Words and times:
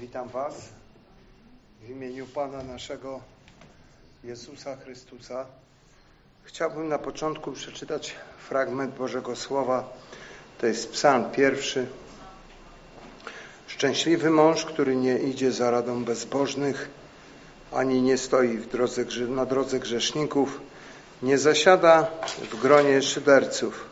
Witam 0.00 0.28
Was 0.28 0.54
w 1.82 1.90
imieniu 1.90 2.26
Pana 2.26 2.62
naszego 2.62 3.20
Jezusa 4.24 4.76
Chrystusa. 4.76 5.46
Chciałbym 6.44 6.88
na 6.88 6.98
początku 6.98 7.52
przeczytać 7.52 8.14
fragment 8.48 8.94
Bożego 8.94 9.36
Słowa. 9.36 9.88
To 10.58 10.66
jest 10.66 10.92
Psalm 10.92 11.30
pierwszy. 11.30 11.86
Szczęśliwy 13.66 14.30
mąż, 14.30 14.64
który 14.64 14.96
nie 14.96 15.18
idzie 15.18 15.52
za 15.52 15.70
radą 15.70 16.04
bezbożnych, 16.04 16.90
ani 17.72 18.02
nie 18.02 18.18
stoi 18.18 18.58
w 18.58 18.68
drodze, 18.68 19.04
na 19.28 19.46
drodze 19.46 19.78
grzeszników, 19.78 20.60
nie 21.22 21.38
zasiada 21.38 22.10
w 22.50 22.60
gronie 22.60 23.02
szyderców, 23.02 23.84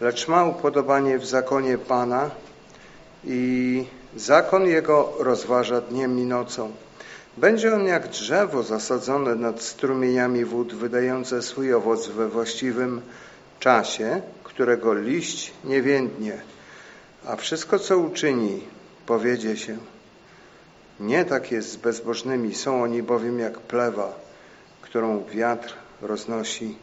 lecz 0.00 0.28
ma 0.28 0.44
upodobanie 0.44 1.18
w 1.18 1.26
zakonie 1.26 1.78
Pana 1.78 2.30
i 3.24 3.97
zakon 4.16 4.66
Jego 4.66 5.12
rozważa 5.18 5.80
dniem 5.80 6.18
i 6.18 6.24
nocą. 6.24 6.72
Będzie 7.36 7.74
on 7.74 7.86
jak 7.86 8.08
drzewo 8.08 8.62
zasadzone 8.62 9.34
nad 9.34 9.62
strumieniami 9.62 10.44
wód, 10.44 10.74
wydające 10.74 11.42
swój 11.42 11.74
owoc 11.74 12.08
we 12.08 12.28
właściwym 12.28 13.00
czasie, 13.60 14.22
którego 14.44 14.94
liść 14.94 15.52
nie 15.64 15.82
więdnie, 15.82 16.40
a 17.26 17.36
wszystko, 17.36 17.78
co 17.78 17.98
uczyni, 17.98 18.62
powiedzie 19.06 19.56
się. 19.56 19.76
Nie 21.00 21.24
tak 21.24 21.52
jest 21.52 21.70
z 21.70 21.76
bezbożnymi, 21.76 22.54
są 22.54 22.82
oni 22.82 23.02
bowiem 23.02 23.38
jak 23.38 23.58
plewa, 23.58 24.12
którą 24.82 25.24
wiatr 25.24 25.74
roznosi. 26.02 26.76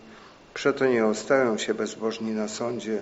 Przeto 0.53 0.85
nie 0.85 1.05
ostają 1.05 1.57
się 1.57 1.73
bezbożni 1.73 2.31
na 2.31 2.47
sądzie, 2.47 3.01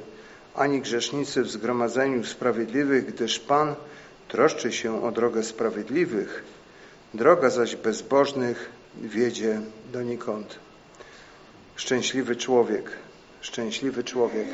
ani 0.55 0.81
grzesznicy 0.81 1.43
w 1.43 1.51
zgromadzeniu 1.51 2.23
sprawiedliwych, 2.23 3.05
gdyż 3.05 3.39
Pan 3.39 3.75
troszczy 4.33 4.71
się 4.71 5.03
o 5.03 5.11
drogę 5.11 5.43
sprawiedliwych, 5.43 6.43
droga 7.13 7.49
zaś 7.49 7.75
bezbożnych 7.75 8.69
wiedzie 9.01 9.61
donikąd. 9.91 10.59
Szczęśliwy 11.75 12.35
człowiek, 12.35 12.91
szczęśliwy 13.41 14.03
człowiek. 14.03 14.47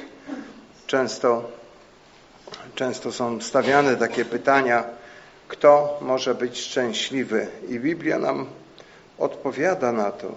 Często, 0.87 1.51
często 2.75 3.11
są 3.11 3.41
stawiane 3.41 3.95
takie 3.95 4.25
pytania, 4.25 4.83
kto 5.47 5.99
może 6.01 6.35
być 6.35 6.59
szczęśliwy? 6.59 7.47
I 7.69 7.79
Biblia 7.79 8.19
nam 8.19 8.45
odpowiada 9.17 9.91
na 9.91 10.11
to. 10.11 10.35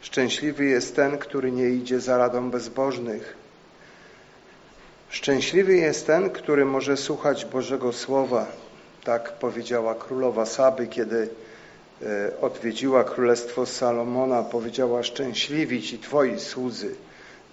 Szczęśliwy 0.00 0.64
jest 0.64 0.96
ten, 0.96 1.18
który 1.18 1.52
nie 1.52 1.68
idzie 1.68 2.00
za 2.00 2.18
radą 2.18 2.50
bezbożnych. 2.50 3.39
Szczęśliwy 5.10 5.76
jest 5.76 6.06
ten, 6.06 6.30
który 6.30 6.64
może 6.64 6.96
słuchać 6.96 7.44
Bożego 7.44 7.92
Słowa. 7.92 8.46
Tak 9.04 9.32
powiedziała 9.32 9.94
królowa 9.94 10.46
Saby, 10.46 10.86
kiedy 10.86 11.28
e, 12.02 12.40
odwiedziła 12.40 13.04
królestwo 13.04 13.66
Salomona. 13.66 14.42
Powiedziała, 14.42 15.02
szczęśliwi 15.02 15.82
ci 15.82 15.98
Twoi 15.98 16.40
słudzy, 16.40 16.94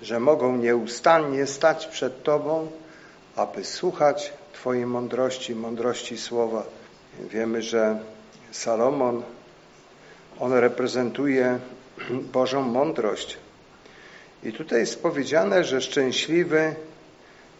że 0.01 0.19
mogą 0.19 0.57
nieustannie 0.57 1.47
stać 1.47 1.87
przed 1.87 2.23
Tobą, 2.23 2.71
aby 3.35 3.65
słuchać 3.65 4.33
Twojej 4.53 4.85
mądrości, 4.85 5.55
mądrości 5.55 6.17
Słowa. 6.17 6.63
Wiemy, 7.19 7.61
że 7.61 7.99
Salomon, 8.51 9.23
on 10.39 10.53
reprezentuje 10.53 11.59
Bożą 12.33 12.61
mądrość. 12.61 13.37
I 14.43 14.53
tutaj 14.53 14.79
jest 14.79 15.01
powiedziane, 15.01 15.63
że 15.63 15.81
szczęśliwy 15.81 16.75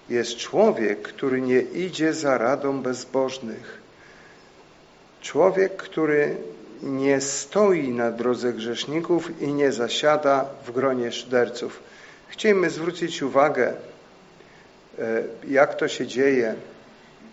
jest 0.10 0.38
człowiek, 0.38 1.02
który 1.02 1.42
nie 1.42 1.62
idzie 1.62 2.14
za 2.14 2.38
radą 2.38 2.82
bezbożnych. 2.82 3.82
Człowiek, 5.22 5.78
który 5.78 6.36
nie 6.84 7.22
stoi 7.22 7.90
na 7.90 8.12
drodze 8.12 8.54
grzeszników 8.54 9.42
i 9.42 9.54
nie 9.54 9.72
zasiada 9.72 10.46
w 10.66 10.72
gronie 10.72 11.12
szyderców. 11.12 11.80
Chcielibyśmy 12.28 12.70
zwrócić 12.70 13.24
uwagę, 13.24 13.74
e, 15.00 15.24
jak 15.48 15.76
to 15.76 15.88
się 15.88 16.08
dzieje. 16.08 16.56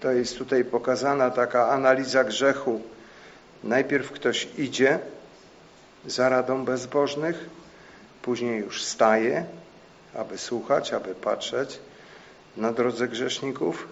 To 0.01 0.13
jest 0.13 0.39
tutaj 0.39 0.65
pokazana 0.65 1.31
taka 1.31 1.69
analiza 1.69 2.25
grzechu. 2.25 2.81
Najpierw 3.65 4.11
ktoś 4.11 4.49
idzie 4.59 4.99
za 6.07 6.29
radą 6.29 6.65
bezbożnych, 6.65 7.49
później 8.23 8.61
już 8.61 8.85
staje, 8.85 9.45
aby 10.15 10.39
słuchać, 10.39 10.93
aby 10.93 11.15
patrzeć, 11.15 11.79
na 12.57 12.73
drodze 12.73 13.09
grzeszników, 13.09 13.89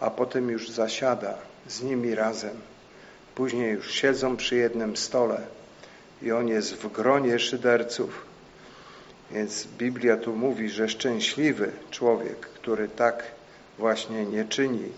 a 0.00 0.10
potem 0.10 0.50
już 0.50 0.70
zasiada 0.70 1.34
z 1.68 1.82
nimi 1.82 2.14
razem. 2.14 2.56
Później 3.34 3.72
już 3.72 3.92
siedzą 3.92 4.36
przy 4.36 4.56
jednym 4.56 4.96
stole 4.96 5.40
i 6.22 6.32
on 6.32 6.48
jest 6.48 6.74
w 6.74 6.92
gronie 6.92 7.38
szyderców. 7.38 8.26
Więc 9.30 9.66
Biblia 9.78 10.16
tu 10.16 10.36
mówi, 10.36 10.70
że 10.70 10.88
szczęśliwy 10.88 11.72
człowiek, 11.90 12.40
który 12.40 12.88
tak 12.88 13.24
właśnie 13.78 14.26
nie 14.26 14.44
czyni, 14.44 14.92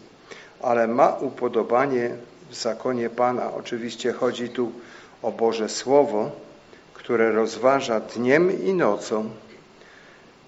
ale 0.62 0.86
ma 0.86 1.08
upodobanie 1.08 2.10
w 2.50 2.54
zakonie 2.54 3.10
Pana. 3.10 3.52
Oczywiście 3.52 4.12
chodzi 4.12 4.48
tu 4.48 4.72
o 5.22 5.32
Boże 5.32 5.68
Słowo, 5.68 6.30
które 6.94 7.32
rozważa 7.32 8.00
dniem 8.00 8.64
i 8.64 8.74
nocą 8.74 9.30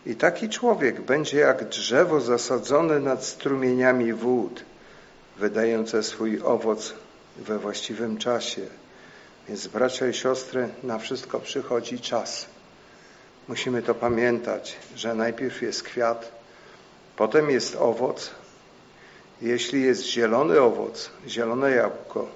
i 0.07 0.17
taki 0.17 0.49
człowiek 0.49 1.01
będzie 1.01 1.39
jak 1.39 1.65
drzewo 1.65 2.21
zasadzone 2.21 3.01
nad 3.01 3.25
strumieniami 3.25 4.13
wód, 4.13 4.65
wydające 5.39 6.03
swój 6.03 6.41
owoc 6.45 6.95
we 7.37 7.59
właściwym 7.59 8.19
czasie. 8.19 8.63
Więc 9.49 9.67
bracia 9.67 10.09
i 10.09 10.15
siostry, 10.15 10.69
na 10.83 10.99
wszystko 10.99 11.41
przychodzi 11.41 12.01
czas. 12.01 12.47
Musimy 13.49 13.83
to 13.83 13.95
pamiętać, 13.95 14.77
że 14.97 15.15
najpierw 15.15 15.63
jest 15.63 15.83
kwiat, 15.83 16.33
potem 17.17 17.51
jest 17.51 17.77
owoc. 17.77 18.31
Jeśli 19.41 19.83
jest 19.83 20.03
zielony 20.03 20.61
owoc, 20.61 21.11
zielone 21.29 21.71
jabłko, 21.71 22.29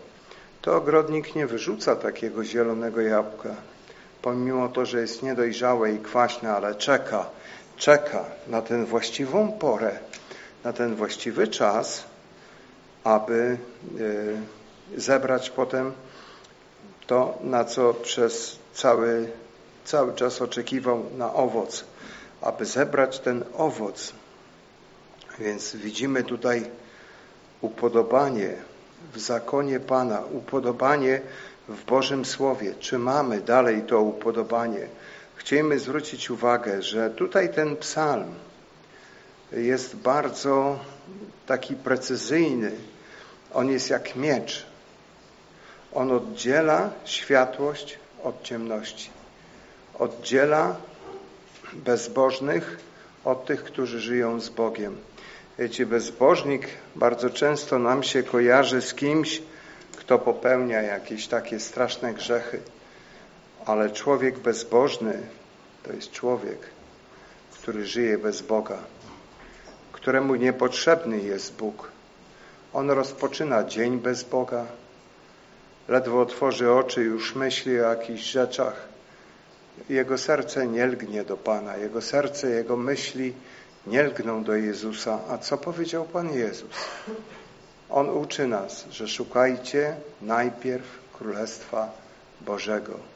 to 0.62 0.76
ogrodnik 0.76 1.34
nie 1.34 1.46
wyrzuca 1.46 1.96
takiego 1.96 2.44
zielonego 2.44 3.00
jabłka, 3.00 3.54
pomimo 4.22 4.68
to, 4.68 4.86
że 4.86 5.00
jest 5.00 5.22
niedojrzałe 5.22 5.92
i 5.92 5.98
kwaśne, 5.98 6.52
ale 6.52 6.74
czeka, 6.74 7.30
czeka 7.76 8.24
na 8.48 8.62
tę 8.62 8.84
właściwą 8.84 9.52
porę, 9.52 9.98
na 10.64 10.72
ten 10.72 10.94
właściwy 10.94 11.48
czas, 11.48 12.04
aby 13.04 13.58
e, 14.96 15.00
zebrać 15.00 15.50
potem 15.50 15.92
to, 17.06 17.38
na 17.40 17.64
co 17.64 17.94
przez 17.94 18.58
cały, 18.74 19.30
cały 19.84 20.14
czas 20.14 20.42
oczekiwał 20.42 21.04
na 21.16 21.34
owoc, 21.34 21.84
aby 22.40 22.64
zebrać 22.64 23.18
ten 23.18 23.44
owoc. 23.56 24.12
Więc 25.38 25.76
widzimy 25.76 26.24
tutaj 26.24 26.70
upodobanie 27.60 28.54
w 29.14 29.18
zakonie 29.20 29.80
Pana, 29.80 30.22
upodobanie 30.32 31.20
w 31.68 31.84
Bożym 31.84 32.24
Słowie. 32.24 32.74
Czy 32.80 32.98
mamy 32.98 33.40
dalej 33.40 33.82
to 33.82 34.00
upodobanie? 34.00 34.88
Chcielibyśmy 35.36 35.78
zwrócić 35.78 36.30
uwagę, 36.30 36.82
że 36.82 37.10
tutaj 37.10 37.54
ten 37.54 37.76
psalm 37.76 38.34
jest 39.52 39.96
bardzo 39.96 40.78
taki 41.46 41.76
precyzyjny. 41.76 42.72
On 43.54 43.70
jest 43.70 43.90
jak 43.90 44.16
miecz. 44.16 44.66
On 45.94 46.12
oddziela 46.12 46.90
światłość 47.04 47.98
od 48.22 48.42
ciemności. 48.42 49.10
Oddziela 49.98 50.76
bezbożnych 51.72 52.78
od 53.24 53.46
tych, 53.46 53.64
którzy 53.64 54.00
żyją 54.00 54.40
z 54.40 54.48
Bogiem. 54.48 54.96
Wiecie, 55.58 55.86
bezbożnik 55.86 56.68
bardzo 56.96 57.30
często 57.30 57.78
nam 57.78 58.02
się 58.02 58.22
kojarzy 58.22 58.82
z 58.82 58.94
kimś, 58.94 59.42
kto 59.96 60.18
popełnia 60.18 60.82
jakieś 60.82 61.26
takie 61.26 61.60
straszne 61.60 62.14
grzechy. 62.14 62.60
Ale 63.66 63.90
człowiek 63.90 64.38
bezbożny 64.38 65.22
to 65.82 65.92
jest 65.92 66.10
człowiek, 66.10 66.58
który 67.52 67.86
żyje 67.86 68.18
bez 68.18 68.42
Boga, 68.42 68.78
któremu 69.92 70.34
niepotrzebny 70.34 71.18
jest 71.18 71.56
Bóg. 71.56 71.90
On 72.72 72.90
rozpoczyna 72.90 73.64
dzień 73.64 73.98
bez 73.98 74.24
Boga, 74.24 74.66
ledwo 75.88 76.20
otworzy 76.20 76.72
oczy, 76.72 77.02
już 77.02 77.34
myśli 77.34 77.80
o 77.80 77.88
jakichś 77.90 78.22
rzeczach. 78.22 78.88
Jego 79.88 80.18
serce 80.18 80.66
nie 80.66 80.86
lgnie 80.86 81.24
do 81.24 81.36
Pana, 81.36 81.76
jego 81.76 82.02
serce, 82.02 82.50
jego 82.50 82.76
myśli 82.76 83.34
nie 83.86 84.02
lgną 84.02 84.44
do 84.44 84.54
Jezusa. 84.54 85.18
A 85.30 85.38
co 85.38 85.58
powiedział 85.58 86.04
Pan 86.04 86.32
Jezus? 86.32 86.84
On 87.90 88.10
uczy 88.10 88.46
nas, 88.46 88.86
że 88.90 89.08
szukajcie 89.08 89.96
najpierw 90.22 90.86
Królestwa 91.12 91.90
Bożego 92.40 93.15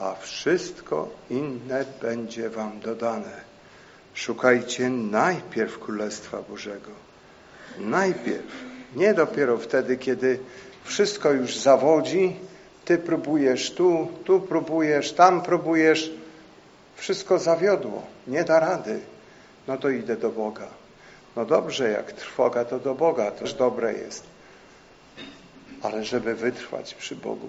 a 0.00 0.14
wszystko 0.14 1.08
inne 1.30 1.84
będzie 2.02 2.50
wam 2.50 2.80
dodane. 2.80 3.50
Szukajcie 4.14 4.90
najpierw 4.90 5.78
Królestwa 5.78 6.42
Bożego. 6.42 6.90
Najpierw. 7.78 8.52
Nie 8.96 9.14
dopiero 9.14 9.58
wtedy, 9.58 9.96
kiedy 9.96 10.38
wszystko 10.84 11.32
już 11.32 11.58
zawodzi, 11.58 12.36
ty 12.84 12.98
próbujesz 12.98 13.70
tu, 13.70 14.08
tu 14.24 14.40
próbujesz, 14.40 15.12
tam 15.12 15.42
próbujesz, 15.42 16.10
wszystko 16.96 17.38
zawiodło, 17.38 18.02
nie 18.26 18.44
da 18.44 18.60
rady. 18.60 19.00
No 19.68 19.76
to 19.76 19.90
idę 19.90 20.16
do 20.16 20.30
Boga. 20.30 20.68
No 21.36 21.44
dobrze, 21.44 21.90
jak 21.90 22.12
trwoga, 22.12 22.64
to 22.64 22.78
do 22.78 22.94
Boga, 22.94 23.30
też 23.30 23.54
dobre 23.54 23.92
jest. 23.92 24.24
Ale 25.82 26.04
żeby 26.04 26.34
wytrwać 26.34 26.94
przy 26.94 27.16
Bogu, 27.16 27.48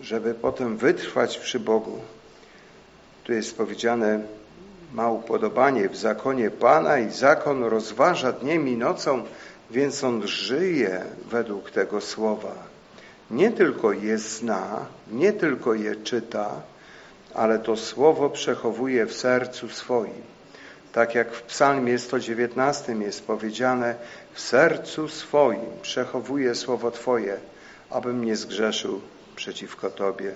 żeby 0.00 0.34
potem 0.34 0.76
wytrwać 0.76 1.38
przy 1.38 1.60
Bogu, 1.60 2.00
tu 3.24 3.32
jest 3.32 3.56
powiedziane, 3.56 4.20
ma 4.92 5.10
upodobanie 5.10 5.88
w 5.88 5.96
zakonie 5.96 6.50
Pana 6.50 6.98
i 6.98 7.10
zakon 7.10 7.64
rozważa 7.64 8.32
dniem 8.32 8.68
i 8.68 8.76
nocą, 8.76 9.22
więc 9.70 10.04
on 10.04 10.26
żyje 10.26 11.04
według 11.30 11.70
tego 11.70 12.00
słowa. 12.00 12.54
Nie 13.30 13.50
tylko 13.50 13.92
je 13.92 14.18
zna, 14.18 14.86
nie 15.12 15.32
tylko 15.32 15.74
je 15.74 15.96
czyta, 15.96 16.62
ale 17.34 17.58
to 17.58 17.76
słowo 17.76 18.30
przechowuje 18.30 19.06
w 19.06 19.14
sercu 19.14 19.68
swoim. 19.68 20.22
Tak 20.92 21.14
jak 21.14 21.32
w 21.32 21.42
psalmie 21.42 21.98
119 21.98 22.92
jest 22.92 23.26
powiedziane, 23.26 23.94
w 24.32 24.40
sercu 24.40 25.08
swoim 25.08 25.66
przechowuje 25.82 26.54
słowo 26.54 26.90
Twoje, 26.90 27.36
abym 27.90 28.24
nie 28.24 28.36
zgrzeszył 28.36 29.00
przeciwko 29.36 29.90
Tobie. 29.90 30.34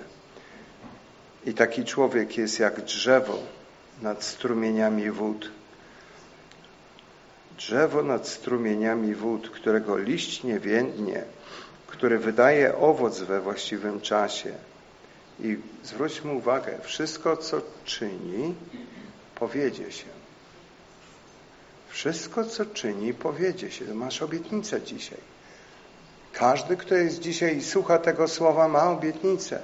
I 1.47 1.55
taki 1.55 1.85
człowiek 1.85 2.39
jest 2.39 2.59
jak 2.59 2.81
drzewo 2.81 3.39
nad 4.03 4.25
strumieniami 4.25 5.11
wód. 5.11 5.51
Drzewo 7.57 8.03
nad 8.03 8.29
strumieniami 8.29 9.15
wód, 9.15 9.51
którego 9.51 9.99
liść 9.99 10.43
nie 10.43 10.61
więdnie, 10.61 11.25
który 11.87 12.19
wydaje 12.19 12.77
owoc 12.77 13.21
we 13.21 13.41
właściwym 13.41 14.01
czasie. 14.01 14.53
I 15.41 15.59
zwróćmy 15.85 16.33
uwagę, 16.33 16.79
wszystko 16.83 17.37
co 17.37 17.61
czyni, 17.85 18.55
powiedzie 19.35 19.93
się. 19.93 20.07
Wszystko 21.89 22.45
co 22.45 22.67
czyni, 22.67 23.15
powiedzie 23.15 23.71
się. 23.71 23.95
Masz 23.95 24.23
obietnicę 24.23 24.83
dzisiaj. 24.83 25.30
Każdy, 26.33 26.77
kto 26.77 26.95
jest 26.95 27.21
dzisiaj 27.21 27.57
i 27.57 27.63
słucha 27.63 27.99
tego 27.99 28.29
słowa, 28.29 28.69
ma 28.69 28.91
obietnicę. 28.91 29.63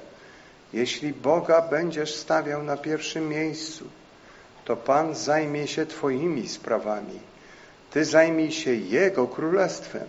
Jeśli 0.73 1.13
Boga 1.13 1.61
będziesz 1.61 2.15
stawiał 2.15 2.63
na 2.63 2.77
pierwszym 2.77 3.29
miejscu, 3.29 3.85
to 4.65 4.75
Pan 4.75 5.15
zajmie 5.15 5.67
się 5.67 5.85
Twoimi 5.85 6.47
sprawami. 6.47 7.19
Ty 7.91 8.05
zajmij 8.05 8.51
się 8.51 8.73
Jego 8.73 9.27
królestwem, 9.27 10.07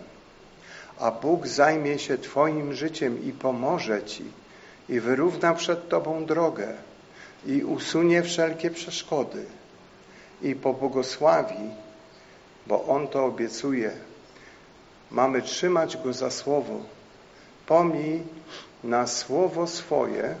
a 0.99 1.11
Bóg 1.11 1.47
zajmie 1.47 1.99
się 1.99 2.17
Twoim 2.17 2.73
życiem 2.73 3.23
i 3.23 3.31
pomoże 3.31 4.03
Ci 4.03 4.23
i 4.89 4.99
wyrówna 4.99 5.53
przed 5.53 5.89
Tobą 5.89 6.25
drogę 6.25 6.67
i 7.45 7.63
usunie 7.63 8.23
wszelkie 8.23 8.71
przeszkody 8.71 9.45
i 10.41 10.55
pobłogosławi, 10.55 11.69
bo 12.67 12.85
On 12.85 13.07
to 13.07 13.25
obiecuje. 13.25 13.91
Mamy 15.11 15.41
trzymać 15.41 15.97
Go 15.97 16.13
za 16.13 16.31
słowo. 16.31 16.79
Pomij 17.67 18.23
na 18.83 19.07
słowo 19.07 19.67
swoje, 19.67 20.35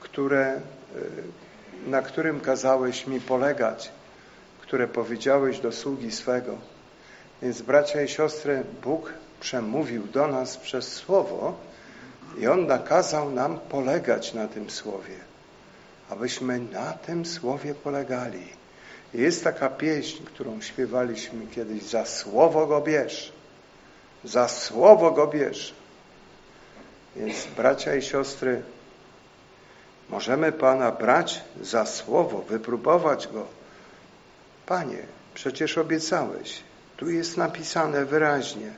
które, 0.00 0.60
y, 1.86 1.90
na 1.90 2.02
którym 2.02 2.40
kazałeś 2.40 3.06
mi 3.06 3.20
polegać, 3.20 3.92
które 4.60 4.88
powiedziałeś 4.88 5.60
do 5.60 5.72
sługi 5.72 6.10
swego. 6.10 6.58
Więc 7.42 7.62
bracia 7.62 8.02
i 8.02 8.08
siostry, 8.08 8.62
Bóg 8.82 9.12
przemówił 9.40 10.02
do 10.06 10.26
nas 10.26 10.56
przez 10.56 10.92
słowo 10.92 11.54
i 12.38 12.46
On 12.46 12.66
nakazał 12.66 13.30
nam 13.30 13.58
polegać 13.58 14.34
na 14.34 14.48
tym 14.48 14.70
słowie, 14.70 15.14
abyśmy 16.10 16.58
na 16.58 16.92
tym 16.92 17.26
słowie 17.26 17.74
polegali. 17.74 18.48
Jest 19.14 19.44
taka 19.44 19.68
pieśń, 19.68 20.24
którą 20.24 20.60
śpiewaliśmy 20.60 21.46
kiedyś, 21.46 21.82
za 21.82 22.06
słowo 22.06 22.66
go 22.66 22.80
bierz, 22.80 23.32
za 24.24 24.48
słowo 24.48 25.10
go 25.10 25.26
bierz. 25.26 25.74
Więc 27.16 27.46
bracia 27.56 27.94
i 27.94 28.02
siostry, 28.02 28.62
możemy 30.08 30.52
Pana 30.52 30.92
brać 30.92 31.40
za 31.60 31.86
słowo, 31.86 32.38
wypróbować 32.48 33.28
Go. 33.28 33.46
Panie, 34.66 35.02
przecież 35.34 35.78
obiecałeś. 35.78 36.60
Tu 36.96 37.10
jest 37.10 37.36
napisane 37.36 38.04
wyraźnie, 38.04 38.72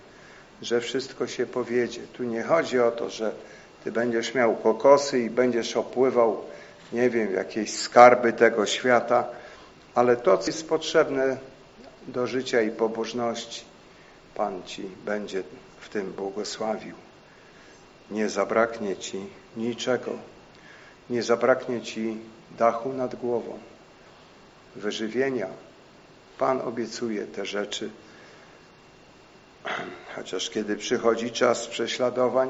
że 0.63 0.81
wszystko 0.81 1.27
się 1.27 1.47
powiedzie. 1.47 2.01
Tu 2.13 2.25
nie 2.25 2.43
chodzi 2.43 2.81
o 2.81 2.91
to, 2.91 3.11
że 3.11 3.33
Ty 3.85 3.93
będziesz 3.93 4.35
miał 4.35 4.57
kokosy 4.57 5.19
i 5.19 5.31
będziesz 5.31 5.77
opływał, 5.77 6.45
nie 6.93 7.11
wiem, 7.11 7.35
jakieś 7.35 7.79
skarby 7.79 8.33
tego 8.33 8.67
świata, 8.67 9.25
ale 9.95 10.17
to, 10.17 10.39
co 10.39 10.47
jest 10.47 10.69
potrzebne 10.69 11.37
do 12.09 12.27
życia 12.27 12.63
i 12.63 12.71
pobożności, 12.71 13.65
Pan 14.41 14.63
Ci 14.63 14.83
będzie 15.05 15.43
w 15.81 15.89
tym 15.89 16.13
błogosławił. 16.13 16.95
Nie 18.11 18.29
zabraknie 18.29 18.97
Ci 18.97 19.27
niczego. 19.57 20.11
Nie 21.11 21.23
zabraknie 21.23 21.83
Ci 21.83 22.17
dachu 22.59 22.93
nad 22.93 23.15
głową, 23.15 23.59
wyżywienia. 24.77 25.47
Pan 26.39 26.61
obiecuje 26.61 27.27
te 27.27 27.47
rzeczy. 27.47 27.91
Chociaż 30.17 30.51
kiedy 30.51 30.77
przychodzi 30.77 31.31
czas 31.31 31.67
prześladowań, 31.67 32.49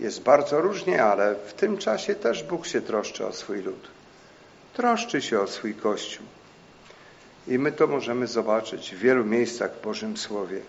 jest 0.00 0.22
bardzo 0.22 0.60
różnie, 0.60 1.04
ale 1.04 1.34
w 1.34 1.52
tym 1.52 1.78
czasie 1.78 2.14
też 2.14 2.42
Bóg 2.42 2.66
się 2.66 2.80
troszczy 2.80 3.26
o 3.26 3.32
swój 3.32 3.62
lud. 3.62 3.88
Troszczy 4.74 5.22
się 5.22 5.40
o 5.40 5.46
swój 5.46 5.74
Kościół. 5.74 6.26
I 7.48 7.58
my 7.58 7.72
to 7.72 7.86
możemy 7.86 8.26
zobaczyć 8.26 8.94
w 8.94 8.98
wielu 8.98 9.24
miejscach 9.24 9.72
w 9.74 9.82
Bożym 9.82 10.16
Słowie. 10.16 10.60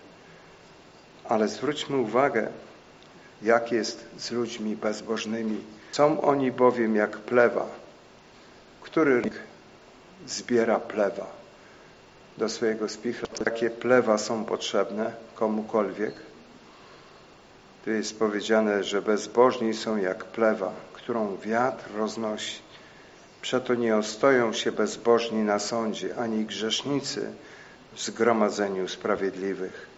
Ale 1.30 1.48
zwróćmy 1.48 1.96
uwagę, 1.96 2.48
jak 3.42 3.72
jest 3.72 4.08
z 4.18 4.30
ludźmi 4.30 4.76
bezbożnymi. 4.76 5.60
Są 5.92 6.20
oni 6.20 6.52
bowiem 6.52 6.96
jak 6.96 7.18
plewa, 7.18 7.66
który 8.82 9.22
zbiera 10.26 10.78
plewa 10.78 11.26
do 12.38 12.48
swojego 12.48 12.88
spichra. 12.88 13.28
Takie 13.44 13.70
plewa 13.70 14.18
są 14.18 14.44
potrzebne 14.44 15.12
komukolwiek. 15.34 16.14
Tu 17.84 17.90
jest 17.90 18.18
powiedziane, 18.18 18.84
że 18.84 19.02
bezbożni 19.02 19.74
są 19.74 19.96
jak 19.96 20.24
plewa, 20.24 20.72
którą 20.92 21.36
wiatr 21.36 21.84
roznosi. 21.96 22.58
Przeto 23.42 23.74
nie 23.74 23.96
ostoją 23.96 24.52
się 24.52 24.72
bezbożni 24.72 25.42
na 25.42 25.58
sądzie, 25.58 26.16
ani 26.16 26.44
grzesznicy 26.44 27.32
w 27.92 28.00
zgromadzeniu 28.02 28.88
sprawiedliwych. 28.88 29.89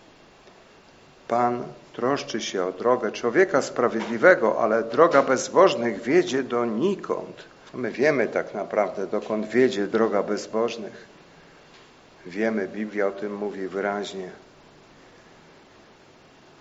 Pan 1.33 1.65
troszczy 1.93 2.41
się 2.41 2.65
o 2.65 2.73
drogę 2.73 3.13
człowieka 3.13 3.63
sprawiedliwego, 3.63 4.61
ale 4.61 4.83
droga 4.83 5.23
bezbożnych 5.23 6.03
wiedzie 6.03 6.43
donikąd. 6.43 7.45
My 7.75 7.91
wiemy 7.91 8.29
tak 8.29 8.55
naprawdę, 8.55 9.07
dokąd 9.07 9.47
wiedzie 9.47 9.87
droga 9.87 10.23
bezbożnych. 10.23 11.07
Wiemy, 12.27 12.69
Biblia 12.69 13.07
o 13.07 13.11
tym 13.11 13.37
mówi 13.37 13.69
wyraźnie. 13.69 14.31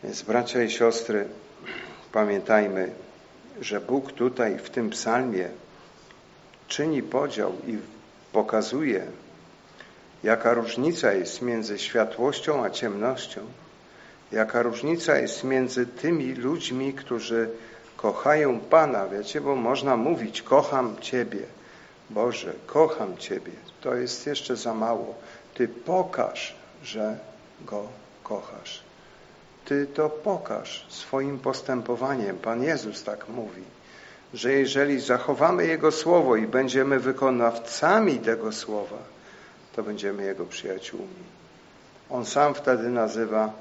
Więc 0.04 0.22
bracia 0.22 0.64
i 0.64 0.70
siostry, 0.70 1.28
pamiętajmy, 2.12 2.92
że 3.62 3.82
Bóg 3.82 4.12
tutaj 4.12 4.58
w 4.58 4.70
tym 4.70 4.90
psalmie 4.90 5.50
czyni 6.68 7.04
podział 7.04 7.54
i 7.68 7.78
pokazuje, 8.34 9.06
jaka 10.24 10.54
różnica 10.54 11.14
jest 11.14 11.42
między 11.42 11.80
światłością 11.80 12.64
a 12.64 12.70
ciemnością 12.70 13.42
Jaka 14.32 14.62
różnica 14.62 15.18
jest 15.18 15.44
między 15.44 15.86
tymi 15.86 16.34
ludźmi, 16.34 16.94
którzy 16.94 17.50
kochają 17.98 18.60
Pana, 18.60 19.08
wiecie, 19.08 19.42
bo 19.42 19.56
można 19.56 19.98
mówić, 19.98 20.42
kocham 20.42 20.96
Ciebie, 21.02 21.44
Boże, 22.10 22.54
kocham 22.66 23.18
Ciebie. 23.18 23.52
To 23.82 23.96
jest 23.96 24.28
jeszcze 24.28 24.56
za 24.56 24.74
mało. 24.74 25.16
Ty 25.54 25.68
pokaż, 25.68 26.56
że 26.84 27.18
Go 27.66 27.88
kochasz. 28.24 28.84
Ty 29.66 29.88
to 29.88 30.10
pokaż 30.10 30.86
swoim 30.90 31.40
postępowaniem. 31.40 32.38
Pan 32.38 32.64
Jezus 32.64 33.04
tak 33.04 33.30
mówi, 33.30 33.64
że 34.34 34.54
jeżeli 34.54 35.00
zachowamy 35.00 35.68
Jego 35.68 35.92
Słowo 35.92 36.36
i 36.36 36.48
będziemy 36.48 37.00
wykonawcami 37.00 38.20
tego 38.20 38.52
Słowa, 38.52 38.98
to 39.76 39.84
będziemy 39.84 40.24
Jego 40.24 40.46
przyjaciółmi. 40.46 41.24
On 42.10 42.26
sam 42.26 42.54
wtedy 42.54 42.90
nazywa 42.90 43.54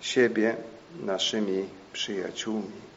siebie 0.00 0.56
naszymi 1.00 1.68
przyjaciółmi. 1.92 2.88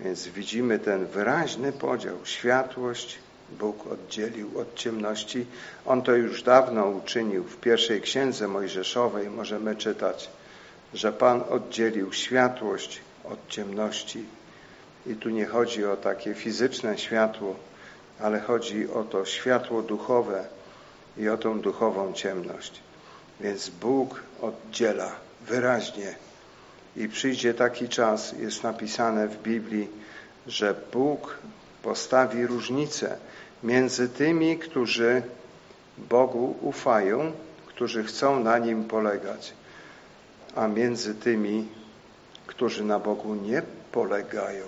Więc 0.00 0.28
widzimy 0.28 0.78
ten 0.78 1.06
wyraźny 1.06 1.72
podział. 1.72 2.16
Światłość 2.24 3.18
Bóg 3.50 3.86
oddzielił 3.86 4.60
od 4.60 4.74
ciemności. 4.74 5.46
On 5.86 6.02
to 6.02 6.12
już 6.12 6.42
dawno 6.42 6.86
uczynił 6.86 7.44
w 7.44 7.56
pierwszej 7.56 8.00
księdze 8.00 8.48
Mojżeszowej. 8.48 9.30
Możemy 9.30 9.76
czytać, 9.76 10.30
że 10.94 11.12
Pan 11.12 11.42
oddzielił 11.50 12.12
światłość 12.12 13.00
od 13.24 13.48
ciemności. 13.48 14.24
I 15.06 15.14
tu 15.14 15.28
nie 15.28 15.46
chodzi 15.46 15.84
o 15.84 15.96
takie 15.96 16.34
fizyczne 16.34 16.98
światło, 16.98 17.56
ale 18.20 18.40
chodzi 18.40 18.90
o 18.90 19.04
to 19.04 19.24
światło 19.24 19.82
duchowe 19.82 20.44
i 21.16 21.28
o 21.28 21.36
tą 21.36 21.60
duchową 21.60 22.12
ciemność. 22.12 22.80
Więc 23.40 23.70
Bóg 23.70 24.22
oddziela 24.40 25.27
wyraźnie. 25.48 26.14
I 26.96 27.08
przyjdzie 27.08 27.54
taki 27.54 27.88
czas, 27.88 28.32
jest 28.32 28.62
napisane 28.62 29.28
w 29.28 29.42
Biblii, 29.42 29.88
że 30.46 30.74
Bóg 30.92 31.38
postawi 31.82 32.46
różnicę 32.46 33.16
między 33.62 34.08
tymi, 34.08 34.58
którzy 34.58 35.22
Bogu 35.98 36.56
ufają, 36.60 37.32
którzy 37.66 38.04
chcą 38.04 38.40
na 38.40 38.58
Nim 38.58 38.84
polegać, 38.84 39.52
a 40.54 40.68
między 40.68 41.14
tymi, 41.14 41.68
którzy 42.46 42.84
na 42.84 42.98
Bogu 42.98 43.34
nie 43.34 43.62
polegają, 43.92 44.64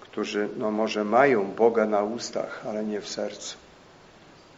którzy 0.00 0.48
no 0.56 0.70
może 0.70 1.04
mają 1.04 1.50
Boga 1.50 1.86
na 1.86 2.02
ustach, 2.02 2.62
ale 2.66 2.84
nie 2.84 3.00
w 3.00 3.08
sercu. 3.08 3.56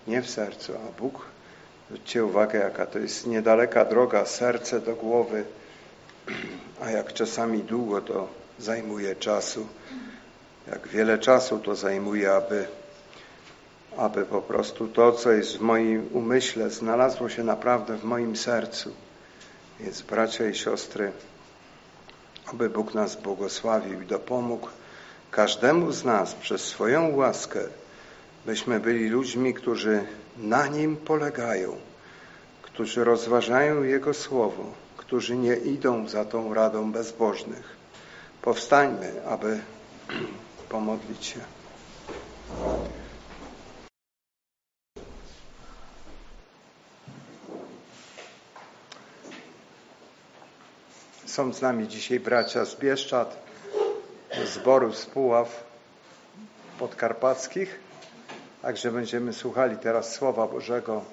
Nie 0.07 0.23
w 0.23 0.31
sercu, 0.31 0.73
a 0.75 1.01
Bóg, 1.01 1.27
zwróćcie 1.87 2.25
uwagę, 2.25 2.59
jaka 2.59 2.87
to 2.87 2.99
jest 2.99 3.27
niedaleka 3.27 3.85
droga, 3.85 4.27
serce 4.27 4.81
do 4.81 4.95
głowy, 4.95 5.45
a 6.85 6.91
jak 6.91 7.13
czasami 7.13 7.63
długo 7.63 8.01
to 8.01 8.29
zajmuje 8.59 9.17
czasu, 9.17 9.67
jak 10.71 10.89
wiele 10.89 11.19
czasu 11.19 11.59
to 11.59 11.75
zajmuje, 11.75 12.33
aby, 12.33 12.67
aby 13.97 14.25
po 14.25 14.43
prostu 14.43 14.89
to, 14.89 15.13
co 15.13 15.33
jest 15.33 15.57
w 15.57 15.61
moim 15.61 16.09
umyśle, 16.13 16.71
znalazło 16.71 17.29
się 17.29 17.45
naprawdę 17.45 17.97
w 17.97 18.05
moim 18.05 18.37
sercu. 18.37 18.91
Więc 19.81 20.03
bracia 20.03 20.49
i 20.49 20.55
siostry, 20.55 21.13
aby 22.47 22.71
Bóg 22.71 22.95
nas 22.95 23.17
błogosławił 23.17 24.03
i 24.03 24.07
dopomógł 24.07 24.69
każdemu 25.31 25.93
z 25.93 26.05
nas 26.05 26.35
przez 26.35 26.65
swoją 26.65 27.17
łaskę, 27.17 27.61
byśmy 28.47 28.81
byli 28.81 29.09
ludźmi, 29.09 29.55
którzy 29.55 30.05
na 30.37 30.67
Nim 30.67 30.97
polegają, 30.97 31.77
którzy 32.63 33.05
rozważają 33.05 33.83
Jego 33.83 34.15
Słowo, 34.15 34.73
którzy 34.97 35.37
nie 35.37 35.57
idą 35.57 36.09
za 36.09 36.25
tą 36.25 36.55
radą 36.55 36.93
bezbożnych. 36.93 37.77
Powstańmy, 38.43 39.27
aby 39.27 39.61
pomodlić 40.69 41.27
się. 41.27 41.41
Są 51.27 51.53
z 51.53 51.63
nami 51.63 51.89
dzisiaj 51.89 52.21
bracia 52.21 52.65
z 52.65 52.77
Bieszczad, 52.77 53.47
zboru 54.45 54.93
z 54.93 55.07
Puław 55.07 55.65
podkarpackich. 56.79 57.86
Także 58.67 58.93
będziemy 58.93 59.33
słuchali 59.33 59.77
teraz 59.77 60.15
Słowa 60.15 60.47
Bożego. 60.47 61.05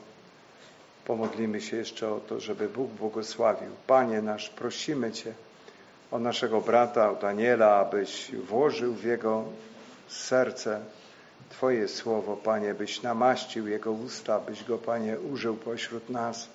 Pomodlimy 1.06 1.62
się 1.62 1.78
jeszcze 1.78 2.14
o 2.14 2.20
to, 2.20 2.40
żeby 2.40 2.70
Bóg 2.70 2.92
błogosławił. 2.92 3.70
Panie 3.88 4.22
nasz, 4.22 4.50
prosimy 4.50 5.12
Cię 5.12 5.34
o 6.12 6.20
naszego 6.20 6.62
brata, 6.62 7.12
o 7.12 7.16
Daniela, 7.16 7.76
abyś 7.76 8.32
włożył 8.36 8.94
w 8.94 9.04
jego 9.04 9.44
serce 10.08 10.82
Twoje 11.50 11.88
słowo, 11.88 12.38
Panie, 12.38 12.74
byś 12.74 13.02
namaścił 13.02 13.68
jego 13.68 13.92
usta, 13.92 14.40
byś 14.40 14.64
go, 14.64 14.78
Panie, 14.78 15.20
użył 15.20 15.56
pośród 15.56 16.10
nas. 16.10 16.48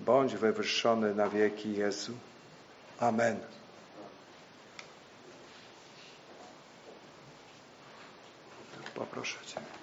Bądź 0.00 0.34
wywyższony 0.34 1.14
na 1.14 1.28
wieki 1.28 1.72
Jezu. 1.72 2.12
Amen. 3.00 3.36
Poproszę 8.94 9.38
Cię. 9.46 9.79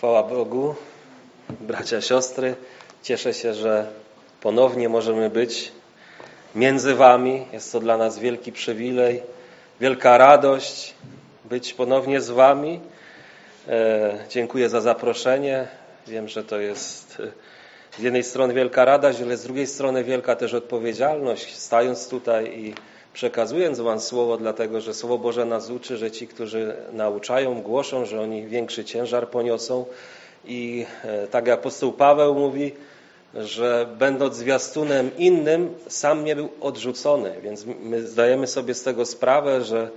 Chwała 0.00 0.22
Bogu, 0.22 0.74
bracia, 1.60 2.00
siostry. 2.00 2.54
Cieszę 3.02 3.34
się, 3.34 3.54
że 3.54 3.86
ponownie 4.40 4.88
możemy 4.88 5.30
być 5.30 5.72
między 6.54 6.94
Wami. 6.94 7.46
Jest 7.52 7.72
to 7.72 7.80
dla 7.80 7.96
nas 7.96 8.18
wielki 8.18 8.52
przywilej, 8.52 9.22
wielka 9.80 10.18
radość 10.18 10.94
być 11.44 11.74
ponownie 11.74 12.20
z 12.20 12.30
Wami. 12.30 12.80
E, 13.68 14.18
dziękuję 14.28 14.68
za 14.68 14.80
zaproszenie. 14.80 15.68
Wiem, 16.06 16.28
że 16.28 16.44
to 16.44 16.58
jest 16.58 17.22
e, 17.96 17.98
z 17.98 18.02
jednej 18.02 18.24
strony 18.24 18.54
wielka 18.54 18.84
radość, 18.84 19.20
ale 19.20 19.36
z 19.36 19.42
drugiej 19.42 19.66
strony 19.66 20.04
wielka 20.04 20.36
też 20.36 20.54
odpowiedzialność, 20.54 21.56
stając 21.56 22.08
tutaj 22.08 22.58
i 22.58 22.74
przekazując 23.20 23.80
Wam 23.80 24.00
Słowo, 24.00 24.36
dlatego 24.36 24.80
że 24.80 24.94
Słowo 24.94 25.18
Boże 25.18 25.44
nas 25.44 25.70
uczy, 25.70 25.96
że 25.96 26.10
ci, 26.10 26.26
którzy 26.26 26.76
nauczają, 26.92 27.62
głoszą, 27.62 28.04
że 28.04 28.20
oni 28.20 28.46
większy 28.46 28.84
ciężar 28.84 29.28
poniosą. 29.28 29.84
I 30.44 30.86
e, 31.04 31.26
tak 31.26 31.46
jak 31.46 31.58
apostoł 31.58 31.92
Paweł 31.92 32.34
mówi, 32.34 32.72
że 33.34 33.86
będąc 33.98 34.34
zwiastunem 34.34 35.10
innym, 35.18 35.74
sam 35.88 36.24
nie 36.24 36.36
był 36.36 36.48
odrzucony. 36.60 37.34
Więc 37.42 37.64
my 37.82 38.06
zdajemy 38.06 38.46
sobie 38.46 38.74
z 38.74 38.82
tego 38.82 39.06
sprawę, 39.06 39.64
że 39.64 39.90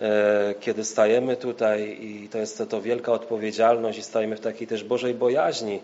e, 0.00 0.54
kiedy 0.60 0.84
stajemy 0.84 1.36
tutaj 1.36 1.98
i 2.00 2.28
to 2.28 2.38
jest 2.38 2.58
to, 2.58 2.66
to 2.66 2.82
wielka 2.82 3.12
odpowiedzialność 3.12 3.98
i 3.98 4.02
stajemy 4.02 4.36
w 4.36 4.40
takiej 4.40 4.66
też 4.66 4.84
Bożej 4.84 5.14
bojaźni, 5.14 5.80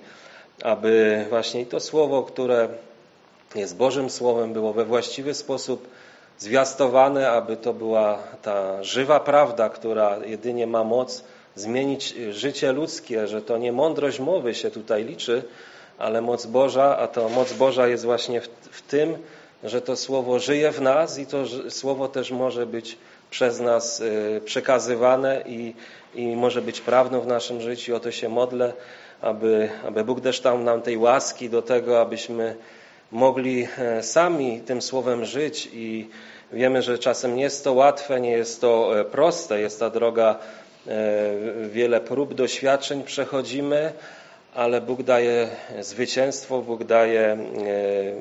aby 0.62 1.24
właśnie 1.30 1.66
to 1.66 1.80
słowo, 1.80 2.22
które 2.22 2.68
jest 3.54 3.76
Bożym 3.76 4.10
Słowem, 4.10 4.52
było 4.52 4.72
we 4.72 4.84
właściwy 4.84 5.34
sposób 5.34 5.93
zwiastowane, 6.38 7.30
aby 7.30 7.56
to 7.56 7.74
była 7.74 8.18
ta 8.42 8.84
żywa 8.84 9.20
prawda, 9.20 9.68
która 9.68 10.18
jedynie 10.26 10.66
ma 10.66 10.84
moc 10.84 11.24
zmienić 11.54 12.14
życie 12.30 12.72
ludzkie, 12.72 13.26
że 13.26 13.42
to 13.42 13.58
nie 13.58 13.72
mądrość 13.72 14.20
mowy 14.20 14.54
się 14.54 14.70
tutaj 14.70 15.04
liczy, 15.04 15.42
ale 15.98 16.20
moc 16.20 16.46
Boża, 16.46 16.98
a 16.98 17.08
to 17.08 17.28
moc 17.28 17.52
Boża 17.52 17.88
jest 17.88 18.04
właśnie 18.04 18.40
w, 18.40 18.48
w 18.70 18.82
tym, 18.82 19.16
że 19.64 19.80
to 19.80 19.96
Słowo 19.96 20.38
żyje 20.38 20.72
w 20.72 20.80
nas 20.80 21.18
i 21.18 21.26
to 21.26 21.44
Słowo 21.70 22.08
też 22.08 22.30
może 22.30 22.66
być 22.66 22.98
przez 23.30 23.60
nas 23.60 24.00
y, 24.00 24.40
przekazywane 24.44 25.42
i, 25.46 25.74
i 26.14 26.26
może 26.26 26.62
być 26.62 26.80
prawdą 26.80 27.20
w 27.20 27.26
naszym 27.26 27.60
życiu. 27.60 27.96
O 27.96 28.00
to 28.00 28.10
się 28.10 28.28
modlę, 28.28 28.72
aby, 29.22 29.70
aby 29.86 30.04
Bóg 30.04 30.20
też 30.20 30.42
nam 30.42 30.82
tej 30.82 30.96
łaski 30.96 31.50
do 31.50 31.62
tego, 31.62 32.00
abyśmy 32.00 32.56
mogli 33.14 33.68
e, 33.78 34.02
sami 34.02 34.60
tym 34.60 34.82
słowem 34.82 35.24
żyć 35.24 35.68
i 35.72 36.08
wiemy, 36.52 36.82
że 36.82 36.98
czasem 36.98 37.36
nie 37.36 37.42
jest 37.42 37.64
to 37.64 37.72
łatwe, 37.72 38.20
nie 38.20 38.30
jest 38.30 38.60
to 38.60 39.00
e, 39.00 39.04
proste, 39.04 39.60
jest 39.60 39.80
ta 39.80 39.90
droga, 39.90 40.38
e, 40.86 41.68
wiele 41.68 42.00
prób, 42.00 42.34
doświadczeń 42.34 43.02
przechodzimy, 43.02 43.92
ale 44.54 44.80
Bóg 44.80 45.02
daje 45.02 45.48
zwycięstwo, 45.80 46.62
Bóg 46.62 46.84
daje 46.84 47.36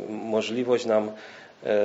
możliwość 0.09 0.85
nam 0.85 1.12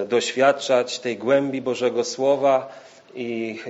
doświadczać 0.08 0.98
tej 0.98 1.16
głębi 1.16 1.62
Bożego 1.62 2.04
Słowa 2.04 2.68
i 3.14 3.60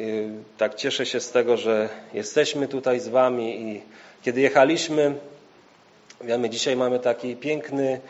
tak 0.59 0.75
cieszę 0.75 1.07
się 1.07 1.21
z 1.21 1.30
tego, 1.30 1.57
że 1.57 1.88
jesteśmy 2.14 2.68
tutaj 2.68 3.00
z 3.00 3.09
Wami 3.09 3.61
i 3.61 3.83
kiedy 4.23 4.40
jechaliśmy, 4.40 5.14
wiemy, 6.21 6.50
dzisiaj 6.50 6.76
mamy 6.76 6.99
taki 6.99 7.37
piękny 7.37 8.00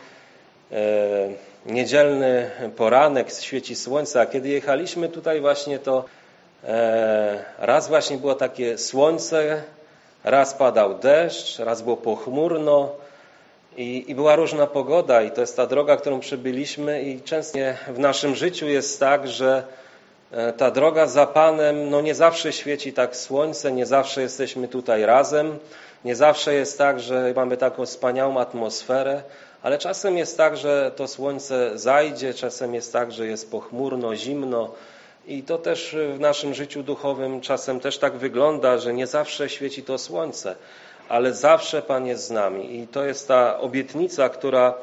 niedzielny 1.65 2.51
poranek, 2.75 3.31
świeci 3.31 3.75
słońce, 3.75 4.21
a 4.21 4.25
kiedy 4.25 4.49
jechaliśmy 4.49 5.09
tutaj 5.09 5.41
właśnie 5.41 5.79
to 5.79 6.05
e, 6.63 7.45
raz 7.57 7.87
właśnie 7.87 8.17
było 8.17 8.35
takie 8.35 8.77
słońce, 8.77 9.63
raz 10.23 10.53
padał 10.53 10.99
deszcz, 10.99 11.59
raz 11.59 11.81
było 11.81 11.97
pochmurno 11.97 12.91
i, 13.77 14.05
i 14.07 14.15
była 14.15 14.35
różna 14.35 14.67
pogoda. 14.67 15.21
I 15.21 15.31
to 15.31 15.41
jest 15.41 15.55
ta 15.55 15.67
droga, 15.67 15.97
którą 15.97 16.19
przybyliśmy 16.19 17.01
i 17.03 17.21
często 17.21 17.59
w 17.87 17.99
naszym 17.99 18.35
życiu 18.35 18.67
jest 18.67 18.99
tak, 18.99 19.27
że 19.27 19.63
e, 20.31 20.53
ta 20.53 20.71
droga 20.71 21.07
za 21.07 21.25
Panem, 21.25 21.89
no 21.89 22.01
nie 22.01 22.15
zawsze 22.15 22.53
świeci 22.53 22.93
tak 22.93 23.15
słońce, 23.15 23.71
nie 23.71 23.85
zawsze 23.85 24.21
jesteśmy 24.21 24.67
tutaj 24.67 25.05
razem, 25.05 25.57
nie 26.05 26.15
zawsze 26.15 26.53
jest 26.53 26.77
tak, 26.77 26.99
że 26.99 27.33
mamy 27.35 27.57
taką 27.57 27.85
wspaniałą 27.85 28.39
atmosferę, 28.39 29.23
ale 29.63 29.77
czasem 29.77 30.17
jest 30.17 30.37
tak, 30.37 30.57
że 30.57 30.91
to 30.95 31.07
słońce 31.07 31.79
zajdzie, 31.79 32.33
czasem 32.33 32.75
jest 32.75 32.93
tak, 32.93 33.11
że 33.11 33.27
jest 33.27 33.51
pochmurno, 33.51 34.15
zimno 34.15 34.71
i 35.27 35.43
to 35.43 35.57
też 35.57 35.95
w 36.15 36.19
naszym 36.19 36.53
życiu 36.53 36.83
duchowym 36.83 37.41
czasem 37.41 37.79
też 37.79 37.97
tak 37.97 38.17
wygląda, 38.17 38.77
że 38.77 38.93
nie 38.93 39.07
zawsze 39.07 39.49
świeci 39.49 39.83
to 39.83 39.97
słońce, 39.97 40.55
ale 41.09 41.33
zawsze 41.33 41.81
Pan 41.81 42.05
jest 42.05 42.27
z 42.27 42.31
nami 42.31 42.79
i 42.79 42.87
to 42.87 43.05
jest 43.05 43.27
ta 43.27 43.59
obietnica, 43.59 44.29
która 44.29 44.73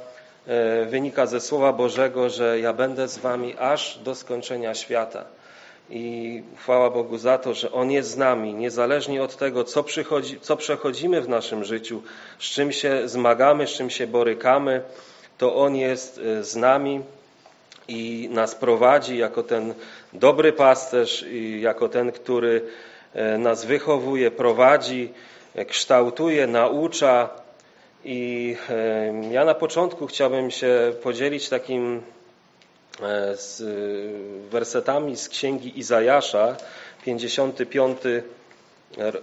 e, 0.47 0.85
wynika 0.85 1.26
ze 1.26 1.40
Słowa 1.40 1.73
Bożego, 1.73 2.30
że 2.30 2.61
ja 2.61 2.73
będę 2.73 3.09
z 3.09 3.18
wami 3.18 3.54
aż 3.59 3.99
do 3.99 4.14
skończenia 4.14 4.75
świata. 4.75 5.25
I 5.90 6.42
chwała 6.56 6.90
Bogu 6.90 7.18
za 7.18 7.38
to, 7.38 7.54
że 7.54 7.72
On 7.72 7.90
jest 7.90 8.10
z 8.10 8.16
nami, 8.16 8.54
niezależnie 8.54 9.22
od 9.22 9.36
tego, 9.36 9.64
co, 9.64 9.84
co 10.40 10.56
przechodzimy 10.56 11.20
w 11.20 11.28
naszym 11.28 11.64
życiu, 11.64 12.02
z 12.38 12.42
czym 12.42 12.72
się 12.72 13.08
zmagamy, 13.08 13.66
z 13.66 13.70
czym 13.70 13.90
się 13.90 14.06
borykamy, 14.06 14.82
to 15.38 15.56
On 15.56 15.76
jest 15.76 16.18
e, 16.18 16.44
z 16.44 16.56
nami 16.56 17.00
i 17.88 18.28
nas 18.32 18.54
prowadzi 18.54 19.18
jako 19.18 19.42
ten 19.42 19.74
dobry 20.12 20.52
pasterz 20.52 21.24
jako 21.58 21.88
ten, 21.88 22.12
który 22.12 22.62
e, 23.14 23.38
nas 23.38 23.64
wychowuje, 23.64 24.30
prowadzi, 24.30 25.12
e, 25.54 25.64
kształtuje, 25.64 26.46
naucza. 26.46 27.30
I 28.04 28.56
ja 29.30 29.44
na 29.44 29.54
początku 29.54 30.06
chciałbym 30.06 30.50
się 30.50 30.92
podzielić 31.02 31.48
takim 31.48 32.02
z 33.34 33.62
wersetami 34.50 35.16
z 35.16 35.28
księgi 35.28 35.78
Izajasza, 35.78 36.56
55 37.04 37.98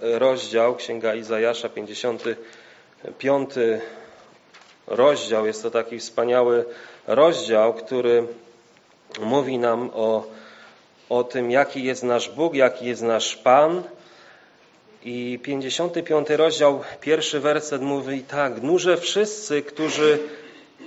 rozdział, 0.00 0.76
księga 0.76 1.14
Izajasza, 1.14 1.68
55 1.68 3.50
rozdział. 4.86 5.46
Jest 5.46 5.62
to 5.62 5.70
taki 5.70 5.98
wspaniały 5.98 6.64
rozdział, 7.06 7.74
który 7.74 8.26
mówi 9.20 9.58
nam 9.58 9.90
o, 9.94 10.26
o 11.08 11.24
tym, 11.24 11.50
jaki 11.50 11.84
jest 11.84 12.02
nasz 12.02 12.28
Bóg, 12.28 12.54
jaki 12.54 12.86
jest 12.86 13.02
nasz 13.02 13.36
Pan. 13.36 13.82
I 15.04 15.38
55 15.42 16.30
rozdział, 16.30 16.80
pierwszy 17.00 17.40
werset 17.40 17.82
mówi 17.82 18.22
tak: 18.22 18.62
Nurze 18.62 18.96
wszyscy, 18.96 19.62
którzy 19.62 20.18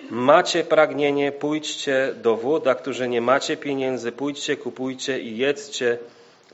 macie 0.09 0.63
pragnienie, 0.63 1.31
pójdźcie 1.31 2.13
do 2.15 2.35
wód, 2.35 2.67
a 2.67 2.75
którzy 2.75 3.07
nie 3.07 3.21
macie 3.21 3.57
pieniędzy, 3.57 4.11
pójdźcie, 4.11 4.57
kupujcie 4.57 5.19
i 5.19 5.37
jedzcie. 5.37 5.97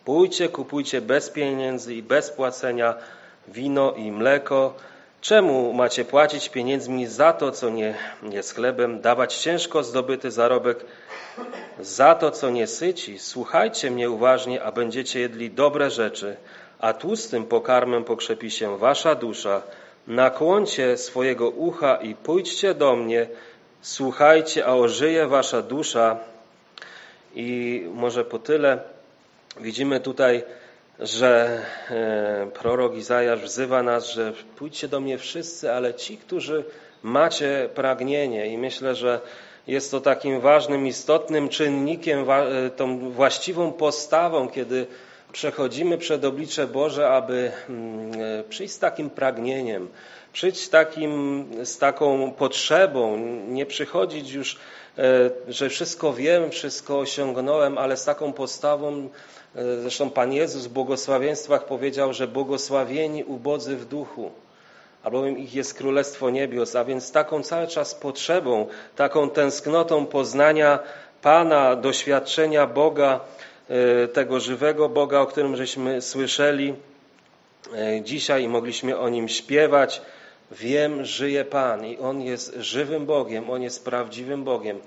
Pójdźcie, 0.05 0.49
kupujcie 0.49 1.01
bez 1.01 1.29
pieniędzy 1.29 1.95
i 1.95 2.03
bez 2.03 2.31
płacenia 2.31 2.95
wino 3.47 3.91
i 3.91 4.11
mleko. 4.11 4.73
Czemu 5.21 5.73
macie 5.73 6.05
płacić 6.05 6.49
pieniędzmi 6.49 7.07
za 7.07 7.33
to, 7.33 7.51
co 7.51 7.69
nie 7.69 7.95
jest 8.29 8.55
chlebem, 8.55 9.01
dawać 9.01 9.35
ciężko 9.35 9.83
zdobyty 9.83 10.31
zarobek 10.31 10.85
za 11.79 12.15
to, 12.15 12.31
co 12.31 12.49
nie 12.49 12.67
syci? 12.67 13.19
Słuchajcie 13.19 13.91
mnie 13.91 14.09
uważnie, 14.09 14.63
a 14.63 14.71
będziecie 14.71 15.19
jedli 15.19 15.51
dobre 15.51 15.89
rzeczy, 15.89 16.35
a 16.79 16.93
tłustym 16.93 17.45
pokarmem 17.45 18.03
pokrzepi 18.03 18.51
się 18.51 18.77
wasza 18.77 19.15
dusza. 19.15 19.61
Nakłoncie 20.07 20.97
swojego 20.97 21.49
ucha 21.49 21.95
i 21.95 22.15
pójdźcie 22.15 22.73
do 22.73 22.95
mnie, 22.95 23.27
słuchajcie, 23.81 24.65
a 24.65 24.73
ożyje 24.73 25.27
wasza 25.27 25.61
dusza. 25.61 26.17
I 27.35 27.85
może 27.93 28.25
po 28.25 28.39
tyle 28.39 28.79
widzimy 29.59 29.99
tutaj 29.99 30.43
że 30.99 31.61
e, 31.89 32.47
prorok 32.53 32.95
Izajasz 32.95 33.41
wzywa 33.41 33.83
nas, 33.83 34.13
że 34.13 34.33
pójdźcie 34.55 34.87
do 34.87 34.99
mnie 34.99 35.17
wszyscy, 35.17 35.71
ale 35.71 35.93
ci, 35.93 36.17
którzy 36.17 36.63
macie 37.03 37.69
pragnienie 37.75 38.47
i 38.47 38.57
myślę, 38.57 38.95
że 38.95 39.19
jest 39.67 39.91
to 39.91 40.01
takim 40.01 40.39
ważnym, 40.39 40.87
istotnym 40.87 41.49
czynnikiem, 41.49 42.31
e, 42.31 42.69
tą 42.69 43.11
właściwą 43.11 43.71
postawą, 43.71 44.49
kiedy 44.49 44.85
przechodzimy 45.33 45.97
przed 45.97 46.25
oblicze 46.25 46.67
Boże, 46.67 47.09
aby 47.09 47.51
mm, 47.69 48.11
e, 48.21 48.43
przyjść 48.43 48.73
z 48.73 48.79
takim 48.79 49.09
pragnieniem, 49.09 49.89
przyjść 50.33 50.61
z, 50.61 50.69
takim, 50.69 51.45
z 51.63 51.77
taką 51.77 52.31
potrzebą, 52.31 53.17
nie 53.47 53.65
przychodzić 53.65 54.31
już, 54.31 54.59
że 55.47 55.69
wszystko 55.69 56.13
wiem, 56.13 56.51
wszystko 56.51 56.99
osiągnąłem, 56.99 57.77
ale 57.77 57.97
z 57.97 58.05
taką 58.05 58.33
postawą, 58.33 59.09
E, 59.55 59.81
zresztą 59.81 60.09
Pan 60.09 60.33
Jezus 60.33 60.65
w 60.65 60.69
błogosławieństwach 60.69 61.65
powiedział, 61.65 62.13
że 62.13 62.27
błogosławieni 62.27 63.23
ubodzy 63.23 63.77
w 63.77 63.85
duchu, 63.85 64.31
albowiem 65.03 65.37
ich 65.37 65.55
jest 65.55 65.73
Królestwo 65.73 66.29
Niebios, 66.29 66.75
a 66.75 66.85
więc 66.85 67.11
taką 67.11 67.43
cały 67.43 67.67
czas 67.67 67.95
potrzebą, 67.95 68.67
taką 68.95 69.29
tęsknotą 69.29 70.05
poznania 70.05 70.79
Pana, 71.21 71.75
doświadczenia 71.75 72.67
Boga, 72.67 73.19
e, 73.19 73.52
tego 74.13 74.39
żywego 74.39 74.89
Boga, 74.89 75.19
o 75.19 75.25
którym 75.25 75.55
żeśmy 75.55 76.01
słyszeli 76.01 76.73
e, 77.75 78.01
dzisiaj 78.01 78.43
i 78.43 78.47
mogliśmy 78.47 78.97
o 78.97 79.09
Nim 79.09 79.29
śpiewać. 79.29 80.01
Wiem, 80.51 81.05
żyje 81.05 81.45
Pan 81.45 81.85
i 81.85 81.97
On 81.97 82.21
jest 82.21 82.55
żywym 82.59 83.05
Bogiem, 83.05 83.49
On 83.49 83.61
jest 83.61 83.85
prawdziwym 83.85 84.43
Bogiem. 84.43 84.79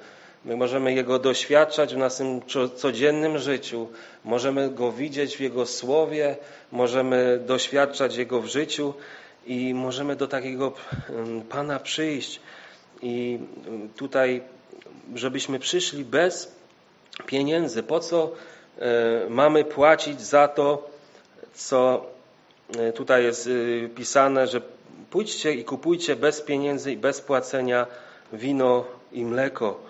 My 0.45 0.57
możemy 0.57 0.95
Jego 0.95 1.19
doświadczać 1.19 1.95
w 1.95 1.99
naszym 1.99 2.41
codziennym 2.77 3.39
życiu, 3.39 3.89
możemy 4.25 4.71
Go 4.71 4.93
widzieć 4.93 5.37
w 5.37 5.41
Jego 5.41 5.67
słowie, 5.67 6.37
możemy 6.73 7.41
doświadczać 7.47 8.17
Jego 8.17 8.41
w 8.41 8.47
życiu 8.47 8.95
i 9.47 9.75
możemy 9.75 10.17
do 10.17 10.29
takiego 10.29 10.73
Pana 11.49 11.81
przyjść. 11.81 12.41
I 13.03 13.39
tutaj, 13.97 14.43
żebyśmy 15.15 15.59
przyszli 15.59 16.05
bez 16.05 16.57
pieniędzy, 17.27 17.83
po 17.83 18.01
co 18.01 18.25
e, 18.25 18.56
mamy 19.29 19.65
płacić 19.65 20.21
za 20.21 20.49
to, 20.49 20.89
co 21.55 22.07
e, 22.79 22.93
tutaj 22.93 23.25
jest 23.25 23.49
e, 23.85 23.89
pisane, 23.89 24.47
że 24.47 24.61
pójdźcie 25.11 25.53
i 25.53 25.65
kupujcie 25.65 26.17
bez 26.17 26.41
pieniędzy 26.41 26.93
i 26.93 26.97
bez 26.97 27.21
płacenia 27.21 27.87
wino 28.33 28.85
i 29.13 29.25
mleko. 29.25 29.81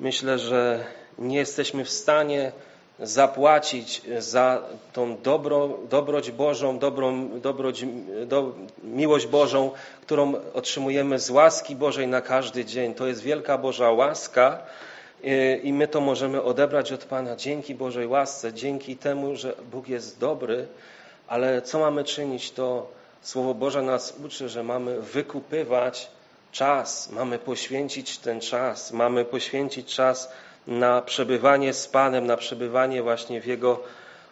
Myślę, 0.00 0.38
że 0.38 0.84
nie 1.18 1.36
jesteśmy 1.36 1.84
w 1.84 1.90
stanie 1.90 2.52
zapłacić 3.00 4.02
za 4.18 4.62
tą 4.92 5.16
dobro, 5.22 5.78
dobroć 5.90 6.30
Bożą, 6.30 6.78
dobrą, 6.78 7.28
dobroć, 7.40 7.84
do, 8.26 8.52
miłość 8.84 9.26
Bożą, 9.26 9.70
którą 10.02 10.34
otrzymujemy 10.54 11.18
z 11.18 11.30
łaski 11.30 11.76
Bożej 11.76 12.08
na 12.08 12.20
każdy 12.20 12.64
dzień. 12.64 12.94
To 12.94 13.06
jest 13.06 13.22
wielka 13.22 13.58
Boża 13.58 13.90
łaska 13.90 14.58
i 15.62 15.72
my 15.72 15.88
to 15.88 16.00
możemy 16.00 16.42
odebrać 16.42 16.92
od 16.92 17.04
Pana. 17.04 17.36
Dzięki 17.36 17.74
Bożej 17.74 18.06
łasce, 18.06 18.52
dzięki 18.52 18.96
temu, 18.96 19.36
że 19.36 19.54
Bóg 19.72 19.88
jest 19.88 20.18
dobry, 20.18 20.66
ale 21.28 21.62
co 21.62 21.78
mamy 21.78 22.04
czynić, 22.04 22.50
to 22.50 22.86
Słowo 23.24 23.54
Boże 23.54 23.82
nas 23.82 24.14
uczy, 24.26 24.48
że 24.48 24.62
mamy 24.62 25.00
wykupywać 25.00 26.10
czas, 26.52 27.10
mamy 27.12 27.38
poświęcić 27.38 28.18
ten 28.18 28.40
czas, 28.40 28.92
mamy 28.92 29.24
poświęcić 29.24 29.94
czas 29.94 30.32
na 30.66 31.02
przebywanie 31.02 31.72
z 31.74 31.88
Panem, 31.88 32.26
na 32.26 32.36
przebywanie 32.36 33.02
właśnie 33.02 33.40
w 33.40 33.46
Jego 33.46 33.80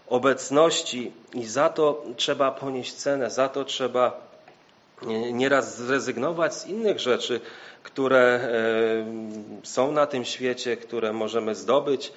obecności. 0.09 1.13
I 1.35 1.45
za 1.45 1.69
to 1.69 2.05
trzeba 2.17 2.51
ponieść 2.51 2.93
cenę, 2.95 3.31
za 3.31 3.49
to 3.49 3.65
trzeba 3.65 4.21
nieraz 5.33 5.77
zrezygnować 5.77 6.55
z 6.55 6.67
innych 6.67 7.01
rzeczy, 7.01 7.41
które 7.83 8.19
e, 8.19 8.47
są 9.63 9.93
na 9.93 10.07
tym 10.07 10.25
świecie, 10.25 10.77
które 10.77 11.13
możemy 11.13 11.55
zdobyć. 11.55 12.13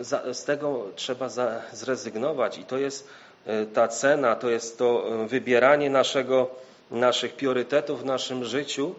E, 0.00 0.34
z 0.34 0.44
tego 0.44 0.86
trzeba 0.96 1.28
zrezygnować 1.72 2.58
i 2.58 2.64
to 2.64 2.78
jest 2.78 3.08
e, 3.46 3.66
ta 3.66 3.88
cena, 3.88 4.36
to 4.36 4.50
jest 4.50 4.78
to 4.78 5.04
wybieranie 5.26 5.90
naszego 5.90 6.50
naszych 6.90 7.34
priorytetów 7.34 8.02
w 8.02 8.04
naszym 8.04 8.44
życiu, 8.44 8.94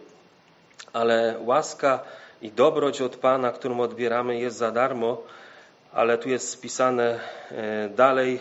ale 0.94 1.36
łaska 1.46 2.00
i 2.42 2.52
dobroć 2.52 3.02
od 3.02 3.16
Pana, 3.16 3.52
którą 3.52 3.80
odbieramy, 3.80 4.40
jest 4.40 4.58
za 4.58 4.72
darmo, 4.72 5.22
ale 5.94 6.18
tu 6.18 6.30
jest 6.30 6.50
spisane 6.50 7.20
dalej. 7.96 8.40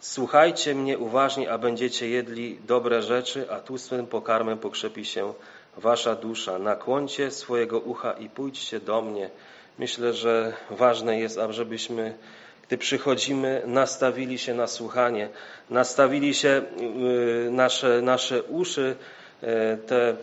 Słuchajcie 0.00 0.74
mnie 0.74 0.98
uważnie, 0.98 1.52
a 1.52 1.58
będziecie 1.58 2.08
jedli 2.08 2.58
dobre 2.66 3.02
rzeczy, 3.02 3.50
a 3.50 3.60
tłustym 3.60 4.06
pokarmem 4.06 4.58
pokrzepi 4.58 5.04
się 5.04 5.34
wasza 5.76 6.14
dusza. 6.14 6.58
Nakłoncie 6.58 7.30
swojego 7.30 7.80
ucha 7.80 8.12
i 8.12 8.28
pójdźcie 8.28 8.80
do 8.80 9.02
mnie. 9.02 9.30
Myślę, 9.78 10.12
że 10.12 10.52
ważne 10.70 11.20
jest, 11.20 11.38
ażebyśmy 11.38 12.14
gdy 12.66 12.78
przychodzimy, 12.78 13.62
nastawili 13.66 14.38
się 14.38 14.54
na 14.54 14.66
słuchanie, 14.66 15.28
nastawili 15.70 16.34
się 16.34 16.62
y, 17.46 17.50
nasze, 17.50 18.02
nasze 18.02 18.42
uszy, 18.42 18.96
y, 19.42 19.46
te 19.86 20.16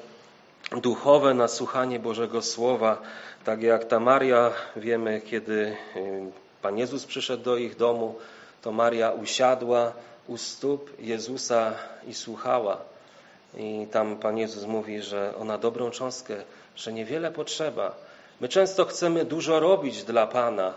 duchowe 0.82 1.34
na 1.34 1.48
słuchanie 1.48 2.00
Bożego 2.00 2.42
Słowa, 2.42 3.02
tak 3.46 3.62
jak 3.62 3.86
ta 3.86 4.00
Maria, 4.00 4.52
wiemy, 4.76 5.22
kiedy 5.22 5.76
y, 5.96 6.32
Pan 6.62 6.78
Jezus 6.78 7.06
przyszedł 7.06 7.44
do 7.44 7.58
ich 7.58 7.76
domu, 7.76 8.16
to 8.62 8.72
Maria 8.72 9.12
usiadła 9.12 9.94
u 10.28 10.38
stóp 10.38 10.90
Jezusa 11.00 11.74
i 12.08 12.14
słuchała. 12.14 12.93
I 13.58 13.88
tam 13.92 14.18
Pan 14.18 14.38
Jezus 14.38 14.66
mówi, 14.66 15.02
że 15.02 15.34
ona 15.36 15.58
dobrą 15.58 15.92
cząstkę, 15.92 16.36
że 16.76 16.94
niewiele 16.94 17.32
potrzeba. 17.32 17.96
My 18.42 18.50
często 18.50 18.86
chcemy 18.86 19.26
dużo 19.26 19.60
robić 19.60 20.04
dla 20.04 20.28
Pana, 20.28 20.74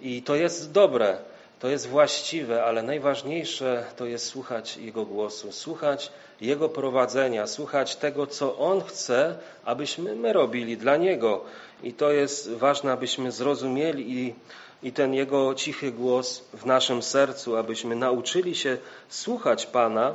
i 0.00 0.22
to 0.22 0.34
jest 0.34 0.72
dobre. 0.72 1.18
to 1.60 1.68
jest 1.68 1.88
właściwe, 1.88 2.64
ale 2.64 2.82
najważniejsze 2.82 3.84
to 3.96 4.06
jest 4.06 4.26
słuchać 4.26 4.76
Jego 4.76 5.04
głosu, 5.04 5.52
słuchać 5.52 6.12
Jego 6.40 6.68
prowadzenia, 6.68 7.46
słuchać 7.46 7.96
tego, 7.96 8.26
co 8.26 8.58
On 8.58 8.80
chce, 8.82 9.38
abyśmy 9.64 10.16
my 10.16 10.32
robili 10.32 10.76
dla 10.76 10.96
Niego. 10.96 11.44
I 11.82 11.92
to 11.92 12.12
jest 12.12 12.50
ważne, 12.50 12.92
abyśmy 12.92 13.32
zrozumieli 13.32 14.18
i, 14.18 14.34
i 14.82 14.92
ten 14.92 15.14
Jego 15.14 15.54
cichy 15.54 15.92
głos 15.92 16.44
w 16.52 16.66
naszym 16.66 17.02
sercu, 17.02 17.56
abyśmy 17.56 17.96
nauczyli 17.96 18.54
się 18.54 18.76
słuchać 19.08 19.66
Pana, 19.66 20.14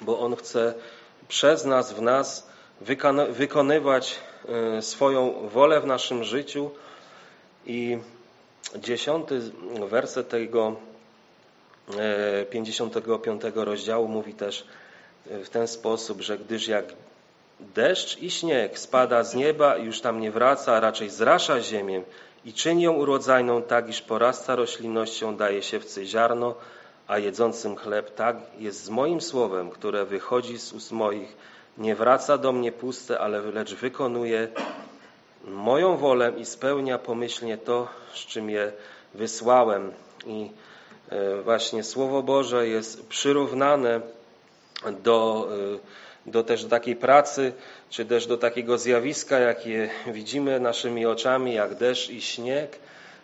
bo 0.00 0.18
On 0.18 0.36
chce 0.36 0.74
przez 1.28 1.64
nas, 1.64 1.92
w 1.92 2.02
nas 2.02 2.48
wykonywać 3.30 4.18
e, 4.48 4.82
swoją 4.82 5.48
wolę 5.48 5.80
w 5.80 5.86
naszym 5.86 6.24
życiu. 6.24 6.70
I 7.66 7.98
dziesiąty 8.76 9.40
werset 9.88 10.28
tego 10.28 10.76
55 12.50 13.44
e, 13.44 13.64
rozdziału 13.64 14.08
mówi 14.08 14.34
też 14.34 14.64
w 15.26 15.48
ten 15.48 15.68
sposób, 15.68 16.20
że 16.20 16.38
gdyż 16.38 16.68
jak 16.68 16.84
deszcz 17.60 18.18
i 18.18 18.30
śnieg 18.30 18.78
spada 18.78 19.24
z 19.24 19.34
nieba 19.34 19.76
i 19.76 19.84
już 19.84 20.00
tam 20.00 20.20
nie 20.20 20.30
wraca, 20.30 20.72
a 20.72 20.80
raczej 20.80 21.10
zrasza 21.10 21.60
ziemię 21.60 22.02
i 22.44 22.52
czyni 22.52 22.82
ją 22.82 22.92
urodzajną 22.92 23.62
tak, 23.62 23.88
iż 23.88 24.02
porasta 24.02 24.56
roślinnością, 24.56 25.36
daje 25.36 25.62
siewcy 25.62 26.06
ziarno, 26.06 26.54
a 27.08 27.18
jedzącym 27.18 27.76
chleb, 27.76 28.14
tak 28.14 28.36
jest 28.58 28.84
z 28.84 28.90
moim 28.90 29.20
słowem, 29.20 29.70
które 29.70 30.04
wychodzi 30.04 30.58
z 30.58 30.72
ust 30.72 30.92
moich, 30.92 31.36
nie 31.78 31.94
wraca 31.94 32.38
do 32.38 32.52
mnie 32.52 32.72
puste, 32.72 33.18
ale 33.18 33.40
lecz 33.40 33.74
wykonuje 33.74 34.48
moją 35.44 35.96
wolę 35.96 36.32
i 36.36 36.44
spełnia 36.44 36.98
pomyślnie 36.98 37.58
to, 37.58 37.88
z 38.14 38.18
czym 38.18 38.50
je 38.50 38.72
wysłałem. 39.14 39.92
I 40.26 40.50
e, 41.08 41.42
właśnie 41.42 41.84
Słowo 41.84 42.22
Boże 42.22 42.68
jest 42.68 43.08
przyrównane 43.08 44.00
do, 45.02 45.48
e, 46.26 46.30
do 46.30 46.44
też 46.44 46.64
takiej 46.64 46.96
pracy, 46.96 47.52
czy 47.90 48.04
też 48.04 48.26
do 48.26 48.36
takiego 48.36 48.78
zjawiska, 48.78 49.38
jakie 49.38 49.90
widzimy 50.06 50.60
naszymi 50.60 51.06
oczami, 51.06 51.54
jak 51.54 51.74
deszcz 51.74 52.10
i 52.10 52.20
śnieg. 52.20 52.78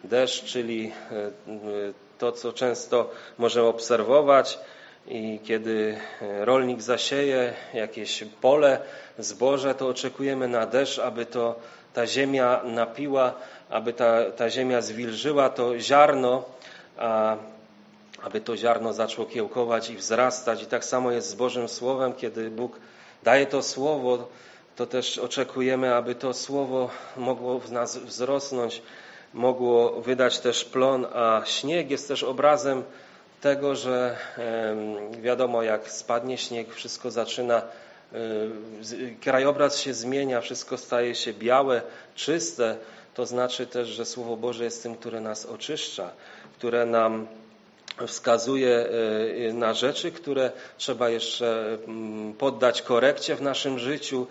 Deszcz, 0.05 0.44
czyli 0.44 0.92
e, 1.12 2.04
to, 2.18 2.33
co 2.33 2.53
często 2.53 3.11
możemy 3.38 3.66
obserwować, 3.66 4.59
i 5.09 5.40
kiedy 5.44 5.96
rolnik 6.40 6.83
zasieje 6.83 7.53
jakieś 7.74 8.24
pole, 8.40 8.81
zboże, 9.18 9.74
to 9.74 9.88
oczekujemy 9.88 10.48
na 10.48 10.66
deszcz, 10.66 10.98
aby 10.98 11.27
to 11.27 11.55
ta 11.94 12.07
ziemia 12.07 12.61
napiła, 12.64 13.33
aby 13.70 13.92
ta, 13.92 14.31
ta 14.31 14.50
ziemia 14.50 14.81
zwilżyła 14.83 15.48
to 15.48 15.79
ziarno, 15.79 16.44
a, 16.98 17.37
aby 18.22 18.40
to 18.40 18.57
ziarno 18.57 18.92
zaczęło 18.92 19.27
kiełkować 19.27 19.90
i 19.90 19.96
wzrastać. 19.96 20.62
I 20.62 20.66
tak 20.66 20.85
samo 20.85 21.11
jest 21.11 21.29
z 21.29 21.35
Bożym 21.35 21.68
Słowem, 21.68 22.12
kiedy 22.12 22.50
Bóg 22.50 22.79
daje 23.22 23.46
to 23.46 23.62
Słowo, 23.62 24.29
to 24.77 24.87
też 24.87 25.18
oczekujemy, 25.18 25.94
aby 25.94 26.14
to 26.14 26.35
Słowo 26.35 26.90
mogło 27.16 27.59
w 27.59 27.72
nas 27.72 27.98
wzrosnąć, 27.98 28.83
mogło 29.35 30.01
wydać 30.01 30.38
też 30.38 30.64
plon, 30.64 31.07
a 31.14 31.42
śnieg 31.44 31.90
jest 31.90 32.09
też 32.09 32.23
obrazem 32.23 32.83
tego, 33.40 33.77
że 33.77 34.16
wiadomo, 35.23 35.62
jak 35.62 35.90
spadnie 35.90 36.38
śnieg, 36.38 36.75
wszystko 36.75 37.11
zaczyna 37.11 37.62
krajobraz 39.20 39.79
się 39.79 39.94
zmienia, 39.94 40.40
wszystko 40.40 40.79
staje 40.79 41.14
się 41.14 41.33
białe, 41.33 41.83
czyste, 42.14 42.77
to 43.14 43.27
znaczy 43.27 43.66
też, 43.66 43.88
że 43.88 44.05
Słowo 44.05 44.37
Boże 44.37 44.64
jest 44.64 44.83
tym, 44.83 44.97
które 44.97 45.20
nas 45.20 45.47
oczyszcza, 45.47 46.11
które 46.59 46.87
nam 46.87 47.27
wskazuje 48.07 48.87
y, 49.49 49.53
na 49.53 49.75
rzeczy, 49.75 50.12
które 50.12 50.53
trzeba 50.79 51.09
jeszcze 51.09 51.79
poddać 52.38 52.83
korekcie 52.83 53.37
w 53.37 53.42
naszym 53.42 53.79
życiu. 53.79 54.27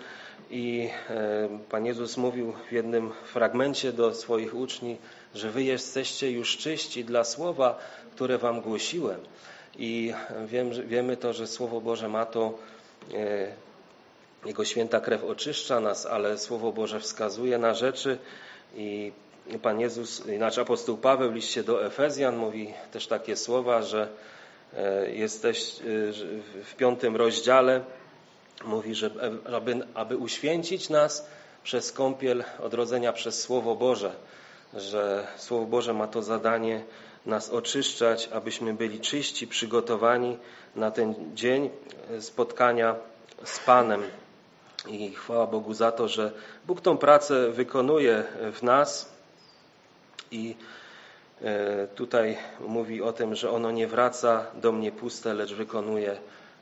I 0.50 0.90
y, 1.10 1.68
Pan 1.70 1.86
Jezus 1.86 2.16
mówił 2.16 2.52
w 2.68 2.72
jednym 2.72 3.10
fragmencie 3.24 3.92
do 3.92 4.14
swoich 4.14 4.54
uczniów, 4.54 4.98
że 5.34 5.50
wy 5.50 5.62
jesteście 5.62 6.30
już 6.30 6.56
czyści 6.56 7.04
dla 7.04 7.24
słowa, 7.24 7.78
które 8.14 8.38
wam 8.38 8.60
głosiłem. 8.60 9.20
I 9.78 10.14
wiem, 10.46 10.70
wiemy 10.86 11.16
to, 11.16 11.32
że 11.32 11.46
Słowo 11.46 11.80
Boże 11.80 12.08
ma 12.08 12.26
to 12.26 12.58
jego 14.46 14.64
święta 14.64 15.00
krew 15.00 15.24
oczyszcza 15.24 15.80
nas, 15.80 16.06
ale 16.06 16.38
Słowo 16.38 16.72
Boże 16.72 17.00
wskazuje 17.00 17.58
na 17.58 17.74
rzeczy 17.74 18.18
i 18.76 19.12
Pan 19.62 19.80
Jezus, 19.80 20.26
inaczej 20.26 20.62
apostoł 20.62 20.96
Paweł 20.96 21.30
w 21.30 21.34
liście 21.34 21.62
do 21.62 21.86
Efezjan 21.86 22.36
mówi 22.36 22.74
też 22.92 23.06
takie 23.06 23.36
słowa, 23.36 23.82
że 23.82 24.08
e, 24.76 25.10
jesteś 25.10 25.80
e, 25.80 25.82
w 26.64 26.74
piątym 26.76 27.16
rozdziale 27.16 27.80
mówi, 28.64 28.94
że 28.94 29.10
aby, 29.56 29.86
aby 29.94 30.16
uświęcić 30.16 30.88
nas 30.88 31.26
przez 31.62 31.92
kąpiel 31.92 32.44
odrodzenia 32.62 33.12
przez 33.12 33.40
Słowo 33.40 33.74
Boże, 33.76 34.12
że 34.74 35.26
Słowo 35.36 35.66
Boże 35.66 35.94
ma 35.94 36.06
to 36.06 36.22
zadanie 36.22 36.84
nas 37.26 37.50
oczyszczać, 37.50 38.28
abyśmy 38.32 38.74
byli 38.74 39.00
czyści, 39.00 39.46
przygotowani 39.46 40.38
na 40.76 40.90
ten 40.90 41.14
dzień 41.34 41.70
spotkania 42.20 42.94
z 43.44 43.58
Panem. 43.58 44.02
I 44.88 45.10
chwała 45.10 45.46
Bogu 45.46 45.74
za 45.74 45.92
to, 45.92 46.08
że 46.08 46.32
Bóg 46.66 46.80
tą 46.80 46.96
pracę 46.98 47.50
wykonuje 47.50 48.24
w 48.52 48.62
nas 48.62 49.12
i 50.30 50.56
e, 51.42 51.86
tutaj 51.86 52.38
mówi 52.60 53.02
o 53.02 53.12
tym, 53.12 53.34
że 53.34 53.50
ono 53.50 53.70
nie 53.70 53.86
wraca 53.86 54.46
do 54.54 54.72
mnie 54.72 54.92
puste, 54.92 55.34
lecz 55.34 55.54
wykonuje 55.54 56.16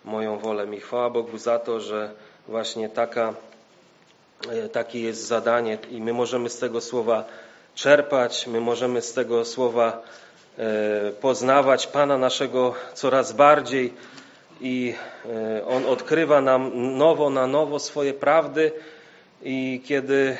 moją 0.04 0.38
wolę. 0.38 0.66
I 0.76 0.80
chwała 0.80 1.10
Bogu 1.10 1.38
za 1.38 1.58
to, 1.58 1.80
że 1.80 2.10
właśnie 2.48 2.88
taka, 2.88 3.34
e, 4.50 4.68
takie 4.68 5.00
jest 5.00 5.26
zadanie 5.26 5.78
i 5.90 6.00
my 6.00 6.12
możemy 6.12 6.50
z 6.50 6.58
tego 6.58 6.80
słowa 6.80 7.24
czerpać, 7.74 8.46
my 8.46 8.60
możemy 8.60 9.02
z 9.02 9.12
tego 9.12 9.44
słowa 9.44 10.02
e, 10.58 11.12
poznawać 11.20 11.86
Pana 11.86 12.18
naszego 12.18 12.74
coraz 12.94 13.32
bardziej, 13.32 13.94
i 14.60 14.94
e, 15.24 15.66
On 15.66 15.86
odkrywa 15.86 16.40
nam 16.40 16.70
nowo 16.98 17.30
na 17.30 17.46
nowo 17.46 17.78
swoje 17.78 18.14
prawdy 18.14 18.72
i 19.42 19.82
kiedy 19.86 20.36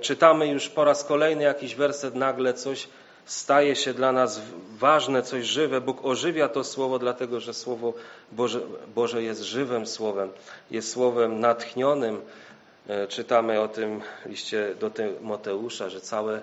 czytamy 0.00 0.46
już 0.48 0.68
po 0.68 0.84
raz 0.84 1.04
kolejny 1.04 1.42
jakiś 1.42 1.74
werset, 1.74 2.14
nagle 2.14 2.54
coś 2.54 2.88
staje 3.30 3.76
się 3.76 3.94
dla 3.94 4.12
nas 4.12 4.40
ważne, 4.78 5.22
coś 5.22 5.44
żywe. 5.44 5.80
Bóg 5.80 6.04
ożywia 6.04 6.48
to 6.48 6.64
słowo, 6.64 6.98
dlatego 6.98 7.40
że 7.40 7.54
Słowo 7.54 7.92
Boże, 8.32 8.60
Boże 8.94 9.22
jest 9.22 9.42
żywym 9.42 9.86
słowem, 9.86 10.30
jest 10.70 10.92
słowem 10.92 11.40
natchnionym. 11.40 12.20
E, 12.88 13.06
czytamy 13.06 13.60
o 13.60 13.68
tym 13.68 14.00
liście 14.26 14.74
do 14.80 14.90
Tymoteusza, 14.90 15.88
że 15.88 16.00
całe 16.00 16.40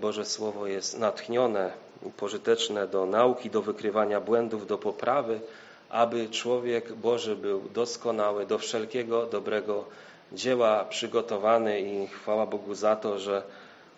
Boże 0.00 0.24
Słowo 0.24 0.66
jest 0.66 0.98
natchnione, 0.98 1.72
pożyteczne 2.16 2.86
do 2.86 3.06
nauki, 3.06 3.50
do 3.50 3.62
wykrywania 3.62 4.20
błędów, 4.20 4.66
do 4.66 4.78
poprawy, 4.78 5.40
aby 5.88 6.28
człowiek 6.28 6.92
Boży 6.92 7.36
był 7.36 7.60
doskonały, 7.74 8.46
do 8.46 8.58
wszelkiego 8.58 9.26
dobrego 9.26 9.84
dzieła 10.32 10.84
przygotowany 10.84 11.80
i 11.80 12.06
chwała 12.06 12.46
Bogu 12.46 12.74
za 12.74 12.96
to, 12.96 13.18
że 13.18 13.42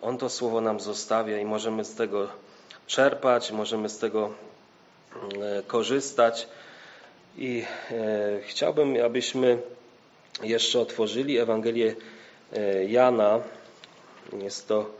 On 0.05 0.19
to 0.19 0.29
słowo 0.31 0.61
nam 0.61 0.81
zostawia 0.81 1.39
i 1.39 1.45
możemy 1.45 1.85
z 1.85 1.95
tego 1.95 2.29
czerpać, 2.87 3.53
możemy 3.53 3.89
z 3.89 3.99
tego 3.99 4.31
e, 5.43 5.63
korzystać. 5.63 6.49
I 7.39 7.65
e, 7.91 8.41
chciałbym, 8.47 9.05
abyśmy 9.05 9.59
jeszcze 10.43 10.81
otworzyli 10.81 11.39
Ewangelię 11.39 11.95
e, 12.53 12.85
Jana. 12.85 13.41
Jest 14.43 14.69
to 14.69 14.91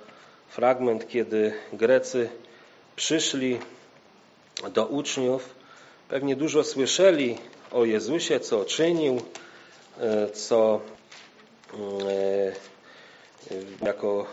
fragment, 0.49 1.09
kiedy 1.09 1.53
Grecy 1.73 2.29
przyszli 2.97 3.59
do 4.73 4.87
uczniów 4.87 5.55
Pewnie 6.09 6.37
dużo 6.37 6.65
słyszeli 6.65 7.39
o 7.73 7.85
Jezusie, 7.85 8.41
co 8.41 8.65
czynił, 8.65 9.21
co 10.35 10.81
e, 13.81 13.87
jako 13.87 14.27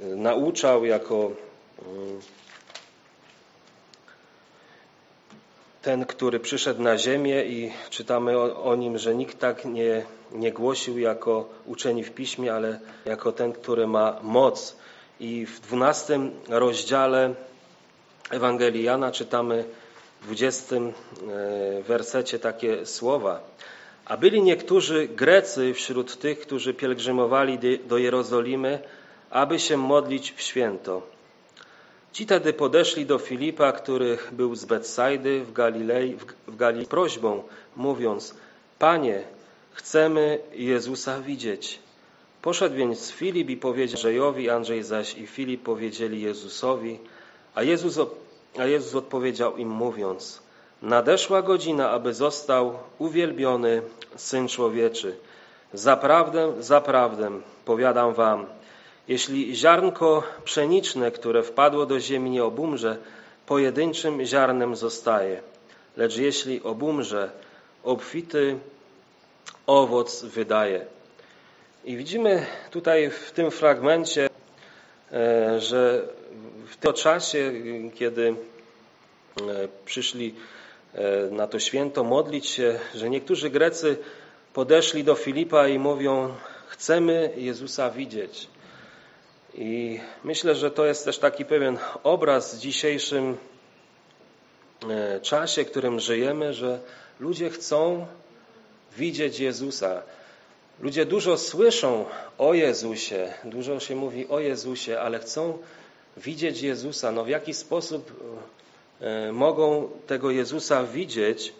nauczał, 0.00 0.84
jako 0.84 1.30
mm, 1.86 2.20
ten, 5.82 6.06
który 6.06 6.40
przyszedł 6.40 6.82
na 6.82 6.98
ziemię 6.98 7.44
i 7.44 7.72
czytamy 7.90 8.38
o, 8.38 8.64
o, 8.64 8.76
nim, 8.76 8.98
że 8.98 9.14
nikt 9.14 9.38
tak 9.38 9.64
nie, 9.64 10.04
nie 10.32 10.52
głosił 10.52 10.98
jako 10.98 11.48
uczeni 11.66 12.04
w 12.04 12.10
piśmie, 12.10 12.54
ale 12.54 12.80
jako 13.04 13.32
ten, 13.32 13.52
który 13.52 13.86
ma 13.86 14.18
moc. 14.22 14.76
I 15.20 15.46
w 15.46 15.60
dwunastym 15.60 16.30
rozdziale 16.48 17.34
Ewangelii 18.30 18.82
Jana 18.84 19.12
czytamy 19.12 19.64
20 20.22 20.76
e, 20.76 20.90
wersecie 21.82 22.38
takie 22.38 22.86
słowa. 22.86 23.40
A 24.04 24.16
byli 24.16 24.42
niektórzy 24.42 25.08
Grecy 25.08 25.74
wśród 25.74 26.18
tych, 26.18 26.40
którzy 26.40 26.74
pielgrzymowali 26.74 27.78
do 27.86 27.98
Jerozolimy, 27.98 28.78
aby 29.30 29.58
się 29.58 29.76
modlić 29.76 30.32
w 30.32 30.40
święto. 30.40 31.02
Ci 32.12 32.26
tedy 32.26 32.52
podeszli 32.52 33.06
do 33.06 33.18
Filipa, 33.18 33.72
który 33.72 34.18
był 34.32 34.54
z 34.54 34.64
Betsajdy 34.64 35.44
w 35.44 35.52
Galilei, 35.52 36.16
w 36.46 36.56
Galilei 36.56 36.86
prośbą, 36.86 37.42
mówiąc, 37.76 38.34
Panie, 38.78 39.22
chcemy 39.72 40.38
Jezusa 40.52 41.20
widzieć. 41.20 41.78
Poszedł 42.42 42.76
więc 42.76 43.10
Filip 43.10 43.50
i 43.50 43.56
powiedział 43.56 43.96
Andrzejowi, 43.96 44.50
Andrzej 44.50 44.82
zaś 44.82 45.18
i 45.18 45.26
Filip 45.26 45.62
powiedzieli 45.62 46.22
Jezusowi, 46.22 46.98
a 47.54 47.62
Jezus, 47.62 47.98
a 48.58 48.64
Jezus 48.64 48.94
odpowiedział 48.94 49.56
im 49.56 49.68
mówiąc, 49.68 50.42
nadeszła 50.82 51.42
godzina, 51.42 51.90
aby 51.90 52.14
został 52.14 52.78
uwielbiony 52.98 53.82
Syn 54.16 54.48
Człowieczy. 54.48 55.16
Zaprawdę, 55.72 56.52
zaprawdę, 56.58 57.30
powiadam 57.64 58.14
wam, 58.14 58.46
jeśli 59.08 59.56
ziarnko 59.56 60.22
pszeniczne, 60.44 61.10
które 61.10 61.42
wpadło 61.42 61.86
do 61.86 62.00
ziemi 62.00 62.30
nie 62.30 62.44
obumrze, 62.44 62.96
pojedynczym 63.46 64.24
ziarnem 64.24 64.76
zostaje. 64.76 65.40
Lecz 65.96 66.16
jeśli 66.16 66.62
obumrze, 66.62 67.30
obfity 67.84 68.58
owoc 69.66 70.24
wydaje. 70.24 70.86
I 71.84 71.96
widzimy 71.96 72.46
tutaj 72.70 73.10
w 73.10 73.32
tym 73.32 73.50
fragmencie, 73.50 74.28
e, 75.12 75.60
że 75.60 76.08
w 76.66 76.76
tym 76.76 76.92
czasie, 76.92 77.52
kiedy 77.94 78.28
e, 78.28 78.34
przyszli 79.84 80.34
e, 80.94 81.30
na 81.30 81.46
to 81.46 81.58
święto 81.58 82.04
modlić 82.04 82.46
się, 82.46 82.78
że 82.94 83.10
niektórzy 83.10 83.50
Grecy 83.50 83.96
podeszli 84.54 85.04
do 85.04 85.14
Filipa 85.14 85.68
i 85.68 85.78
mówią: 85.78 86.34
Chcemy 86.68 87.32
Jezusa 87.36 87.90
widzieć. 87.90 88.48
I 89.60 90.00
myślę, 90.24 90.54
że 90.54 90.70
to 90.70 90.86
jest 90.86 91.04
też 91.04 91.18
taki 91.18 91.44
pewien 91.44 91.78
obraz 92.02 92.54
w 92.54 92.58
dzisiejszym 92.58 93.36
czasie, 95.22 95.64
w 95.64 95.70
którym 95.70 96.00
żyjemy, 96.00 96.54
że 96.54 96.80
ludzie 97.20 97.50
chcą 97.50 98.06
widzieć 98.96 99.40
Jezusa. 99.40 100.02
Ludzie 100.80 101.06
dużo 101.06 101.36
słyszą 101.36 102.04
o 102.38 102.54
Jezusie, 102.54 103.32
dużo 103.44 103.80
się 103.80 103.96
mówi 103.96 104.28
o 104.28 104.40
Jezusie, 104.40 105.00
ale 105.00 105.18
chcą 105.18 105.58
widzieć 106.16 106.62
Jezusa. 106.62 107.12
No 107.12 107.24
w 107.24 107.28
jaki 107.28 107.54
sposób 107.54 108.12
e, 109.00 109.32
mogą 109.32 109.88
tego 110.06 110.30
Jezusa 110.30 110.84
widzieć 110.84 111.52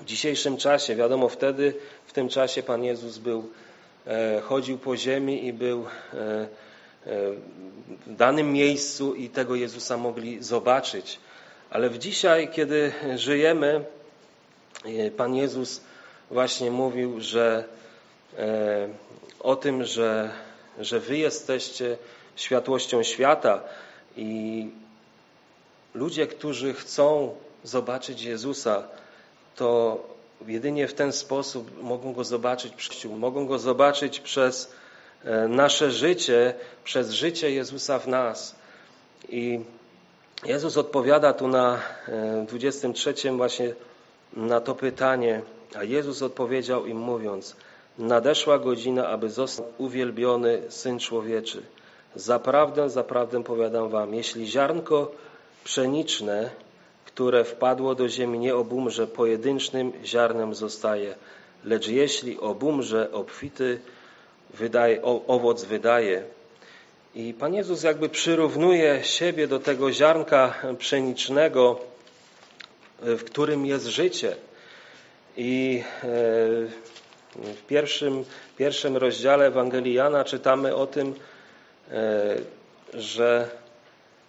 w 0.00 0.04
dzisiejszym 0.04 0.56
czasie? 0.56 0.96
Wiadomo, 0.96 1.28
wtedy, 1.28 1.74
w 2.06 2.12
tym 2.12 2.28
czasie 2.28 2.62
Pan 2.62 2.84
Jezus 2.84 3.18
był, 3.18 3.48
e, 4.06 4.40
chodził 4.40 4.78
po 4.78 4.96
ziemi 4.96 5.46
i 5.46 5.52
był 5.52 5.86
e, 6.14 6.67
w 7.06 8.16
danym 8.16 8.52
miejscu 8.52 9.14
i 9.14 9.28
tego 9.28 9.54
Jezusa 9.54 9.96
mogli 9.96 10.42
zobaczyć. 10.42 11.18
Ale 11.70 11.90
w 11.90 11.98
dzisiaj, 11.98 12.48
kiedy 12.48 12.92
żyjemy, 13.16 13.84
Pan 15.16 15.34
Jezus 15.34 15.80
właśnie 16.30 16.70
mówił, 16.70 17.20
że 17.20 17.64
e, 18.38 18.88
o 19.40 19.56
tym, 19.56 19.84
że, 19.84 20.30
że 20.80 21.00
wy 21.00 21.18
jesteście 21.18 21.96
światłością 22.36 23.02
świata 23.02 23.62
i 24.16 24.66
ludzie, 25.94 26.26
którzy 26.26 26.74
chcą 26.74 27.34
zobaczyć 27.64 28.22
Jezusa, 28.22 28.88
to 29.56 30.00
jedynie 30.46 30.88
w 30.88 30.94
ten 30.94 31.12
sposób 31.12 31.82
mogą 31.82 32.12
Go 32.12 32.24
zobaczyć 32.24 32.74
przyjaciół, 32.74 33.16
mogą 33.16 33.46
Go 33.46 33.58
zobaczyć 33.58 34.20
przez 34.20 34.72
e, 34.72 34.87
nasze 35.48 35.90
życie, 35.90 36.54
przez 36.84 37.10
życie 37.10 37.50
Jezusa 37.50 37.98
w 37.98 38.08
nas. 38.08 38.56
I 39.28 39.60
Jezus 40.44 40.76
odpowiada 40.76 41.32
tu 41.32 41.48
na 41.48 41.78
23 42.46 43.14
e, 43.28 43.32
właśnie 43.32 43.74
na 44.32 44.60
to 44.60 44.74
pytanie, 44.74 45.42
a 45.76 45.84
Jezus 45.84 46.22
odpowiedział 46.22 46.86
im 46.86 46.98
mówiąc, 46.98 47.56
nadeszła 47.98 48.58
godzina, 48.58 49.08
aby 49.08 49.30
został 49.30 49.66
uwielbiony 49.78 50.62
Syn 50.68 50.98
Człowieczy. 50.98 51.62
Zaprawdę, 52.14 52.90
zaprawdę 52.90 53.44
powiadam 53.44 53.88
wam, 53.88 54.14
jeśli 54.14 54.46
ziarnko 54.46 55.12
pszeniczne, 55.64 56.50
które 57.04 57.44
wpadło 57.44 57.94
do 57.94 58.08
ziemi, 58.08 58.38
nie 58.38 58.56
obumrze, 58.56 59.06
pojedynczym 59.06 59.92
ziarnem 60.04 60.54
zostaje, 60.54 61.14
lecz 61.64 61.88
jeśli 61.88 62.40
obumrze, 62.40 63.12
obfity 63.12 63.80
wydaje, 64.50 65.02
owoc 65.02 65.64
wydaje. 65.64 66.24
I 67.14 67.34
Pan 67.34 67.54
Jezus 67.54 67.82
jakby 67.82 68.08
przyrównuje 68.08 69.04
siebie 69.04 69.46
do 69.46 69.58
tego 69.58 69.92
ziarnka 69.92 70.54
pszenicznego, 70.78 71.80
w 73.00 73.24
którym 73.24 73.66
jest 73.66 73.86
życie. 73.86 74.36
I 75.36 75.82
e, 76.02 76.06
w 77.36 77.66
pierwszym, 77.68 78.24
pierwszym 78.56 78.96
rozdziale 78.96 79.46
Ewangelii 79.46 79.94
Jana 79.94 80.24
czytamy 80.24 80.74
o 80.74 80.86
tym, 80.86 81.14
e, 81.90 82.36
że 82.94 83.48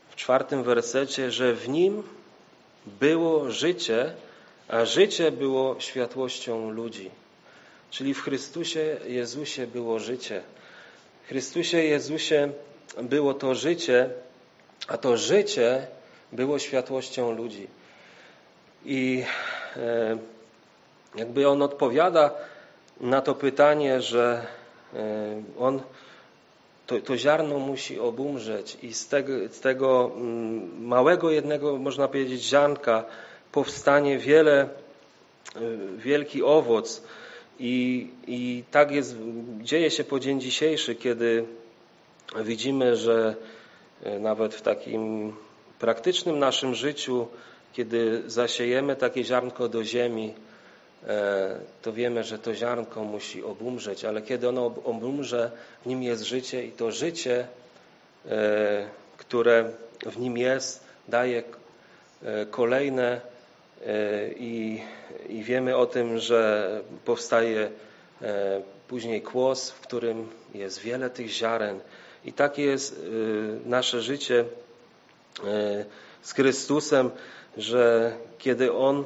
w 0.10 0.16
czwartym 0.16 0.64
wersecie, 0.64 1.32
że 1.32 1.54
w 1.54 1.70
nim 1.70 2.04
było 2.86 3.52
życie, 3.52 4.14
a 4.68 4.86
życie 4.86 5.32
było 5.32 5.76
światłością 5.80 6.72
ludzi. 6.72 7.12
Czyli 7.92 8.14
w 8.14 8.22
Chrystusie 8.22 8.98
Jezusie 9.06 9.68
było 9.68 10.00
życie. 10.00 10.42
W 11.24 11.28
Chrystusie 11.28 11.78
Jezusie 11.78 12.52
było 13.04 13.34
to 13.34 13.56
życie, 13.56 14.10
a 14.88 14.98
to 14.98 15.18
życie 15.18 15.88
było 16.32 16.60
światłością 16.60 17.32
ludzi. 17.32 17.68
I 18.86 19.24
e, 19.76 20.18
jakby 21.16 21.48
on 21.48 21.62
odpowiada 21.62 22.32
na 23.02 23.22
to 23.22 23.36
pytanie, 23.36 24.02
że 24.02 24.48
e, 24.94 25.44
on 25.60 25.82
to, 26.88 27.00
to 27.00 27.18
ziarno 27.18 27.60
musi 27.60 28.00
obumrzeć 28.00 28.78
i 28.82 28.94
z 28.94 29.08
tego, 29.08 29.34
z 29.52 29.60
tego 29.60 30.12
mm, 30.16 30.86
małego 30.86 31.32
jednego, 31.32 31.78
można 31.78 32.08
powiedzieć, 32.08 32.44
ziarnka 32.44 33.06
powstanie 33.52 34.18
wiele, 34.18 34.62
e, 34.62 34.70
wielki 35.98 36.44
owoc. 36.44 37.02
I, 37.60 38.08
I 38.28 38.64
tak 38.72 38.92
jest, 38.92 39.16
dzieje 39.62 39.92
się 39.92 40.04
po 40.04 40.20
dzień 40.20 40.42
dzisiejszy, 40.42 40.96
kiedy 40.96 41.46
widzimy, 42.44 42.96
że 42.96 43.36
e, 44.04 44.20
nawet 44.20 44.56
w 44.56 44.62
takim 44.62 45.34
praktycznym 45.80 46.40
naszym 46.40 46.76
życiu, 46.76 47.28
kiedy 47.74 48.24
zasiejemy 48.28 48.96
takie 48.96 49.24
ziarnko 49.24 49.70
do 49.70 49.84
ziemi, 49.84 50.34
E, 51.08 51.60
to 51.82 51.94
wiemy, 51.94 52.24
że 52.24 52.40
to 52.40 52.54
ziarnko 52.54 53.04
musi 53.04 53.44
obumrzeć, 53.44 54.06
ale 54.06 54.22
kiedy 54.22 54.50
ono 54.50 54.66
obumrze, 54.66 55.52
w 55.84 55.86
nim 55.86 56.04
jest 56.04 56.24
życie 56.24 56.66
i 56.66 56.72
to 56.72 56.92
życie, 56.92 57.48
e, 58.26 58.88
które 59.18 59.72
w 60.06 60.18
nim 60.20 60.38
jest, 60.38 60.84
daje 61.08 61.44
kolejne 62.52 63.22
i, 64.36 64.82
i 65.30 65.44
wiemy 65.44 65.76
o 65.76 65.86
tym, 65.86 66.18
że 66.18 66.82
powstaje 67.06 67.72
później 68.88 69.22
kłos, 69.22 69.72
w 69.72 69.80
którym 69.80 70.28
jest 70.54 70.80
wiele 70.80 71.10
tych 71.10 71.30
ziaren. 71.30 71.80
I 72.26 72.34
takie 72.34 72.64
jest 72.64 73.02
nasze 73.66 74.02
życie 74.02 74.46
z 76.22 76.34
Chrystusem, 76.34 77.10
że 77.58 78.12
kiedy 78.38 78.74
On 78.74 79.04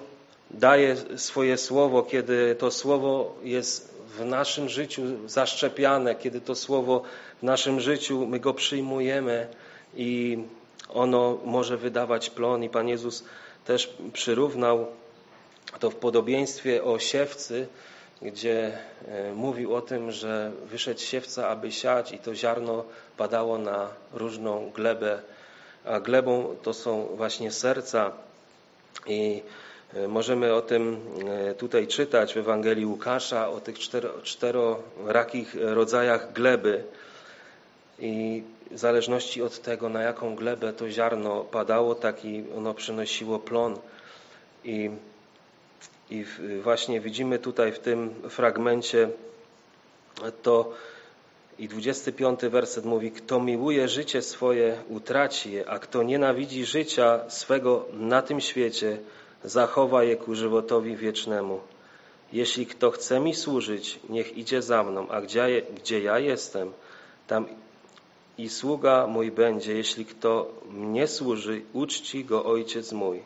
daje 0.52 0.96
swoje 1.16 1.58
słowo, 1.58 2.04
kiedy 2.04 2.56
to 2.56 2.72
słowo 2.72 3.36
jest 3.44 3.94
w 4.18 4.26
naszym 4.26 4.70
życiu 4.70 5.02
zaszczepiane, 5.26 6.16
kiedy 6.16 6.42
to 6.42 6.56
słowo 6.56 7.04
w 7.40 7.44
naszym 7.44 7.80
życiu 7.80 8.26
my 8.26 8.40
go 8.40 8.54
przyjmujemy 8.54 9.48
i 9.96 10.38
ono 10.90 11.38
może 11.46 11.78
wydawać 11.78 12.30
plon. 12.30 12.64
I 12.64 12.70
Pan 12.70 12.88
Jezus 12.88 13.24
też 13.66 13.94
przyrównał 14.14 14.88
to 15.80 15.90
w 15.90 15.96
podobieństwie 15.96 16.84
o 16.84 17.00
siewcy, 17.00 17.68
gdzie 18.22 18.78
e, 19.08 19.34
mówił 19.34 19.76
o 19.76 19.82
tym, 19.82 20.12
że 20.12 20.52
wyszedł 20.66 21.00
siewca, 21.00 21.48
aby 21.50 21.72
siać 21.72 22.12
i 22.12 22.18
to 22.20 22.36
ziarno 22.36 22.84
padało 23.18 23.58
na 23.58 23.90
różną 24.14 24.72
glebę, 24.76 25.22
a 25.86 26.00
glebą 26.00 26.56
to 26.64 26.74
są 26.74 27.06
właśnie 27.16 27.52
serca 27.52 28.12
i 29.08 29.42
E, 29.96 30.08
możemy 30.08 30.54
o 30.54 30.62
tym 30.62 31.02
e, 31.50 31.54
tutaj 31.54 31.88
czytać 31.88 32.34
w 32.34 32.38
Ewangelii 32.38 32.86
Łukasza, 32.86 33.50
o 33.50 33.60
tych 33.62 33.80
cztero, 33.80 34.10
czterorakich 34.24 35.56
rodzajach 35.60 36.34
gleby. 36.34 36.84
I 38.00 38.44
w 38.74 38.78
zależności 38.80 39.42
od 39.42 39.62
tego, 39.62 39.90
na 39.90 40.02
jaką 40.02 40.36
glebę 40.36 40.74
to 40.74 40.90
ziarno 40.90 41.42
padało, 41.44 41.96
taki 41.96 42.44
ono 42.58 42.74
przynosiło 42.74 43.40
plon. 43.40 43.78
I, 44.64 44.90
I 46.10 46.26
właśnie 46.64 47.00
widzimy 47.00 47.40
tutaj 47.40 47.72
w 47.72 47.80
tym 47.80 48.14
fragmencie 48.30 49.10
to, 50.44 50.74
I 51.60 51.68
25 51.68 52.40
werset 52.42 52.86
mówi, 52.86 53.12
kto 53.12 53.40
miłuje 53.40 53.88
życie 53.88 54.22
swoje, 54.22 54.78
utraci 54.90 55.52
je, 55.52 55.70
a 55.70 55.80
kto 55.80 56.04
nienawidzi 56.04 56.66
życia 56.66 57.20
swego 57.30 57.86
na 57.94 58.22
tym 58.22 58.42
świecie, 58.42 58.98
zachowa 59.44 60.04
je 60.04 60.16
ku 60.16 60.36
żywotowi 60.36 60.96
wiecznemu. 60.96 61.62
Jeśli 62.34 62.66
kto 62.66 62.92
chce 62.92 63.20
mi 63.20 63.36
służyć, 63.36 64.00
niech 64.10 64.38
idzie 64.38 64.62
za 64.62 64.84
mną, 64.84 65.10
a 65.10 65.22
gdzie, 65.22 65.62
gdzie 65.76 66.02
ja 66.02 66.20
jestem, 66.20 66.74
tam 67.28 67.46
i 68.38 68.50
sługa 68.50 69.08
mój 69.08 69.32
będzie. 69.32 69.74
Jeśli 69.74 70.06
kto 70.06 70.52
mnie 70.72 71.08
służy, 71.08 71.62
uczci 71.74 72.26
go 72.26 72.46
Ojciec 72.46 72.92
mój. 72.92 73.22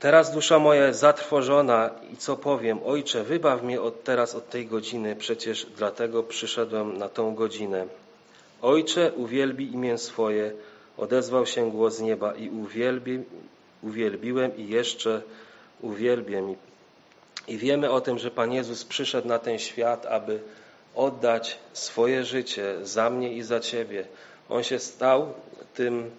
Teraz 0.00 0.34
dusza 0.34 0.58
moja 0.58 0.86
jest 0.86 1.00
zatrwożona 1.00 1.90
i 2.12 2.16
co 2.16 2.36
powiem? 2.36 2.78
Ojcze, 2.84 3.24
wybaw 3.24 3.62
mnie 3.62 3.80
od 3.80 4.04
teraz 4.04 4.34
od 4.34 4.50
tej 4.50 4.66
godziny, 4.66 5.16
przecież 5.16 5.66
dlatego 5.76 6.22
przyszedłem 6.22 6.98
na 6.98 7.08
tą 7.08 7.34
godzinę. 7.34 7.86
Ojcze, 8.62 9.12
uwielbi 9.12 9.72
imię 9.72 9.98
swoje, 9.98 10.52
odezwał 10.96 11.46
się 11.46 11.70
głos 11.70 11.96
z 11.96 12.00
nieba 12.00 12.34
i 12.34 12.50
uwielbi, 12.50 13.22
uwielbiłem 13.82 14.56
i 14.56 14.68
jeszcze 14.68 15.22
uwielbię. 15.80 16.54
I 17.48 17.56
wiemy 17.58 17.90
o 17.90 18.00
tym, 18.00 18.18
że 18.18 18.30
Pan 18.30 18.52
Jezus 18.52 18.84
przyszedł 18.84 19.28
na 19.28 19.38
ten 19.38 19.58
świat, 19.58 20.06
aby 20.06 20.40
oddać 20.96 21.58
swoje 21.72 22.24
życie 22.24 22.74
za 22.82 23.10
mnie 23.10 23.32
i 23.32 23.42
za 23.42 23.60
Ciebie. 23.60 24.04
On 24.48 24.62
się 24.62 24.78
stał 24.78 25.34
tym, 25.74 26.10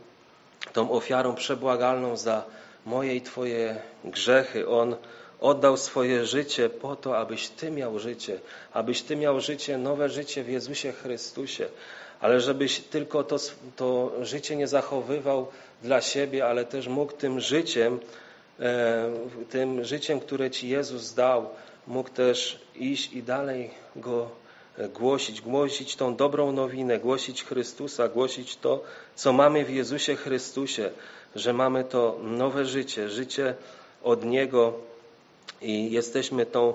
tą 0.74 0.92
ofiarą 0.92 1.36
przebłagalną 1.36 2.18
za 2.18 2.44
moje 2.86 3.16
i 3.16 3.22
Twoje 3.22 3.82
grzechy. 4.04 4.70
On 4.70 4.96
oddał 5.40 5.78
swoje 5.78 6.26
życie 6.26 6.70
po 6.70 6.96
to, 6.96 7.18
abyś 7.18 7.50
Ty 7.50 7.72
miał 7.72 8.00
życie, 8.00 8.40
abyś 8.74 9.02
Ty 9.02 9.16
miał 9.16 9.42
życie, 9.42 9.78
nowe 9.78 10.10
życie 10.10 10.44
w 10.44 10.50
Jezusie 10.50 10.92
Chrystusie, 10.92 11.68
ale 12.20 12.42
żebyś 12.42 12.80
tylko 12.80 13.24
to, 13.24 13.38
to 13.76 14.12
życie 14.22 14.56
nie 14.56 14.68
zachowywał 14.68 15.48
dla 15.84 16.02
siebie, 16.02 16.46
ale 16.46 16.66
też 16.66 16.88
mógł 16.88 17.14
tym 17.14 17.40
życiem, 17.40 18.00
e, 18.60 19.10
tym 19.50 19.84
życiem, 19.84 20.20
które 20.20 20.52
Ci 20.52 20.70
Jezus 20.70 21.14
dał, 21.14 21.50
mógł 21.88 22.10
też 22.10 22.60
iść 22.76 23.14
i 23.14 23.24
dalej 23.24 23.70
Go 23.96 24.30
głosić, 24.94 25.42
głosić 25.42 25.96
tą 25.96 26.16
dobrą 26.16 26.52
nowinę, 26.52 27.00
głosić 27.00 27.44
Chrystusa, 27.44 28.08
głosić 28.08 28.58
to, 28.58 28.84
co 29.16 29.34
mamy 29.34 29.66
w 29.66 29.70
Jezusie 29.70 30.16
Chrystusie, 30.16 30.92
że 31.36 31.54
mamy 31.54 31.84
to 31.84 32.20
nowe 32.24 32.66
życie, 32.66 33.10
życie 33.10 33.56
od 34.04 34.26
Niego 34.26 34.74
i 35.62 35.92
jesteśmy 35.92 36.46
tą 36.46 36.74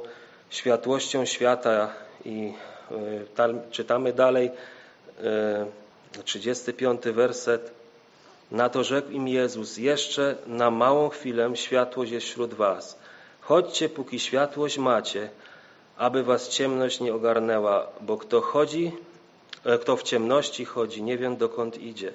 światłością 0.50 1.24
świata 1.24 1.94
i 2.24 2.52
e, 3.38 3.70
czytamy 3.70 4.12
dalej 4.12 4.50
35 6.24 7.06
e, 7.06 7.12
werset. 7.12 7.70
Na 8.50 8.68
to 8.68 8.84
rzekł 8.84 9.10
im 9.10 9.28
Jezus 9.28 9.76
jeszcze 9.76 10.36
na 10.46 10.70
małą 10.70 11.08
chwilę 11.08 11.56
światłość 11.56 12.12
jest 12.12 12.26
wśród 12.26 12.54
was. 12.54 12.98
Chodźcie 13.40 13.88
póki 13.88 14.20
światłość 14.20 14.78
macie 14.78 15.30
aby 16.02 16.22
was 16.22 16.48
ciemność 16.48 17.00
nie 17.00 17.14
ogarnęła 17.14 17.76
bo 18.00 18.14
kto 18.16 18.40
chodzi 18.40 18.92
e, 19.64 19.78
kto 19.78 19.96
w 19.96 20.02
ciemności 20.02 20.64
chodzi 20.64 21.02
nie 21.02 21.18
wiem 21.18 21.36
dokąd 21.36 21.78
idzie 21.78 22.12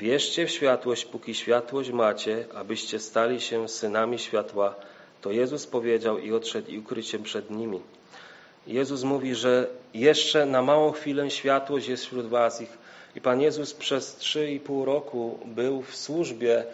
Wierzcie 0.00 0.46
w 0.46 0.50
światłość, 0.50 1.04
póki 1.04 1.34
światłość 1.34 1.90
macie, 1.90 2.44
abyście 2.54 2.98
stali 2.98 3.40
się 3.40 3.68
synami 3.68 4.18
światła. 4.18 4.74
To 5.20 5.30
Jezus 5.30 5.66
powiedział 5.66 6.18
i 6.18 6.32
odszedł 6.32 6.70
i 6.70 6.78
ukrył 6.78 7.02
się 7.02 7.18
przed 7.18 7.50
nimi. 7.50 7.80
Jezus 8.66 9.04
mówi, 9.04 9.34
że 9.34 9.66
jeszcze 9.94 10.46
na 10.46 10.62
małą 10.62 10.92
chwilę 10.92 11.30
światłość 11.30 11.88
jest 11.88 12.04
wśród 12.04 12.26
was. 12.26 12.62
I 13.16 13.20
Pan 13.20 13.40
Jezus 13.40 13.74
przez 13.74 14.16
trzy 14.16 14.50
i 14.50 14.60
pół 14.60 14.84
roku 14.84 15.38
był 15.46 15.82
w 15.82 15.96
służbie, 15.96 16.64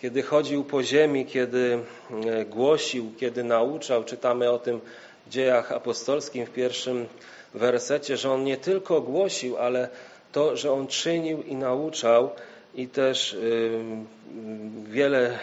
kiedy 0.00 0.22
chodził 0.22 0.64
po 0.64 0.82
ziemi, 0.82 1.26
kiedy 1.26 1.78
e, 2.26 2.44
głosił, 2.44 3.12
kiedy 3.18 3.44
nauczał. 3.44 4.04
Czytamy 4.04 4.50
o 4.50 4.58
tym 4.58 4.80
dziejach 5.28 5.72
apostolskim 5.72 6.46
w 6.46 6.50
pierwszym 6.50 7.06
wersecie, 7.54 8.16
że 8.16 8.32
On 8.32 8.44
nie 8.44 8.56
tylko 8.56 9.00
głosił, 9.00 9.56
ale 9.56 9.88
to, 10.32 10.56
że 10.56 10.72
On 10.72 10.86
czynił 10.86 11.42
i 11.42 11.56
nauczał, 11.56 12.30
i 12.74 12.88
też 12.88 13.36
wiele 14.84 15.38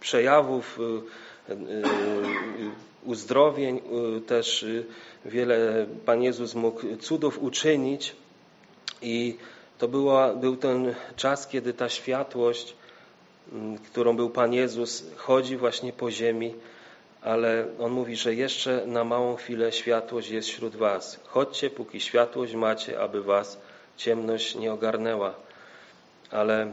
przejawów 0.00 0.78
uzdrowień, 3.04 3.80
też 4.26 4.66
wiele 5.24 5.86
Pan 6.06 6.22
Jezus 6.22 6.54
mógł 6.54 6.96
cudów 6.96 7.42
uczynić. 7.42 8.16
I 9.02 9.36
to 9.78 9.88
była, 9.88 10.34
był 10.34 10.56
ten 10.56 10.94
czas, 11.16 11.48
kiedy 11.48 11.72
ta 11.72 11.88
światłość, 11.88 12.74
którą 13.86 14.16
był 14.16 14.30
Pan 14.30 14.52
Jezus, 14.52 15.04
chodzi 15.16 15.56
właśnie 15.56 15.92
po 15.92 16.10
ziemi, 16.10 16.54
ale 17.24 17.66
On 17.80 17.92
mówi, 17.92 18.16
że 18.16 18.34
jeszcze 18.34 18.86
na 18.86 19.04
małą 19.04 19.36
chwilę 19.36 19.72
światłość 19.72 20.30
jest 20.30 20.48
wśród 20.48 20.76
was. 20.76 21.20
Chodźcie, 21.24 21.70
póki 21.70 22.00
światłość 22.00 22.54
macie, 22.54 23.00
aby 23.00 23.22
was 23.22 23.58
ciemność 23.96 24.54
nie 24.54 24.72
ogarnęła 24.72 25.34
ale 26.34 26.70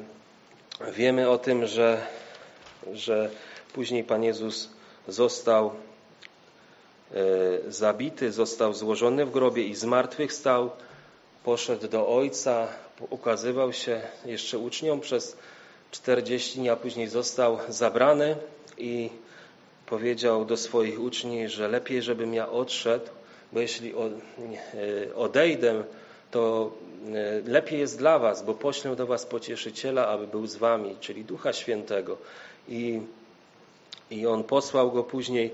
wiemy 0.92 1.30
o 1.30 1.38
tym, 1.38 1.68
że, 1.68 2.08
że 2.94 3.30
później 3.74 4.04
Pan 4.04 4.24
Jezus 4.24 4.70
został 5.08 5.72
e, 7.14 7.72
zabity, 7.72 8.32
został 8.32 8.74
złożony 8.74 9.26
w 9.26 9.32
grobie 9.32 9.64
i 9.64 9.76
zmartwychwstał, 9.76 10.70
poszedł 11.44 11.88
do 11.88 12.08
Ojca, 12.08 12.68
ukazywał 13.10 13.74
się 13.74 14.02
jeszcze 14.26 14.58
uczniom 14.58 15.00
przez 15.00 15.38
40 15.92 16.60
dni, 16.60 16.70
a 16.70 16.76
później 16.76 17.08
został 17.08 17.60
zabrany 17.70 18.36
i 18.78 19.10
powiedział 19.92 20.46
do 20.46 20.58
swoich 20.58 21.02
uczniów, 21.02 21.52
że 21.52 21.68
lepiej, 21.68 22.02
żebym 22.02 22.34
ja 22.34 22.50
odszedł, 22.50 23.06
bo 23.54 23.60
jeśli 23.60 23.94
e, 23.94 25.16
odejdę, 25.16 25.84
to 26.32 26.72
e, 27.46 27.52
lepiej 27.52 27.80
jest 27.80 27.98
dla 27.98 28.20
was, 28.20 28.46
bo 28.46 28.54
poślę 28.54 28.96
do 28.96 29.08
was 29.08 29.26
pocieszyciela, 29.26 30.08
aby 30.08 30.28
był 30.28 30.48
z 30.48 30.56
wami, 30.56 30.96
czyli 31.00 31.26
Ducha 31.26 31.54
Świętego. 31.54 32.18
I, 32.70 33.02
i 34.12 34.28
on 34.28 34.44
posłał 34.44 34.92
go 34.92 35.04
później, 35.04 35.52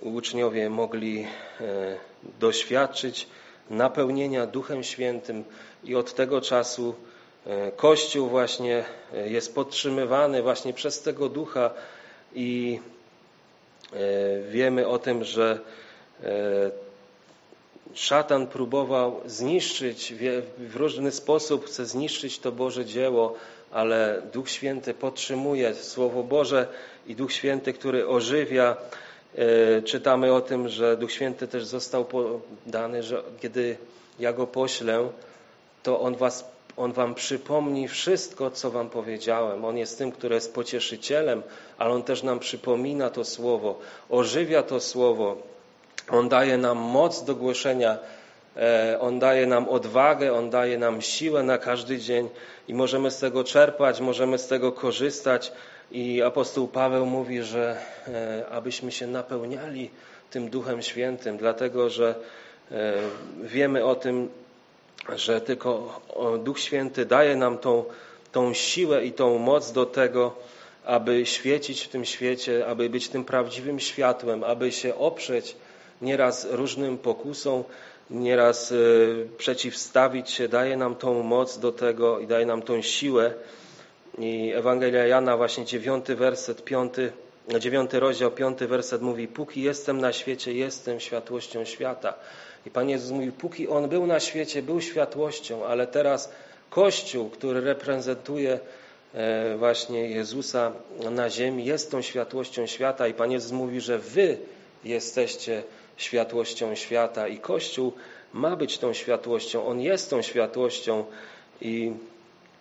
uczniowie 0.00 0.70
mogli 0.70 1.26
e, 1.60 1.96
doświadczyć 2.40 3.26
napełnienia 3.70 4.46
Duchem 4.46 4.82
Świętym 4.82 5.44
i 5.84 5.94
od 5.94 6.14
tego 6.14 6.40
czasu 6.40 6.94
Kościół 7.76 8.28
właśnie 8.28 8.84
jest 9.26 9.54
podtrzymywany 9.54 10.42
właśnie 10.42 10.72
przez 10.72 11.02
tego 11.02 11.28
Ducha 11.28 11.70
i 12.34 12.80
wiemy 14.50 14.86
o 14.86 14.98
tym, 14.98 15.24
że 15.24 15.60
szatan 17.94 18.46
próbował 18.46 19.20
zniszczyć 19.26 20.14
w 20.58 20.76
różny 20.76 21.12
sposób, 21.12 21.66
chce 21.66 21.86
zniszczyć 21.86 22.38
to 22.38 22.52
Boże 22.52 22.84
dzieło, 22.84 23.34
ale 23.70 24.22
Duch 24.32 24.50
Święty 24.50 24.94
podtrzymuje 24.94 25.74
Słowo 25.74 26.22
Boże 26.22 26.68
i 27.06 27.14
Duch 27.16 27.32
Święty, 27.32 27.72
który 27.72 28.08
ożywia. 28.08 28.76
E, 29.36 29.82
czytamy 29.82 30.32
o 30.32 30.40
tym, 30.40 30.68
że 30.68 30.96
Duch 30.96 31.12
Święty 31.12 31.48
też 31.48 31.64
został 31.64 32.06
dany, 32.66 33.02
że 33.02 33.22
kiedy 33.40 33.76
ja 34.18 34.32
Go 34.32 34.46
poślę, 34.46 35.08
to 35.82 36.00
On, 36.00 36.16
was, 36.16 36.44
on 36.78 36.92
Wam 36.92 37.14
przypomni 37.14 37.88
wszystko, 37.88 38.50
co 38.50 38.70
Wam 38.70 38.90
powiedziałem. 38.90 39.64
On 39.64 39.76
jest 39.76 39.98
tym, 39.98 40.12
który 40.12 40.34
jest 40.34 40.54
pocieszycielem, 40.54 41.42
ale 41.78 41.90
On 41.94 42.02
też 42.02 42.22
nam 42.22 42.38
przypomina 42.38 43.10
to 43.10 43.24
Słowo, 43.24 43.78
ożywia 44.10 44.62
to 44.62 44.80
Słowo. 44.80 45.36
On 46.10 46.28
daje 46.28 46.58
nam 46.58 46.78
moc 46.78 47.24
do 47.24 47.34
głoszenia, 47.34 47.98
e, 48.56 48.98
On 49.00 49.18
daje 49.18 49.46
nam 49.46 49.68
odwagę, 49.68 50.32
On 50.32 50.50
daje 50.50 50.78
nam 50.78 51.02
siłę 51.02 51.42
na 51.42 51.58
każdy 51.58 51.98
dzień 51.98 52.28
i 52.68 52.74
możemy 52.74 53.10
z 53.10 53.18
tego 53.18 53.44
czerpać, 53.44 54.00
możemy 54.00 54.38
z 54.38 54.46
tego 54.46 54.72
korzystać. 54.72 55.52
I 55.92 56.22
apostoł 56.22 56.68
Paweł 56.68 57.06
mówi, 57.06 57.42
że 57.42 57.76
e, 58.08 58.46
abyśmy 58.50 58.92
się 58.92 59.06
napełniali 59.06 59.90
tym 60.30 60.50
Duchem 60.50 60.82
Świętym, 60.82 61.36
dlatego 61.36 61.90
że 61.90 62.14
e, 62.70 62.94
wiemy 63.42 63.84
o 63.84 63.94
tym, 63.94 64.28
że 65.16 65.40
tylko 65.40 66.00
Duch 66.44 66.58
Święty 66.60 67.06
daje 67.06 67.36
nam 67.36 67.58
tą, 67.58 67.84
tą 68.32 68.54
siłę 68.54 69.04
i 69.04 69.12
tą 69.12 69.38
moc 69.38 69.72
do 69.72 69.86
tego, 69.86 70.34
aby 70.84 71.26
świecić 71.26 71.84
w 71.84 71.88
tym 71.88 72.04
świecie, 72.04 72.66
aby 72.66 72.90
być 72.90 73.08
tym 73.08 73.24
prawdziwym 73.24 73.80
światłem, 73.80 74.44
aby 74.44 74.72
się 74.72 74.94
oprzeć 74.96 75.56
nieraz 76.02 76.46
różnym 76.50 76.98
pokusom, 76.98 77.64
nieraz 78.10 78.72
e, 78.72 78.76
przeciwstawić 79.38 80.30
się, 80.30 80.48
daje 80.48 80.76
nam 80.76 80.94
tą 80.94 81.22
moc 81.22 81.58
do 81.58 81.72
tego 81.72 82.18
i 82.18 82.26
daje 82.26 82.46
nam 82.46 82.62
tą 82.62 82.82
siłę. 82.82 83.34
I 84.18 84.52
Ewangelia 84.54 85.06
Jana, 85.06 85.36
właśnie 85.36 85.64
dziewiąty 85.64 86.16
werset, 86.16 86.64
piąty 86.64 87.12
dziewiąty 87.58 88.00
rozdział, 88.00 88.30
piąty 88.30 88.66
werset 88.66 89.02
mówi 89.02 89.28
Póki 89.28 89.62
jestem 89.62 90.00
na 90.00 90.12
świecie, 90.12 90.52
jestem 90.52 91.00
światłością 91.00 91.64
świata. 91.64 92.14
I 92.68 92.70
Pan 92.70 92.88
Jezus 92.88 93.10
mówi, 93.10 93.32
póki 93.32 93.68
On 93.68 93.88
był 93.88 94.06
na 94.06 94.20
świecie, 94.20 94.62
był 94.62 94.80
światłością, 94.80 95.66
ale 95.66 95.86
teraz 95.86 96.32
Kościół, 96.70 97.30
który 97.30 97.60
reprezentuje 97.60 98.58
e, 99.14 99.56
właśnie 99.56 100.10
Jezusa 100.10 100.72
na 101.10 101.30
ziemi, 101.30 101.64
jest 101.64 101.90
tą 101.90 102.02
światłością 102.02 102.66
świata. 102.66 103.08
I 103.08 103.14
Pan 103.14 103.32
Jezus 103.32 103.52
mówi, 103.52 103.80
że 103.80 103.98
Wy 103.98 104.38
jesteście 104.84 105.62
światłością 105.96 106.74
świata 106.74 107.28
i 107.28 107.38
Kościół 107.38 107.92
ma 108.32 108.56
być 108.56 108.78
tą 108.78 108.92
światłością, 108.92 109.66
On 109.66 109.80
jest 109.80 110.10
tą 110.10 110.22
światłością. 110.22 111.04
I 111.60 111.92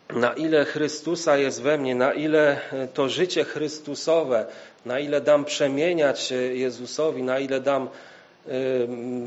na 0.10 0.34
ile 0.34 0.66
Chrystusa 0.66 1.38
jest 1.38 1.62
we 1.62 1.78
mnie, 1.78 1.96
na 1.96 2.14
ile 2.14 2.62
to 2.94 3.10
życie 3.10 3.44
Chrystusowe, 3.44 4.46
na 4.86 5.00
ile 5.00 5.22
dam 5.22 5.46
przemieniać 5.46 6.34
Jezusowi, 6.54 7.24
na 7.24 7.40
ile 7.40 7.62
dam 7.62 7.90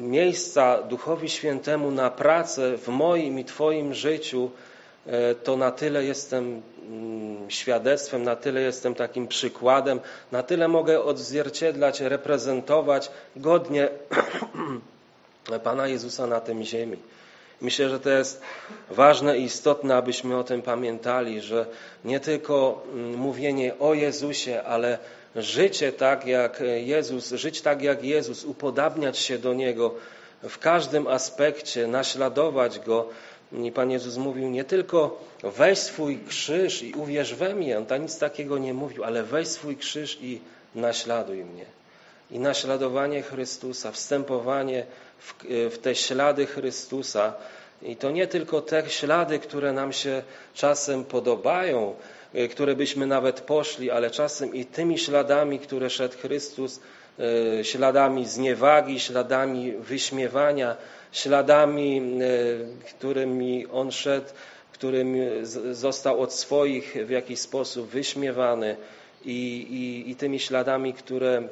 miejsca 0.00 0.82
Duchowi 0.82 1.28
Świętemu 1.28 1.90
na 1.90 2.10
pracę 2.10 2.78
w 2.78 2.88
moim 2.88 3.38
i 3.38 3.44
Twoim 3.44 3.94
życiu, 3.94 4.50
y, 5.06 5.10
to 5.34 5.56
na 5.56 5.70
tyle 5.70 6.04
jestem 6.04 6.62
mm, 6.88 7.50
świadectwem, 7.50 8.22
na 8.22 8.36
tyle 8.36 8.60
jestem 8.60 8.94
takim 8.94 9.28
przykładem, 9.28 10.00
na 10.32 10.42
tyle 10.42 10.68
mogę 10.68 11.02
odzwierciedlać, 11.02 12.00
reprezentować 12.00 13.10
godnie 13.36 13.88
Pana 15.64 15.88
Jezusa 15.88 16.26
na 16.26 16.40
tym 16.40 16.62
ziemi. 16.62 16.96
Myślę, 17.60 17.88
że 17.88 18.00
to 18.00 18.10
jest 18.10 18.42
ważne 18.90 19.38
i 19.38 19.42
istotne, 19.44 19.96
abyśmy 19.96 20.36
o 20.36 20.44
tym 20.44 20.62
pamiętali, 20.62 21.40
że 21.40 21.66
nie 22.04 22.20
tylko 22.20 22.82
mm, 22.92 23.14
mówienie 23.14 23.78
o 23.78 23.94
Jezusie, 23.94 24.62
ale 24.62 24.98
życie 25.36 25.92
tak 25.92 26.26
jak 26.26 26.62
Jezus, 26.76 27.30
żyć 27.30 27.60
tak 27.60 27.82
jak 27.82 28.04
Jezus, 28.04 28.44
upodabniać 28.44 29.18
się 29.18 29.38
do 29.38 29.54
Niego 29.54 29.94
w 30.42 30.58
każdym 30.58 31.06
aspekcie, 31.06 31.86
naśladować 31.86 32.78
Go. 32.78 33.08
I 33.52 33.72
Pan 33.72 33.90
Jezus 33.90 34.16
mówił 34.16 34.48
nie 34.48 34.64
tylko 34.64 35.24
weź 35.42 35.78
swój 35.78 36.18
krzyż 36.28 36.82
i 36.82 36.94
uwierz 36.94 37.34
we 37.34 37.54
mnie, 37.54 37.78
On 37.78 37.86
tam 37.86 38.02
nic 38.02 38.18
takiego 38.18 38.58
nie 38.58 38.74
mówił, 38.74 39.04
ale 39.04 39.22
weź 39.22 39.48
swój 39.48 39.76
krzyż 39.76 40.18
i 40.22 40.40
naśladuj 40.74 41.44
mnie. 41.44 41.64
I 42.30 42.38
naśladowanie 42.38 43.22
Chrystusa, 43.22 43.92
wstępowanie 43.92 44.86
w, 45.18 45.34
w 45.70 45.78
te 45.78 45.94
ślady 45.94 46.46
Chrystusa. 46.46 47.34
I 47.82 47.96
to 47.96 48.10
nie 48.10 48.26
tylko 48.26 48.60
te 48.60 48.90
ślady, 48.90 49.38
które 49.38 49.72
nam 49.72 49.92
się 49.92 50.22
czasem 50.54 51.04
podobają, 51.04 51.90
e, 51.90 52.19
które 52.50 52.76
byśmy 52.76 53.06
nawet 53.06 53.40
poszli, 53.40 53.90
ale 53.90 54.10
czasem 54.10 54.54
i 54.54 54.64
tymi 54.64 54.98
śladami, 54.98 55.58
które 55.58 55.90
szedł 55.90 56.16
Chrystus, 56.18 56.80
e, 57.60 57.64
śladami 57.64 58.26
zniewagi, 58.26 59.00
śladami 59.00 59.72
wyśmiewania, 59.72 60.76
śladami, 61.12 62.02
e, 62.20 62.90
którymi 62.90 63.66
On 63.72 63.92
szedł, 63.92 64.28
którym 64.72 65.16
został 65.72 66.20
od 66.20 66.32
swoich 66.32 66.96
w 67.06 67.10
jakiś 67.10 67.38
sposób 67.40 67.88
wyśmiewany 67.88 68.76
i, 69.24 69.66
i, 69.70 70.10
i 70.10 70.16
tymi 70.16 70.40
śladami, 70.40 70.94
które 70.94 71.42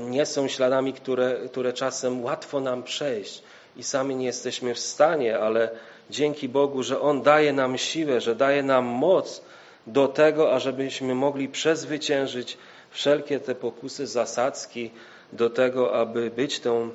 nie 0.00 0.26
są 0.26 0.48
śladami, 0.48 0.92
które, 0.92 1.36
które 1.50 1.72
czasem 1.72 2.24
łatwo 2.24 2.60
nam 2.60 2.82
przejść 2.82 3.42
i 3.76 3.82
sami 3.82 4.16
nie 4.16 4.26
jesteśmy 4.26 4.74
w 4.74 4.78
stanie, 4.78 5.38
ale 5.38 5.70
dzięki 6.10 6.48
Bogu, 6.48 6.82
że 6.82 7.00
On 7.00 7.22
daje 7.22 7.52
nam 7.52 7.78
siłę, 7.78 8.20
że 8.20 8.34
daje 8.34 8.62
nam 8.62 8.84
moc 8.84 9.42
do 9.86 10.08
tego, 10.08 10.54
ażebyśmy 10.54 11.14
mogli 11.14 11.48
przezwyciężyć 11.48 12.58
wszelkie 12.90 13.40
te 13.40 13.54
pokusy, 13.54 14.06
zasadzki 14.06 14.90
do 15.32 15.50
tego, 15.50 15.94
aby 15.94 16.30
być 16.30 16.60
tą 16.60 16.90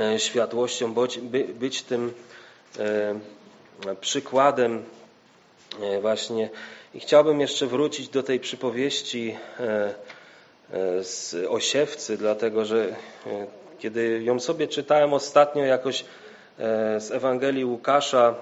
e, 0.00 0.18
światłością, 0.18 0.94
być 1.54 1.82
tym 1.82 2.12
e, 2.78 3.14
przykładem 4.00 4.84
e, 5.82 6.00
właśnie. 6.00 6.50
I 6.94 7.00
chciałbym 7.00 7.40
jeszcze 7.40 7.66
wrócić 7.66 8.08
do 8.08 8.22
tej 8.22 8.40
przypowieści 8.40 9.36
z 11.02 11.34
Osiewcy, 11.48 12.16
dlatego 12.16 12.64
że 12.64 12.96
kiedy 13.78 14.22
ją 14.22 14.40
sobie 14.40 14.68
czytałem 14.68 15.12
ostatnio 15.12 15.64
jakoś 15.64 16.04
z 16.98 17.10
Ewangelii 17.10 17.64
Łukasza 17.64 18.34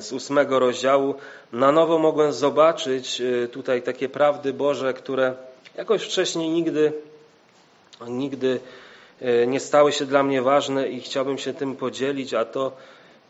z 0.00 0.12
ósmego 0.12 0.58
rozdziału, 0.58 1.14
na 1.52 1.72
nowo 1.72 1.98
mogłem 1.98 2.32
zobaczyć 2.32 3.22
tutaj 3.52 3.82
takie 3.82 4.08
prawdy 4.08 4.52
Boże, 4.52 4.94
które 4.94 5.34
jakoś 5.76 6.02
wcześniej 6.02 6.48
nigdy, 6.48 6.92
nigdy 8.08 8.60
nie 9.46 9.60
stały 9.60 9.92
się 9.92 10.06
dla 10.06 10.22
mnie 10.22 10.42
ważne 10.42 10.88
i 10.88 11.00
chciałbym 11.00 11.38
się 11.38 11.54
tym 11.54 11.76
podzielić, 11.76 12.34
a 12.34 12.44
to 12.44 12.72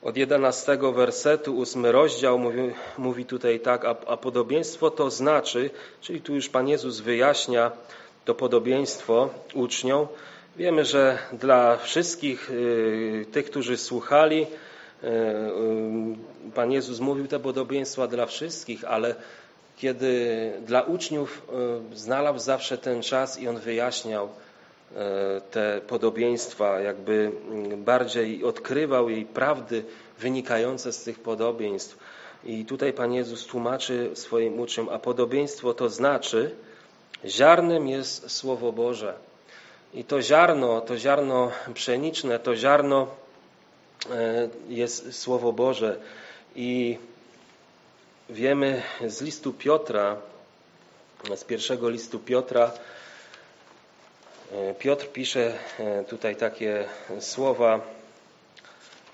od 0.02 0.16
jedenastego 0.16 0.92
wersetu, 0.92 1.56
ósmy 1.56 1.92
rozdział 1.92 2.38
mówi, 2.38 2.58
mówi 2.98 3.24
tutaj 3.24 3.60
tak, 3.60 3.84
a, 3.84 3.96
a 4.06 4.16
podobieństwo 4.16 4.90
to 4.90 5.10
znaczy, 5.10 5.70
czyli 6.00 6.20
tu 6.20 6.34
już 6.34 6.48
Pan 6.48 6.68
Jezus 6.68 7.00
wyjaśnia, 7.00 7.72
to 8.24 8.34
podobieństwo 8.34 9.30
uczniom. 9.54 10.06
Wiemy, 10.56 10.84
że 10.84 11.18
dla 11.32 11.76
wszystkich 11.76 12.50
y, 12.50 13.26
tych, 13.32 13.46
którzy 13.50 13.76
słuchali, 13.76 14.42
y, 14.42 14.46
y, 14.46 14.46
Pan 16.54 16.72
Jezus 16.72 17.00
mówił 17.00 17.26
te 17.26 17.40
podobieństwa 17.40 18.06
dla 18.06 18.26
wszystkich, 18.26 18.84
ale 18.84 19.14
kiedy 19.76 20.52
dla 20.66 20.82
uczniów 20.82 21.42
znalazł 21.94 22.38
zawsze 22.38 22.78
ten 22.78 23.02
czas 23.02 23.40
i 23.40 23.48
on 23.48 23.58
wyjaśniał 23.58 24.28
te 25.50 25.80
podobieństwa, 25.86 26.80
jakby 26.80 27.32
mm, 27.50 27.84
bardziej 27.84 28.44
odkrywał 28.44 29.08
jej 29.08 29.24
prawdy 29.24 29.84
wynikające 30.18 30.92
z 30.92 31.02
tych 31.02 31.20
podobieństw. 31.20 31.98
I 32.44 32.64
tutaj 32.64 32.92
Pan 32.92 33.12
Jezus 33.12 33.46
tłumaczy 33.46 34.10
swoim 34.14 34.60
uczniom, 34.60 34.88
a 34.88 34.98
podobieństwo 34.98 35.74
to 35.74 35.88
znaczy, 35.88 36.54
Ziarnem 37.26 37.88
jest 37.88 38.30
Słowo 38.30 38.72
Boże. 38.72 39.14
I 39.94 40.04
to 40.04 40.22
ziarno, 40.22 40.80
to 40.80 40.98
ziarno 40.98 41.50
pszeniczne, 41.74 42.38
to 42.38 42.56
ziarno 42.56 43.02
e, 43.02 43.27
jest 44.68 45.20
Słowo 45.20 45.52
Boże. 45.52 45.96
I 46.56 46.98
wiemy 48.30 48.82
z 49.06 49.22
listu 49.22 49.52
Piotra, 49.52 50.16
z 51.36 51.44
pierwszego 51.44 51.90
listu 51.90 52.18
Piotra, 52.18 52.72
e, 54.52 54.74
Piotr 54.74 55.06
pisze 55.12 55.58
e, 55.78 56.04
tutaj 56.04 56.36
takie 56.36 56.88
słowa 57.20 57.80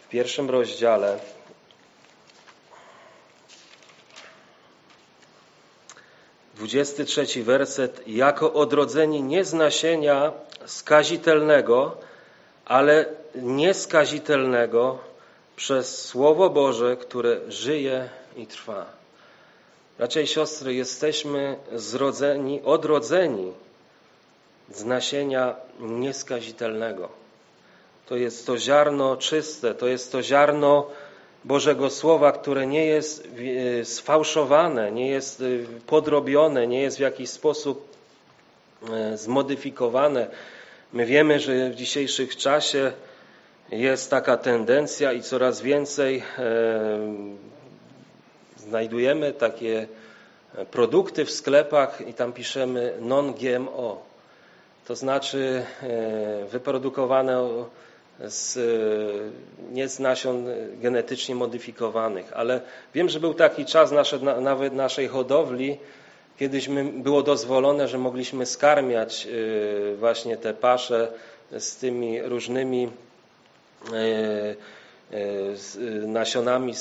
w 0.05 0.09
pierwszym 0.09 0.51
rozdziale. 0.51 1.19
23 6.55 7.43
werset. 7.45 8.03
Jako 8.09 8.53
odrodzeni 8.53 9.23
nie 9.23 9.45
z 9.45 9.53
nasienia 9.53 10.33
skazitelnego, 10.67 11.97
ale 12.65 13.07
nieskazitelnego 13.35 14.99
przez 15.57 16.05
Słowo 16.05 16.51
Boże, 16.51 16.97
które 16.97 17.41
żyje 17.49 18.09
i 18.37 18.47
trwa. 18.47 18.87
Raczej 19.99 20.27
siostry, 20.27 20.75
jesteśmy 20.75 21.57
zrodzeni, 21.73 22.63
odrodzeni 22.63 23.53
z 24.71 24.85
nasienia 24.85 25.55
nieskazitelnego. 25.81 27.09
To 28.07 28.17
jest 28.17 28.47
to 28.47 28.59
ziarno 28.59 29.17
czyste, 29.17 29.75
to 29.75 29.87
jest 29.87 30.13
to 30.13 30.23
ziarno 30.23 30.87
Bożego 31.45 31.91
Słowa, 31.91 32.33
które 32.33 32.67
nie 32.67 32.87
jest 32.87 33.29
e, 33.81 33.85
sfałszowane, 33.85 34.93
nie 34.93 35.09
jest 35.09 35.41
e, 35.41 35.45
podrobione, 35.87 36.67
nie 36.67 36.83
jest 36.83 36.97
w 36.97 37.01
jakiś 37.01 37.31
sposób 37.31 37.89
e, 38.93 39.17
zmodyfikowane. 39.17 40.27
My 40.95 41.07
wiemy, 41.07 41.41
że 41.41 41.71
w 41.71 41.75
dzisiejszym 41.75 42.29
czasie 42.29 42.93
jest 43.71 44.11
taka 44.11 44.37
tendencja 44.37 45.13
i 45.13 45.23
coraz 45.23 45.61
więcej 45.63 46.23
znajdujemy 48.57 49.33
takie 49.33 49.87
produkty 50.71 51.25
w 51.25 51.31
sklepach 51.31 52.09
i 52.09 52.15
tam 52.15 52.33
piszemy 52.33 52.95
non-GMO. 53.01 54.03
To 54.87 54.97
znaczy 54.97 55.65
wyprodukowane 56.49 57.49
z, 58.21 58.59
nie 59.73 59.89
z 59.89 59.99
nasion 59.99 60.47
genetycznie 60.81 61.35
modyfikowanych, 61.35 62.33
ale 62.33 62.61
wiem, 62.95 63.09
że 63.09 63.21
był 63.21 63.35
taki 63.35 63.65
czas 63.65 63.93
nasze, 63.93 64.19
nawet 64.19 64.73
naszej 64.73 65.09
hodowli, 65.09 65.79
kiedyśmy 66.39 66.85
było 66.85 67.23
dozwolone, 67.23 67.89
że 67.89 67.99
mogliśmy 67.99 68.47
skarmiać 68.47 69.27
y, 69.31 69.97
właśnie 69.99 70.37
te 70.37 70.55
pasze 70.55 71.13
z 71.59 71.77
tymi 71.77 72.23
różnymi 72.23 72.89
y, 73.93 75.17
y, 75.17 76.07
nasionami 76.07 76.73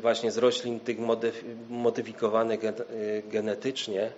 właśnie 0.00 0.30
z 0.32 0.38
roślin 0.38 0.80
tych 0.80 0.96
modyfikowanych 1.68 2.60
genetycznie, 3.30 4.10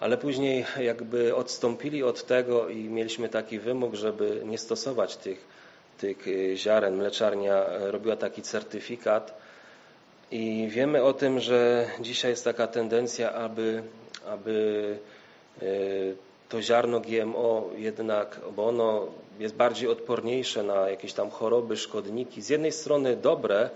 ale 0.00 0.16
później 0.16 0.64
jakby 0.80 1.34
odstąpili 1.34 2.02
od 2.02 2.26
tego 2.26 2.68
i 2.68 2.76
mieliśmy 2.84 3.28
taki 3.28 3.58
wymóg, 3.58 3.94
żeby 3.94 4.42
nie 4.44 4.58
stosować 4.58 5.16
tych, 5.16 5.44
tych 5.98 6.18
ziaren. 6.56 6.96
Mleczarnia 6.96 7.64
robiła 7.90 8.16
taki 8.16 8.42
certyfikat 8.42 9.44
i 10.30 10.66
wiemy 10.70 11.02
o 11.02 11.12
tym, 11.12 11.40
że 11.40 11.86
dzisiaj 12.00 12.30
jest 12.30 12.44
taka 12.44 12.66
tendencja, 12.66 13.32
aby, 13.32 13.82
aby 14.26 14.98
y, 15.62 16.16
to 16.48 16.62
ziarno 16.62 17.00
GMO 17.00 17.70
jednak, 17.76 18.40
bo 18.56 18.66
ono 18.66 19.06
jest 19.38 19.54
bardziej 19.54 19.88
odporniejsze 19.88 20.62
na 20.62 20.90
jakieś 20.90 21.12
tam 21.12 21.30
choroby, 21.30 21.76
szkodniki. 21.76 22.42
Z 22.42 22.48
jednej 22.48 22.72
strony 22.72 23.16
dobre, 23.16 23.70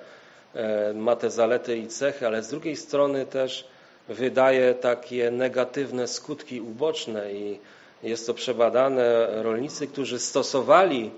e, 0.54 0.92
ma 0.94 1.16
te 1.16 1.30
zalety 1.30 1.78
i 1.78 1.86
cechy, 1.86 2.26
ale 2.26 2.42
z 2.42 2.48
drugiej 2.48 2.76
strony 2.76 3.26
też 3.26 3.68
wydaje 4.08 4.74
takie 4.74 5.30
negatywne 5.30 6.08
skutki 6.08 6.60
uboczne 6.60 7.32
i 7.32 7.58
jest 8.02 8.26
to 8.26 8.34
przebadane. 8.34 9.28
Rolnicy, 9.42 9.86
którzy 9.86 10.18
stosowali 10.18 11.10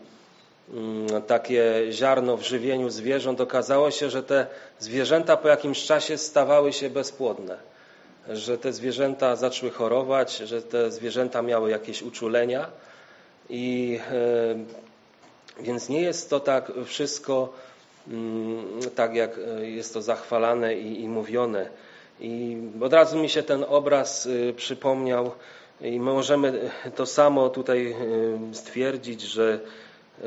mm, 0.75 1.23
takie 1.23 1.87
ziarno 1.91 2.37
w 2.37 2.43
żywieniu 2.43 2.91
zwierząt, 2.91 3.41
okazało 3.41 3.91
się, 3.91 4.11
że 4.11 4.23
te 4.23 4.47
zwierzęta 4.79 5.37
po 5.37 5.49
jakimś 5.49 5.85
czasie 5.85 6.19
stawały 6.19 6.73
się 6.73 6.91
bezpłodne, 6.91 7.57
że 8.29 8.59
te 8.59 8.73
zwierzęta 8.73 9.37
zaczęły 9.37 9.73
chorować, 9.73 10.37
że 10.37 10.63
te 10.63 10.91
zwierzęta 10.91 11.43
miały 11.43 11.71
jakieś 11.71 12.03
uczulenia 12.03 12.67
i 13.49 13.99
e, 14.13 15.63
więc 15.63 15.89
nie 15.89 16.03
jest 16.03 16.31
to 16.31 16.41
tak 16.41 16.73
wszystko 16.85 17.53
mm, 18.09 18.65
tak, 18.95 19.15
jak 19.15 19.39
e, 19.39 19.71
jest 19.71 19.95
to 19.95 20.03
zachwalane 20.03 20.75
i, 20.75 21.03
i 21.03 21.09
mówione. 21.09 21.71
I 22.21 22.57
od 22.81 22.93
razu 22.93 23.19
mi 23.19 23.29
się 23.29 23.43
ten 23.43 23.65
obraz 23.69 24.27
y, 24.27 24.55
przypomniał 24.57 25.31
i 25.81 26.01
możemy 26.01 26.71
to 26.97 27.07
samo 27.07 27.49
tutaj 27.49 27.97
stwierdzić, 28.53 29.21
że, 29.21 29.61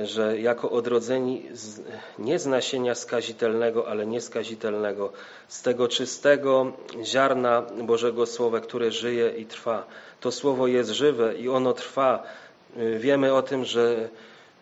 że 0.04 0.40
jako 0.40 0.72
odrodzeni 0.72 1.46
z, 1.54 1.82
nie 2.20 2.40
z 2.40 2.46
nasienia 2.46 2.96
skazitelnego, 2.96 3.88
ale 3.88 4.06
nieskazitelnego, 4.06 5.12
z 5.48 5.62
tego 5.62 5.88
czystego 5.88 6.72
ziarna 7.04 7.62
Bożego 7.62 8.26
Słowa, 8.26 8.60
które 8.60 8.92
żyje 8.92 9.30
i 9.38 9.46
trwa. 9.46 9.88
To 10.20 10.32
Słowo 10.32 10.68
jest 10.68 10.90
żywe 10.90 11.36
i 11.36 11.50
ono 11.50 11.74
trwa. 11.74 12.24
Wiemy 12.98 13.34
o 13.34 13.42
tym, 13.42 13.66
że 13.66 14.10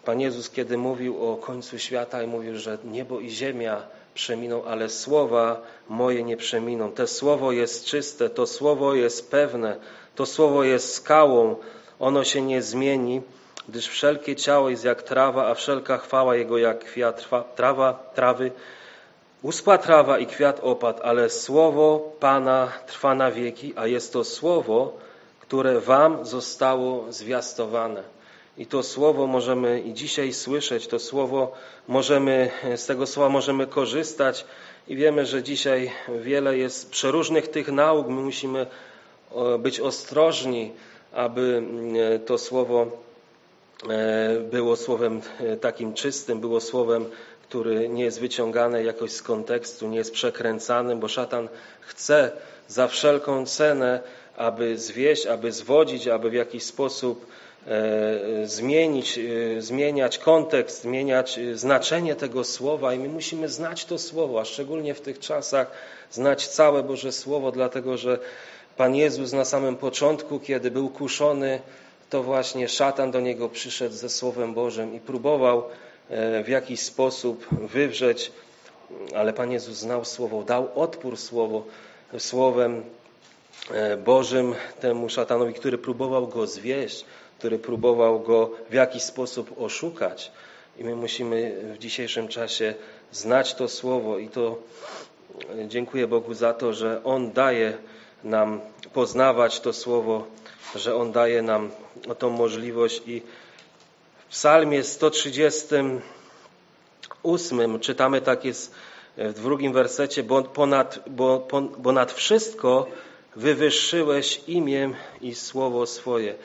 Pan 0.06 0.20
Jezus, 0.22 0.50
kiedy 0.50 0.78
mówił 0.78 1.32
o 1.32 1.38
końcu 1.38 1.80
świata 1.80 2.24
i 2.24 2.28
mówił, 2.28 2.58
że 2.58 2.78
niebo 2.84 3.20
i 3.20 3.30
ziemia 3.30 3.84
przeminą, 4.14 4.64
ale 4.64 4.90
słowa 4.90 5.62
moje 5.90 6.24
nie 6.24 6.38
przeminą. 6.38 6.92
To 6.92 7.08
słowo 7.08 7.52
jest 7.52 7.86
czyste, 7.86 8.30
to 8.30 8.48
słowo 8.48 8.96
jest 8.96 9.32
pewne, 9.32 9.76
to 10.16 10.26
słowo 10.26 10.64
jest 10.64 10.94
skałą, 10.94 11.56
ono 12.00 12.24
się 12.24 12.42
nie 12.42 12.62
zmieni, 12.62 13.22
gdyż 13.70 13.88
wszelkie 13.88 14.36
ciało 14.36 14.70
jest 14.70 14.86
jak 14.86 15.04
trawa, 15.04 15.48
a 15.48 15.54
wszelka 15.54 15.98
chwała 15.98 16.36
jego 16.36 16.58
jak 16.58 16.80
kwiat 16.80 17.30
trawa, 17.56 17.94
trawy. 18.16 18.52
Uspła 19.42 19.78
trawa 19.78 20.20
i 20.20 20.26
kwiat 20.26 20.60
opadł, 20.64 21.00
ale 21.04 21.30
słowo 21.30 22.12
Pana 22.20 22.72
trwa 22.88 23.16
na 23.16 23.32
wieki, 23.32 23.74
a 23.76 23.88
jest 23.88 24.14
to 24.14 24.24
słowo, 24.24 24.98
które 25.40 25.80
wam 25.80 26.26
zostało 26.26 27.12
zwiastowane. 27.12 28.04
I 28.58 28.66
to 28.66 28.84
słowo 28.84 29.28
możemy 29.28 29.82
i 29.82 29.94
dzisiaj 29.94 30.34
słyszeć, 30.34 30.88
to 30.88 31.00
słowo 31.00 31.52
możemy, 31.88 32.52
z 32.76 32.86
tego 32.86 33.08
słowa 33.08 33.30
możemy 33.30 33.68
korzystać 33.68 34.46
i 34.88 34.96
wiemy, 34.96 35.26
że 35.26 35.44
dzisiaj 35.44 35.92
wiele 36.22 36.58
jest 36.58 36.92
przeróżnych 36.92 37.48
tych 37.48 37.68
nauk. 37.72 38.08
My 38.08 38.22
musimy 38.22 38.66
być 39.60 39.80
ostrożni, 39.80 40.72
aby 41.14 41.64
e, 42.16 42.20
to 42.20 42.38
słowo 42.38 42.82
e, 42.82 43.11
było 44.52 44.76
słowem 44.76 45.22
e, 45.40 45.58
takim 45.58 45.94
czystym, 45.94 46.40
było 46.40 46.62
słowem, 46.62 47.06
który 47.50 47.90
nie 47.90 48.04
jest 48.04 48.20
wyciągane 48.20 48.84
jakoś 48.84 49.12
z 49.12 49.22
kontekstu, 49.22 49.88
nie 49.88 49.98
jest 49.98 50.12
przekręcanym, 50.12 51.00
bo 51.00 51.08
szatan 51.08 51.50
chce 51.82 52.32
za 52.68 52.88
wszelką 52.88 53.46
cenę, 53.46 54.00
aby 54.38 54.78
zwieść, 54.78 55.26
aby 55.26 55.52
zwodzić, 55.52 56.08
aby 56.08 56.30
w 56.30 56.34
jakiś 56.34 56.64
sposób 56.64 57.26
E, 57.68 58.48
zmienić, 58.48 59.18
e, 59.18 59.62
zmieniać 59.62 60.18
kontekst, 60.18 60.82
zmieniać 60.82 61.40
e, 61.40 61.58
znaczenie 61.58 62.16
tego 62.16 62.44
słowa. 62.44 62.94
I 62.94 63.00
my 63.00 63.10
musimy 63.10 63.50
znać 63.50 63.86
to 63.86 63.98
słowo, 63.98 64.42
a 64.42 64.46
szczególnie 64.46 64.94
w 64.94 65.02
tych 65.02 65.20
czasach 65.20 65.72
znać 66.12 66.48
całe 66.48 66.84
Boże 66.84 67.12
Słowo, 67.12 67.52
dlatego 67.52 67.98
że 67.98 68.20
Pan 68.78 68.96
Jezus 68.96 69.34
na 69.34 69.46
samym 69.46 69.76
początku, 69.76 70.40
kiedy 70.40 70.72
był 70.72 70.90
kuszony, 70.90 71.60
to 72.12 72.24
właśnie 72.24 72.70
szatan 72.70 73.12
do 73.12 73.20
niego 73.20 73.50
przyszedł 73.50 73.96
ze 73.96 74.10
Słowem 74.10 74.54
Bożym 74.54 74.96
i 74.96 75.00
próbował 75.00 75.64
w 76.44 76.48
jakiś 76.48 76.80
sposób 76.80 77.48
wywrzeć, 77.52 78.32
ale 79.16 79.34
Pan 79.34 79.52
Jezus 79.52 79.78
znał 79.78 80.06
Słowo, 80.06 80.44
dał 80.44 80.70
odpór 80.76 81.18
Słowo, 81.18 81.64
Słowem 82.18 82.84
Bożym 84.06 84.56
temu 84.80 85.10
szatanowi, 85.10 85.54
który 85.54 85.78
próbował 85.78 86.28
go 86.28 86.48
zwieść 86.48 87.06
który 87.42 87.60
próbował 87.60 88.20
go 88.20 88.52
w 88.70 88.74
jakiś 88.74 89.04
sposób 89.04 89.62
oszukać. 89.62 90.32
I 90.78 90.84
my 90.84 90.96
musimy 90.96 91.56
w 91.74 91.78
dzisiejszym 91.78 92.28
czasie 92.28 92.74
znać 93.12 93.54
to 93.54 93.68
słowo 93.68 94.18
i 94.18 94.28
to 94.28 94.58
e, 95.60 95.68
dziękuję 95.68 96.08
Bogu 96.08 96.34
za 96.34 96.54
to, 96.54 96.74
że 96.74 97.04
On 97.04 97.32
daje 97.32 97.78
nam 98.24 98.62
poznawać 98.94 99.60
to 99.60 99.74
słowo, 99.74 100.26
że 100.76 100.96
On 100.96 101.12
daje 101.12 101.42
nam 101.42 101.72
tą 102.20 102.30
możliwość 102.30 103.02
i 103.08 103.22
w 104.30 104.32
psalmie 104.32 104.84
138 104.84 107.80
czytamy 107.80 108.22
tak 108.22 108.46
jest 108.46 108.74
w 109.18 109.42
drugim 109.42 109.74
wersecie, 109.74 110.24
bo, 110.24 110.44
ponad, 110.44 111.00
bo, 111.08 111.48
bo 111.78 111.92
nad 111.92 112.12
wszystko 112.12 112.88
wywyższyłeś 113.36 114.42
imię 114.48 114.94
i 115.22 115.36
słowo 115.36 115.86
swoje. 115.86 116.36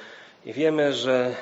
I 0.45 0.53
wiemy, 0.53 0.93
że 0.93 1.35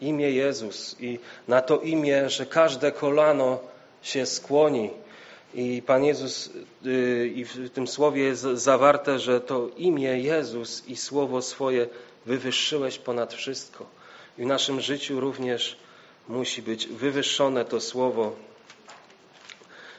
imię 0.00 0.30
Jezus 0.30 0.96
i 1.00 1.18
na 1.48 1.62
to 1.62 1.80
imię, 1.80 2.30
że 2.30 2.46
każde 2.46 2.92
kolano 2.92 3.58
się 4.02 4.26
skłoni. 4.26 4.90
I 5.54 5.82
Pan 5.86 6.04
Jezus, 6.04 6.50
y, 6.86 7.32
i 7.34 7.44
w 7.44 7.70
tym 7.70 7.86
słowie 7.86 8.22
jest 8.22 8.42
zawarte, 8.42 9.18
że 9.18 9.40
to 9.40 9.68
imię 9.76 10.18
Jezus 10.18 10.88
i 10.88 10.96
słowo 10.96 11.42
swoje 11.42 11.86
wywyższyłeś 12.26 12.98
ponad 12.98 13.34
wszystko. 13.34 13.86
I 14.38 14.42
w 14.42 14.46
naszym 14.46 14.80
życiu 14.80 15.20
również 15.20 15.76
musi 16.28 16.62
być 16.62 16.86
wywyższone 16.86 17.64
to 17.64 17.80
słowo. 17.80 18.32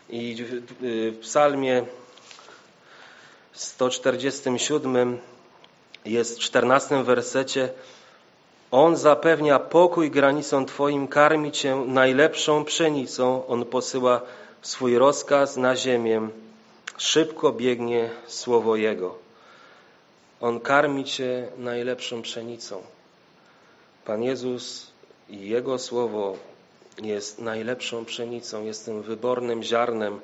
I 0.09 0.35
w 0.81 1.17
psalmie 1.21 1.85
147 3.53 5.17
jest 6.05 6.37
w 6.37 6.39
14 6.39 7.03
wersecie 7.03 7.69
on 8.71 8.95
zapewnia 8.95 9.59
pokój 9.59 10.11
granicom 10.11 10.65
Twoim, 10.65 11.07
karmi 11.07 11.51
Cię 11.51 11.75
najlepszą 11.75 12.65
pszenicą. 12.65 13.47
On 13.47 13.65
posyła 13.65 14.21
swój 14.61 14.97
rozkaz 14.97 15.57
na 15.57 15.75
ziemię. 15.75 16.27
Szybko 16.97 17.51
biegnie 17.51 18.09
słowo 18.27 18.75
Jego. 18.75 19.26
On 20.41 20.59
karmi 20.59 21.03
Cię 21.03 21.47
najlepszą 21.57 22.21
pszenicą. 22.21 22.81
Pan 24.05 24.23
Jezus 24.23 24.91
i 25.29 25.49
Jego 25.49 25.79
słowo 25.79 26.37
jest 27.01 27.39
najlepszą 27.39 28.05
pszenicą, 28.05 28.65
jest 28.65 28.85
tym 28.85 29.01
wybornym 29.01 29.63
ziarnem, 29.63 30.19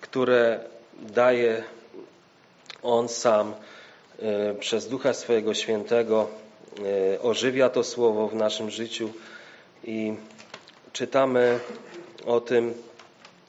które 0.00 0.60
daje 1.02 1.64
On 2.82 3.08
sam 3.08 3.54
e, 4.18 4.54
przez 4.54 4.88
Ducha 4.88 5.14
swojego 5.14 5.54
Świętego 5.54 6.28
E, 6.84 7.22
ożywia 7.22 7.68
to 7.68 7.84
słowo 7.84 8.28
w 8.28 8.34
naszym 8.34 8.70
życiu 8.70 9.12
i 9.84 10.14
czytamy 10.92 11.60
o 12.26 12.40
tym 12.40 12.74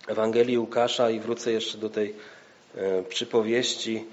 Ewangelii 0.07 0.57
Łukasza 0.57 1.09
i 1.09 1.19
wrócę 1.19 1.51
jeszcze 1.51 1.77
do 1.77 1.89
tej 1.89 2.15
e, 2.75 3.03
przypowieści. 3.03 4.05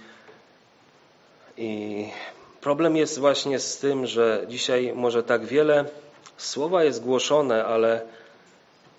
I 1.57 2.07
problem 2.61 2.96
jest 2.96 3.18
właśnie 3.18 3.59
z 3.59 3.78
tym, 3.78 4.07
że 4.07 4.44
dzisiaj 4.48 4.92
może 4.94 5.22
tak 5.22 5.44
wiele 5.44 5.84
słowa 6.36 6.84
jest 6.84 7.05
głoszone, 7.05 7.64
ale 7.64 8.02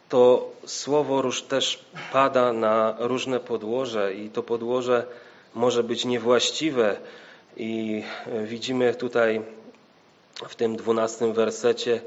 to 0.09 0.51
słowo 0.65 1.23
też 1.47 1.85
pada 2.13 2.53
na 2.53 2.95
różne 2.99 3.39
podłoże 3.39 4.13
i 4.13 4.29
to 4.29 4.43
podłoże 4.43 5.05
może 5.55 5.83
być 5.83 6.05
niewłaściwe 6.05 6.97
i 7.57 8.03
widzimy 8.43 8.95
tutaj 8.95 9.41
w 10.47 10.55
tym 10.55 10.75
dwunastym 10.75 11.33
wersecie 11.33 12.01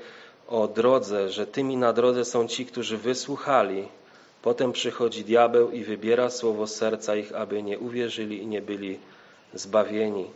o 0.49 0.68
drodze, 0.68 1.30
że 1.30 1.46
tymi 1.46 1.76
na 1.76 1.92
drodze 1.92 2.24
są 2.24 2.49
ci, 2.49 2.66
którzy 2.66 2.99
wysłuchali. 2.99 3.88
Potem 4.42 4.72
przychodzi 4.72 5.24
diabeł 5.24 5.70
i 5.70 5.84
wybiera 5.84 6.30
słowo 6.30 6.66
serca 6.66 7.16
ich, 7.16 7.32
aby 7.34 7.62
nie 7.62 7.78
uwierzyli 7.78 8.42
i 8.42 8.46
nie 8.46 8.62
byli 8.62 8.99
zbawieni. 9.55 10.30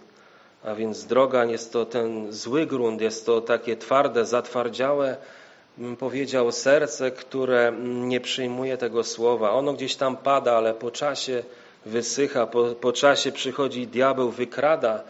A 0.65 0.75
więc 0.75 1.05
droga, 1.05 1.45
jest 1.45 1.73
to 1.73 1.87
ten 1.87 2.33
zły 2.33 2.67
grunt, 2.67 3.01
jest 3.01 3.27
to 3.27 3.41
takie 3.41 3.77
twarde, 3.77 4.27
zatwardziałe, 4.27 5.17
bym 5.79 5.97
powiedział, 5.97 6.53
serce, 6.53 7.11
które 7.11 7.73
nie 7.85 8.21
przyjmuje 8.21 8.77
tego 8.77 9.05
słowa. 9.05 9.51
Ono 9.51 9.73
gdzieś 9.73 9.97
tam 9.97 10.17
pada, 10.17 10.53
ale 10.57 10.75
po 10.75 10.91
czasie 10.91 11.43
wysycha, 11.87 12.47
po, 12.47 12.65
po 12.65 12.93
czasie 12.93 13.33
przychodzi 13.33 13.87
diabeł, 13.87 14.31
wykrada 14.31 15.03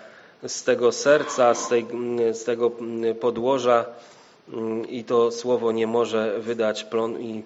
z 0.46 0.64
tego 0.64 0.92
serca, 0.92 1.55
z, 1.55 1.68
tej, 1.68 1.86
z 2.32 2.44
tego 2.44 2.70
podłoża 3.20 3.84
i 4.88 5.05
to 5.05 5.30
słowo 5.30 5.72
nie 5.72 5.86
może 5.86 6.38
wydać 6.40 6.84
plon 6.84 7.20
i 7.20 7.42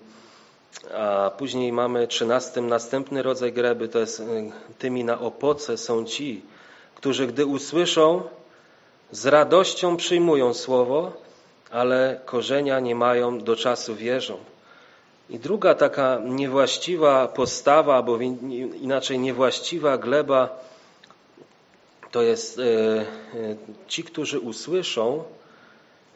a 0.94 1.30
później 1.38 1.72
mamy 1.72 2.07
trzynastym 2.07 2.68
następny 2.68 3.22
rodzaj 3.22 3.52
greby, 3.52 3.88
to 3.88 3.98
jest 3.98 4.22
tymi 4.78 5.04
na 5.04 5.20
opoce 5.20 5.76
są 5.76 6.04
ci, 6.04 6.42
którzy 7.07 7.26
gdy 7.26 7.46
usłyszą, 7.46 8.22
z 9.11 9.26
radością 9.26 9.96
przyjmują 9.96 10.54
słowo, 10.54 11.12
ale 11.70 12.20
korzenia 12.24 12.80
nie 12.80 12.94
mają, 12.94 13.38
do 13.38 13.57
czasu 13.57 13.94
wierzą. 13.94 14.36
I 15.30 15.38
druga 15.38 15.74
taka 15.74 16.18
niewłaściwa 16.24 17.28
postawa, 17.28 17.96
albo 17.96 18.18
inaczej 18.82 19.18
niewłaściwa 19.18 19.98
gleba, 19.98 20.59
to 22.11 22.22
jest 22.22 22.59
e, 22.59 22.62
e, 22.62 23.04
ci, 23.88 24.04
którzy 24.04 24.40
usłyszą, 24.40 25.24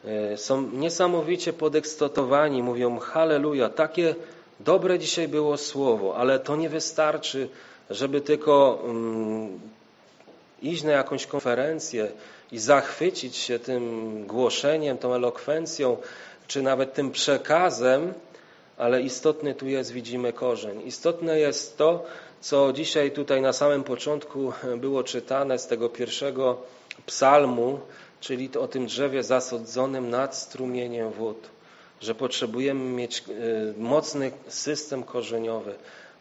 e, 0.05 0.37
są 0.37 0.61
niesamowicie 0.61 1.53
podekscytowani, 1.53 2.63
mówią 2.63 2.99
halleluja, 2.99 3.69
takie 3.69 4.15
dobre 4.59 4.99
dzisiaj 4.99 5.27
było 5.27 5.57
słowo, 5.57 6.15
ale 6.17 6.39
to 6.39 6.55
nie 6.55 6.69
wystarczy, 6.69 7.49
żeby 7.89 8.21
tylko 8.21 8.79
mm, 8.83 9.59
iść 10.61 10.83
na 10.83 10.91
jakąś 10.91 11.25
konferencję 11.27 12.11
i 12.51 12.59
zachwycić 12.59 13.35
się 13.35 13.59
tym 13.59 14.25
głoszeniem, 14.27 14.97
tą 14.97 15.13
elokwencją, 15.13 15.97
czy 16.47 16.61
nawet 16.61 16.93
tym 16.93 17.11
przekazem, 17.11 18.13
ale 18.77 19.01
istotny 19.01 19.53
tu 19.53 19.67
jest, 19.67 19.91
widzimy, 19.91 20.33
korzeń. 20.33 20.81
Istotne 20.85 21.39
jest 21.39 21.77
to, 21.77 22.05
co 22.41 22.73
dzisiaj 22.73 23.11
tutaj 23.11 23.41
na 23.41 23.53
samym 23.53 23.83
początku 23.83 24.53
było 24.77 25.03
czytane 25.03 25.59
z 25.59 25.67
tego 25.67 25.89
pierwszego 25.89 26.57
psalmu, 27.05 27.79
czyli 28.19 28.49
o 28.59 28.67
tym 28.67 28.85
drzewie 28.85 29.23
zasadzonym 29.23 30.09
nad 30.09 30.35
strumieniem 30.35 31.11
wód, 31.11 31.49
że 32.01 32.15
potrzebujemy 32.15 32.83
mieć 32.83 33.19
e, 33.19 33.23
mocny 33.77 34.31
system 34.47 35.03
korzeniowy. 35.03 35.75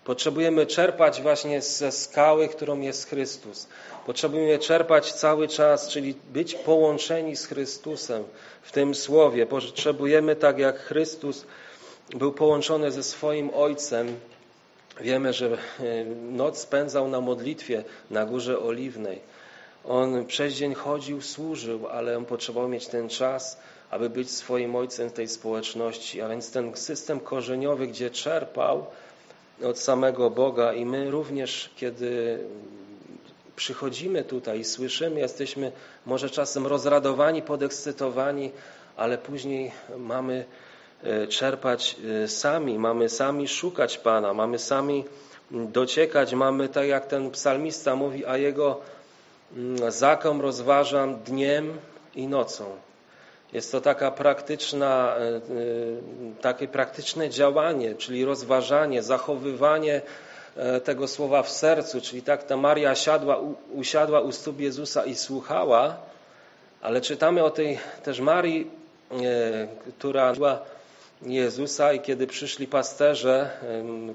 Potrzebujemy 0.04 0.66
czerpać 0.66 1.22
właśnie 1.22 1.62
ze 1.62 1.92
skały, 1.92 2.48
którą 2.48 2.80
jest 2.80 3.08
Chrystus. 3.08 3.68
Potrzebujemy 4.06 4.58
czerpać 4.58 5.12
cały 5.12 5.48
czas, 5.48 5.88
czyli 5.88 6.14
być 6.32 6.54
połączeni 6.54 7.36
z 7.36 7.46
Chrystusem 7.46 8.24
w 8.62 8.72
tym 8.72 8.94
słowie. 8.94 9.46
Potrzebujemy, 9.46 10.36
tak 10.36 10.58
jak 10.58 10.78
Chrystus 10.78 11.46
był 12.10 12.32
połączony 12.32 12.90
ze 12.90 13.02
swoim 13.02 13.50
Ojcem, 13.54 14.16
Wiemy, 15.00 15.32
że 15.32 15.46
e, 15.46 15.58
noc 16.32 16.58
spędzał 16.58 17.08
na 17.08 17.20
modlitwie 17.20 17.84
na 18.10 18.26
Górze 18.26 18.60
Oliwnej. 18.60 19.20
On 19.84 20.26
przez 20.26 20.54
dzień 20.54 20.74
chodził, 20.74 21.22
służył, 21.22 21.88
ale 21.88 22.16
on 22.16 22.24
potrzebował 22.24 22.68
mieć 22.68 22.86
ten 22.86 23.08
czas, 23.08 23.60
aby 23.90 24.10
być 24.10 24.30
swoim 24.30 24.76
ojcem 24.76 25.08
w 25.08 25.12
tej 25.12 25.28
społeczności. 25.28 26.20
A 26.20 26.28
więc 26.28 26.52
ten 26.52 26.76
system 26.76 27.20
korzeniowy, 27.20 27.86
gdzie 27.86 28.10
czerpał 28.10 28.86
od 29.64 29.78
samego 29.78 30.30
Boga 30.30 30.72
i 30.72 30.84
my 30.84 31.10
również, 31.10 31.70
kiedy 31.76 32.38
przychodzimy 33.56 34.24
tutaj 34.24 34.60
i 34.60 34.64
słyszymy, 34.64 35.20
jesteśmy 35.20 35.72
może 36.06 36.30
czasem 36.30 36.66
rozradowani, 36.66 37.42
podekscytowani, 37.42 38.50
ale 38.96 39.18
później 39.18 39.72
mamy 39.98 40.44
E, 41.04 41.26
czerpać 41.26 41.96
e, 42.24 42.28
sami, 42.28 42.78
mamy 42.78 43.08
sami 43.08 43.48
szukać 43.48 43.98
Pana, 43.98 44.34
mamy 44.34 44.58
sami 44.58 45.04
dociekać, 45.50 46.34
mamy 46.34 46.68
tak 46.68 46.86
jak 46.86 47.06
ten 47.06 47.30
psalmista 47.30 47.96
mówi, 47.96 48.26
a 48.26 48.36
Jego 48.36 48.80
mm, 49.56 49.92
zakon 49.92 50.40
rozważam 50.40 51.16
dniem 51.16 51.78
i 52.14 52.26
nocą. 52.26 52.64
Jest 53.52 53.72
to 53.72 53.80
taka 53.80 54.10
praktyczna, 54.10 55.16
e, 55.16 55.40
takie 56.42 56.68
praktyczne 56.68 57.30
działanie, 57.30 57.94
czyli 57.94 58.24
rozważanie, 58.24 59.02
zachowywanie 59.02 60.00
tego 60.84 61.08
słowa 61.08 61.42
w 61.42 61.50
sercu, 61.50 62.00
czyli 62.00 62.22
tak 62.22 62.42
ta 62.42 62.56
Maria 62.56 62.94
siadła, 62.94 63.40
usiadła 63.72 64.20
u 64.20 64.32
stóp 64.32 64.60
Jezusa 64.60 65.04
i 65.04 65.14
słuchała, 65.14 65.96
ale 66.82 67.00
czytamy 67.00 67.44
o 67.44 67.50
tej 67.50 67.78
też 68.02 68.20
Marii, 68.20 68.70
która 69.98 70.32
była 70.32 70.58
Jezusa 71.22 71.92
i 71.92 72.00
kiedy 72.00 72.26
przyszli 72.26 72.66
pasterze, 72.66 73.50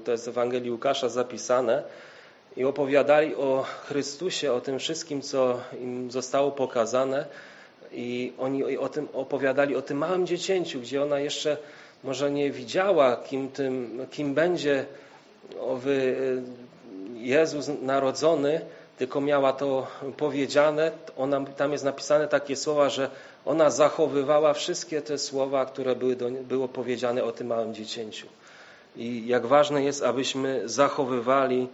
to 0.04 0.12
jest 0.12 0.24
w 0.24 0.28
Ewangelii 0.28 0.70
Łukasza 0.70 1.08
zapisane, 1.08 1.82
i 2.56 2.64
opowiadali 2.64 3.34
o 3.34 3.64
Chrystusie, 3.88 4.52
o 4.52 4.60
tym 4.60 4.78
wszystkim, 4.78 5.22
co 5.22 5.60
im 5.80 6.10
zostało 6.10 6.50
pokazane 6.52 7.26
i 7.92 8.32
oni 8.38 8.78
o 8.78 8.88
tym 8.88 9.08
opowiadali, 9.12 9.76
o 9.76 9.82
tym 9.82 9.98
małym 9.98 10.26
dziecięciu, 10.26 10.80
gdzie 10.80 11.02
ona 11.02 11.20
jeszcze 11.20 11.56
może 12.04 12.30
nie 12.30 12.50
widziała, 12.50 13.16
kim, 13.16 13.48
tym, 13.48 14.06
kim 14.10 14.34
będzie 14.34 14.86
owy 15.60 16.16
e, 17.14 17.18
Jezus 17.18 17.70
narodzony, 17.82 18.60
tylko 18.98 19.20
miała 19.20 19.52
to 19.52 19.86
powiedziane. 20.16 20.92
Ona, 21.16 21.44
tam 21.44 21.72
jest 21.72 21.84
napisane 21.84 22.28
takie 22.28 22.56
słowa, 22.56 22.88
że 22.88 23.10
ona 23.44 23.70
zachowywała 23.70 24.52
wszystkie 24.52 25.02
te 25.02 25.18
słowa, 25.18 25.66
które 25.66 25.96
były 25.96 26.16
do, 26.16 26.30
było 26.30 26.68
powiedziane 26.68 27.24
o 27.24 27.32
tym 27.32 27.46
małym 27.46 27.74
dziecięciu. 27.74 28.26
I 28.96 29.26
jak 29.26 29.46
ważne 29.46 29.82
jest, 29.82 30.02
abyśmy 30.02 30.68
zachowywali 30.68 31.68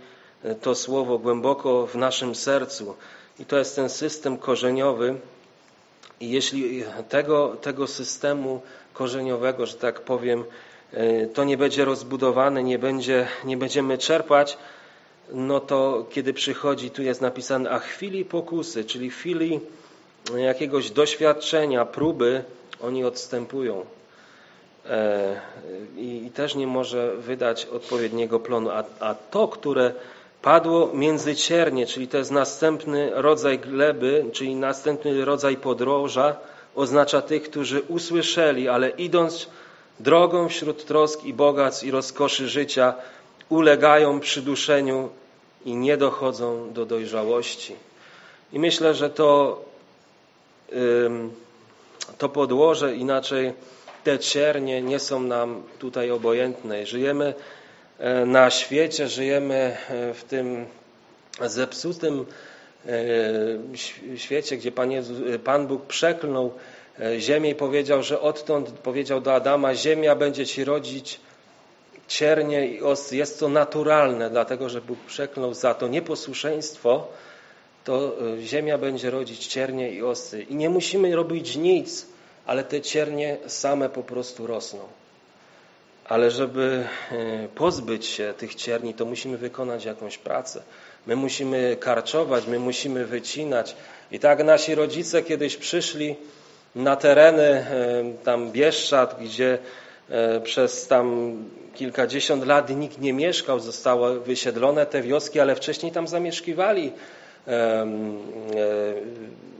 e, 0.44 0.54
to 0.54 0.74
słowo 0.74 1.18
głęboko 1.18 1.86
w 1.86 1.94
naszym 1.94 2.34
sercu. 2.34 2.94
I 3.40 3.44
to 3.44 3.58
jest 3.58 3.76
ten 3.76 3.88
system 3.88 4.38
korzeniowy. 4.38 5.14
I 6.22 6.30
jeśli 6.30 6.84
tego, 7.08 7.56
tego 7.60 7.86
systemu 7.86 8.62
korzeniowego, 8.94 9.66
że 9.66 9.74
tak 9.74 10.00
powiem, 10.00 10.44
e, 10.92 11.26
to 11.26 11.44
nie 11.44 11.56
będzie 11.56 11.84
rozbudowane, 11.84 12.62
nie, 12.62 12.78
będzie, 12.78 13.28
nie 13.44 13.56
będziemy 13.56 13.98
czerpać, 13.98 14.58
no 15.32 15.60
to 15.60 16.06
kiedy 16.10 16.32
przychodzi, 16.32 16.90
tu 16.90 17.02
jest 17.02 17.20
napisane, 17.20 17.70
a 17.70 17.78
chwili 17.78 18.24
pokusy, 18.24 18.84
czyli 18.84 19.10
chwili 19.10 19.60
jakiegoś 20.36 20.90
doświadczenia, 20.90 21.84
próby, 21.84 22.44
oni 22.80 23.04
odstępują. 23.04 23.84
E, 24.86 25.40
I, 25.96 26.30
też 26.34 26.54
nie 26.54 26.66
może 26.66 27.16
wydać 27.16 27.66
odpowiedniego 27.66 28.40
plonu. 28.40 28.70
A, 28.70 28.84
a 29.00 29.14
to, 29.14 29.48
które 29.48 29.92
padło 30.42 30.90
między 30.94 31.36
ciernie, 31.36 31.86
czyli 31.86 32.08
to 32.08 32.18
jest 32.18 32.30
następny 32.30 33.10
rodzaj 33.14 33.58
gleby, 33.58 34.24
czyli 34.32 34.54
następny 34.54 35.24
rodzaj 35.24 35.56
podroża, 35.56 36.36
oznacza 36.74 37.22
tych, 37.22 37.42
którzy 37.42 37.82
usłyszeli, 37.88 38.68
ale 38.68 38.90
idąc 38.90 39.48
drogą 40.00 40.48
wśród 40.48 40.84
trosk 40.84 41.24
i 41.24 41.34
bogactw 41.34 41.84
i 41.84 41.90
rozkoszy 41.90 42.48
życia, 42.48 42.94
ulegają 43.48 44.20
przyduszeniu 44.20 45.08
i 45.64 45.76
nie 45.76 45.96
dochodzą 45.96 46.72
do 46.72 46.86
dojrzałości. 46.86 47.76
I 48.52 48.58
myślę, 48.58 48.94
że 48.94 49.10
to 49.10 49.62
to 52.18 52.28
podłoże, 52.28 52.96
inaczej 52.96 53.52
te 54.04 54.18
ciernie 54.18 54.82
nie 54.82 54.98
są 54.98 55.20
nam 55.20 55.62
tutaj 55.78 56.10
obojętne. 56.10 56.86
Żyjemy 56.86 57.34
na 58.26 58.50
świecie, 58.50 59.08
żyjemy 59.08 59.76
e, 59.90 60.14
w 60.14 60.24
tym 60.24 60.66
zepsutym 61.40 62.26
e, 62.86 64.18
świecie, 64.18 64.56
gdzie 64.56 64.72
Pan, 64.72 64.90
Jezus, 64.90 65.18
Pan 65.44 65.66
Bóg 65.66 65.86
przeklnął 65.86 66.52
ziemię 67.18 67.50
i 67.50 67.54
powiedział, 67.54 68.02
że 68.02 68.20
odtąd 68.20 68.70
powiedział 68.70 69.20
do 69.20 69.34
Adama, 69.34 69.74
ziemia 69.74 70.16
będzie 70.16 70.46
ci 70.46 70.64
rodzić 70.64 71.20
ciernie 72.08 72.66
i 72.66 72.82
osy. 72.82 73.16
Jest 73.16 73.40
to 73.40 73.48
naturalne, 73.48 74.30
dlatego 74.30 74.68
że 74.68 74.80
Bóg 74.80 74.98
przeklął 74.98 75.54
za 75.54 75.74
to 75.74 75.88
nieposłuszeństwo, 75.88 77.08
to 77.84 78.12
e, 78.36 78.42
ziemia 78.42 78.78
będzie 78.78 79.10
rodzić 79.10 79.46
ciernie 79.46 79.90
i 79.90 80.02
osy. 80.02 80.42
I 80.42 80.54
nie 80.54 80.70
musimy 80.70 81.16
robić 81.16 81.56
nic, 81.56 82.06
ale 82.46 82.64
te 82.64 82.80
ciernie 82.80 83.36
same 83.46 83.88
po 83.88 84.02
prostu 84.02 84.46
rosną. 84.46 85.01
Ale 86.04 86.30
żeby 86.30 86.84
e, 87.12 87.48
pozbyć 87.48 88.06
się 88.06 88.34
tych 88.38 88.54
cierni, 88.54 88.94
to 88.94 89.04
musimy 89.04 89.36
wykonać 89.38 89.84
jakąś 89.84 90.18
pracę. 90.18 90.62
My 91.06 91.16
musimy 91.16 91.76
karczować, 91.80 92.46
my 92.46 92.58
musimy 92.58 93.04
wycinać. 93.04 93.76
I 94.10 94.18
tak 94.18 94.44
nasi 94.44 94.74
rodzice 94.74 95.22
kiedyś 95.22 95.56
przyszli 95.56 96.16
na 96.74 96.96
tereny 96.96 97.42
e, 97.42 97.64
tam 98.24 98.52
Bieszczad, 98.52 99.16
gdzie 99.22 99.58
przez 100.44 100.86
tam 100.86 101.36
kilkadziesiąt 101.74 102.46
lat 102.46 102.70
nikt 102.70 103.00
nie 103.00 103.12
mieszkał, 103.12 103.60
zostały 103.60 104.20
wysiedlone 104.20 104.86
te 104.86 105.02
wioski, 105.02 105.40
ale 105.40 105.54
wcześniej 105.54 105.92
tam 105.92 106.08
zamieszkiwali 106.08 106.92
E, 107.48 107.86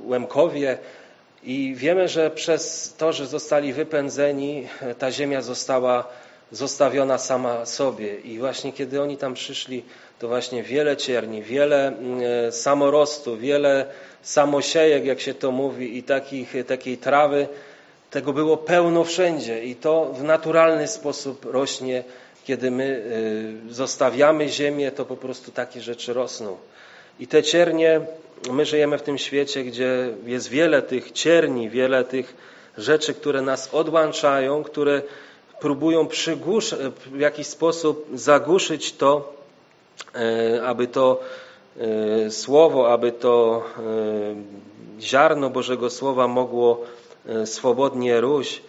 Łemkowie 0.05 0.79
i 1.43 1.75
wiemy, 1.77 2.09
że 2.09 2.31
przez 2.31 2.95
to, 2.99 3.13
że 3.13 3.27
zostali 3.27 3.73
wypędzeni, 3.73 4.69
ta 4.99 5.11
ziemia 5.11 5.43
została 5.43 6.09
zostawiona 6.53 7.19
sama 7.19 7.67
sobie. 7.67 8.21
I 8.21 8.39
właśnie 8.39 8.73
kiedy 8.73 9.03
oni 9.03 9.17
tam 9.17 9.35
przyszli, 9.35 9.85
to 10.19 10.29
właśnie 10.29 10.63
wiele 10.63 10.97
cierni, 10.97 11.43
wiele 11.43 11.89
mm, 11.89 12.53
samorostu, 12.53 13.37
wiele 13.37 13.87
samosiejek, 14.23 15.05
jak 15.05 15.21
się 15.21 15.35
to 15.35 15.51
mówi, 15.51 15.99
i 15.99 16.03
takich, 16.03 16.55
takiej 16.67 16.99
trawy, 16.99 17.49
tego 18.11 18.33
było 18.33 18.57
pełno 18.57 19.05
wszędzie 19.05 19.65
i 19.65 19.75
to 19.75 20.05
w 20.05 20.23
naturalny 20.23 20.89
sposób 20.89 21.45
rośnie. 21.45 22.05
Kiedy 22.45 22.71
my 22.71 23.03
y, 23.71 23.75
zostawiamy 23.75 24.49
ziemię, 24.49 24.91
to 24.91 25.05
po 25.05 25.17
prostu 25.17 25.53
takie 25.53 25.81
rzeczy 25.81 26.13
rosną. 26.13 26.57
I 27.21 27.27
te 27.27 27.43
ciernie, 27.43 28.01
my 28.51 28.67
żyjemy 28.67 28.99
w 28.99 29.03
tym 29.03 29.19
świecie, 29.19 29.65
gdzie 29.65 30.09
jest 30.27 30.49
wiele 30.49 30.83
tych 30.83 31.13
cierni, 31.13 31.71
wiele 31.71 32.05
tych 32.05 32.35
rzeczy, 32.79 33.15
które 33.15 33.43
nas 33.43 33.75
odłączają, 33.75 34.63
które 34.63 35.03
próbują 35.63 36.07
przygłusz, 36.07 36.75
w 37.07 37.19
jakiś 37.19 37.47
sposób 37.47 38.07
zagłuszyć 38.15 38.93
to, 38.93 39.33
e, 40.15 40.63
aby 40.67 40.87
to 40.87 41.21
e, 41.79 42.31
słowo, 42.31 42.93
aby 42.93 43.13
to 43.13 43.63
e, 44.99 45.01
ziarno 45.01 45.51
Bożego 45.51 45.91
Słowa 45.91 46.29
mogło 46.29 46.85
swobodnie 47.45 48.21
róść 48.21 48.63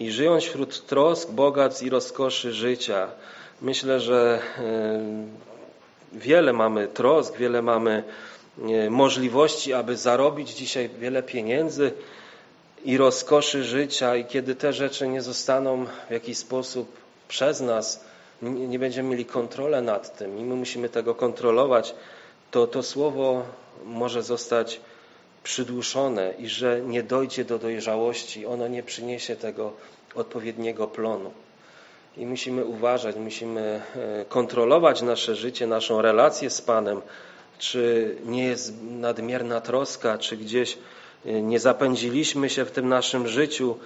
i 0.00 0.10
żyjąc 0.10 0.44
wśród 0.44 0.86
trosk, 0.86 1.30
bogactw 1.30 1.82
i 1.82 1.90
rozkoszy 1.90 2.52
życia. 2.52 3.08
Myślę, 3.60 4.00
że 4.00 4.40
wiele 6.12 6.52
mamy 6.52 6.88
trosk, 6.88 7.36
wiele 7.36 7.62
mamy 7.62 8.02
możliwości, 8.90 9.72
aby 9.72 9.96
zarobić 9.96 10.50
dzisiaj 10.50 10.90
wiele 11.00 11.22
pieniędzy, 11.22 11.92
i 12.84 12.96
rozkoszy 12.96 13.64
życia 13.64 14.16
i 14.16 14.24
kiedy 14.24 14.54
te 14.54 14.72
rzeczy 14.72 15.08
nie 15.08 15.22
zostaną 15.22 15.86
w 16.08 16.10
jakiś 16.10 16.38
sposób 16.38 16.96
przez 17.28 17.60
nas, 17.60 18.04
nie 18.42 18.78
będziemy 18.78 19.08
mieli 19.08 19.24
kontrolę 19.24 19.82
nad 19.82 20.18
tym 20.18 20.38
i 20.38 20.44
my 20.44 20.54
musimy 20.54 20.88
tego 20.88 21.14
kontrolować, 21.14 21.94
to 22.50 22.66
to 22.66 22.82
słowo 22.82 23.42
może 23.84 24.22
zostać 24.22 24.80
przydłuszone 25.44 26.34
i 26.38 26.48
że 26.48 26.80
nie 26.80 27.02
dojdzie 27.02 27.44
do 27.44 27.58
dojrzałości, 27.58 28.46
ono 28.46 28.68
nie 28.68 28.82
przyniesie 28.82 29.36
tego 29.36 29.72
odpowiedniego 30.14 30.86
plonu. 30.86 31.32
I 32.16 32.26
musimy 32.26 32.64
uważać, 32.64 33.16
musimy 33.16 33.60
e, 33.96 34.24
kontrolować 34.24 35.02
nasze 35.02 35.36
życie, 35.36 35.66
naszą 35.66 36.02
relację 36.02 36.50
z 36.50 36.62
Panem, 36.62 37.00
czy 37.58 38.16
nie 38.24 38.44
jest 38.44 38.74
nadmierna 38.82 39.60
troska, 39.60 40.18
czy 40.18 40.36
gdzieś 40.36 40.78
nie 41.24 41.60
zapędziliśmy 41.60 42.50
się 42.50 42.64
w 42.64 42.70
tym 42.70 42.88
naszym 42.88 43.28
życiu, 43.28 43.76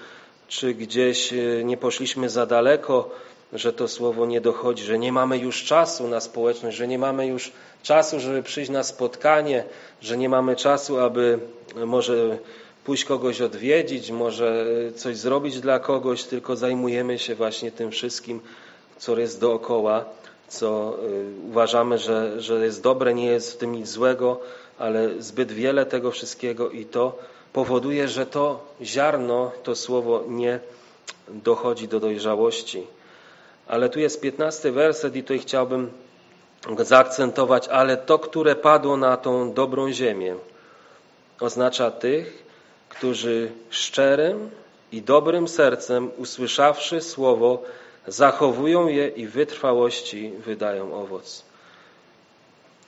czy 0.48 0.74
gdzieś 0.74 1.32
e, 1.32 1.64
nie 1.64 1.76
poszliśmy 1.76 2.30
za 2.30 2.46
daleko, 2.46 3.10
że 3.52 3.72
to 3.72 3.88
słowo 3.88 4.26
nie 4.26 4.40
dochodzi, 4.40 4.84
że 4.84 4.98
nie 4.98 5.12
mamy 5.12 5.38
już 5.38 5.64
czasu 5.64 6.08
na 6.08 6.20
społeczność, 6.20 6.76
że 6.76 6.88
nie 6.88 6.98
mamy 6.98 7.26
już 7.26 7.52
czasu, 7.82 8.20
żeby 8.20 8.42
przyjść 8.42 8.70
na 8.70 8.82
spotkanie, 8.82 9.64
że 10.00 10.16
nie 10.16 10.28
mamy 10.28 10.56
czasu, 10.56 10.98
aby 10.98 11.38
może 11.86 12.38
pójść 12.84 13.04
kogoś 13.04 13.40
odwiedzić, 13.40 14.10
może 14.10 14.66
coś 14.96 15.16
zrobić 15.16 15.60
dla 15.60 15.78
kogoś, 15.78 16.24
tylko 16.24 16.56
zajmujemy 16.56 17.18
się 17.18 17.34
właśnie 17.34 17.72
tym 17.72 17.90
wszystkim, 17.90 18.40
co 18.98 19.18
jest 19.18 19.40
dookoła, 19.40 20.04
co 20.48 20.98
e, 20.98 21.48
uważamy, 21.48 21.98
że, 21.98 22.40
że 22.40 22.64
jest 22.64 22.82
dobre, 22.82 23.14
nie 23.14 23.26
jest 23.26 23.52
w 23.52 23.56
tym 23.56 23.72
nic 23.72 23.88
złego, 23.88 24.40
ale 24.78 25.22
zbyt 25.22 25.52
wiele 25.52 25.86
tego 25.86 26.10
wszystkiego 26.10 26.70
i 26.70 26.84
to 26.84 27.18
powoduje, 27.52 28.08
że 28.08 28.26
to 28.26 28.64
ziarno, 28.82 29.52
to 29.62 29.76
słowo 29.76 30.24
nie 30.28 30.60
dochodzi 31.28 31.88
do 31.88 32.00
dojrzałości. 32.00 32.86
Ale 33.66 33.88
tu 33.88 34.00
jest 34.00 34.20
piętnasty 34.20 34.72
werset 34.72 35.16
i 35.16 35.22
tutaj 35.22 35.38
chciałbym 35.38 35.90
zaakcentować, 36.78 37.68
ale 37.68 37.96
to, 37.96 38.18
które 38.18 38.54
padło 38.54 38.96
na 38.96 39.16
tą 39.16 39.52
dobrą 39.52 39.92
ziemię, 39.92 40.36
oznacza 41.40 41.90
tych, 41.90 42.44
którzy 42.88 43.52
szczerym 43.70 44.50
i 44.92 45.02
dobrym 45.02 45.48
sercem, 45.48 46.10
usłyszawszy 46.16 47.00
słowo, 47.00 47.62
zachowują 48.06 48.88
je 48.88 49.08
i 49.08 49.26
wytrwałości 49.26 50.32
wydają 50.38 50.94
owoc. 50.94 51.45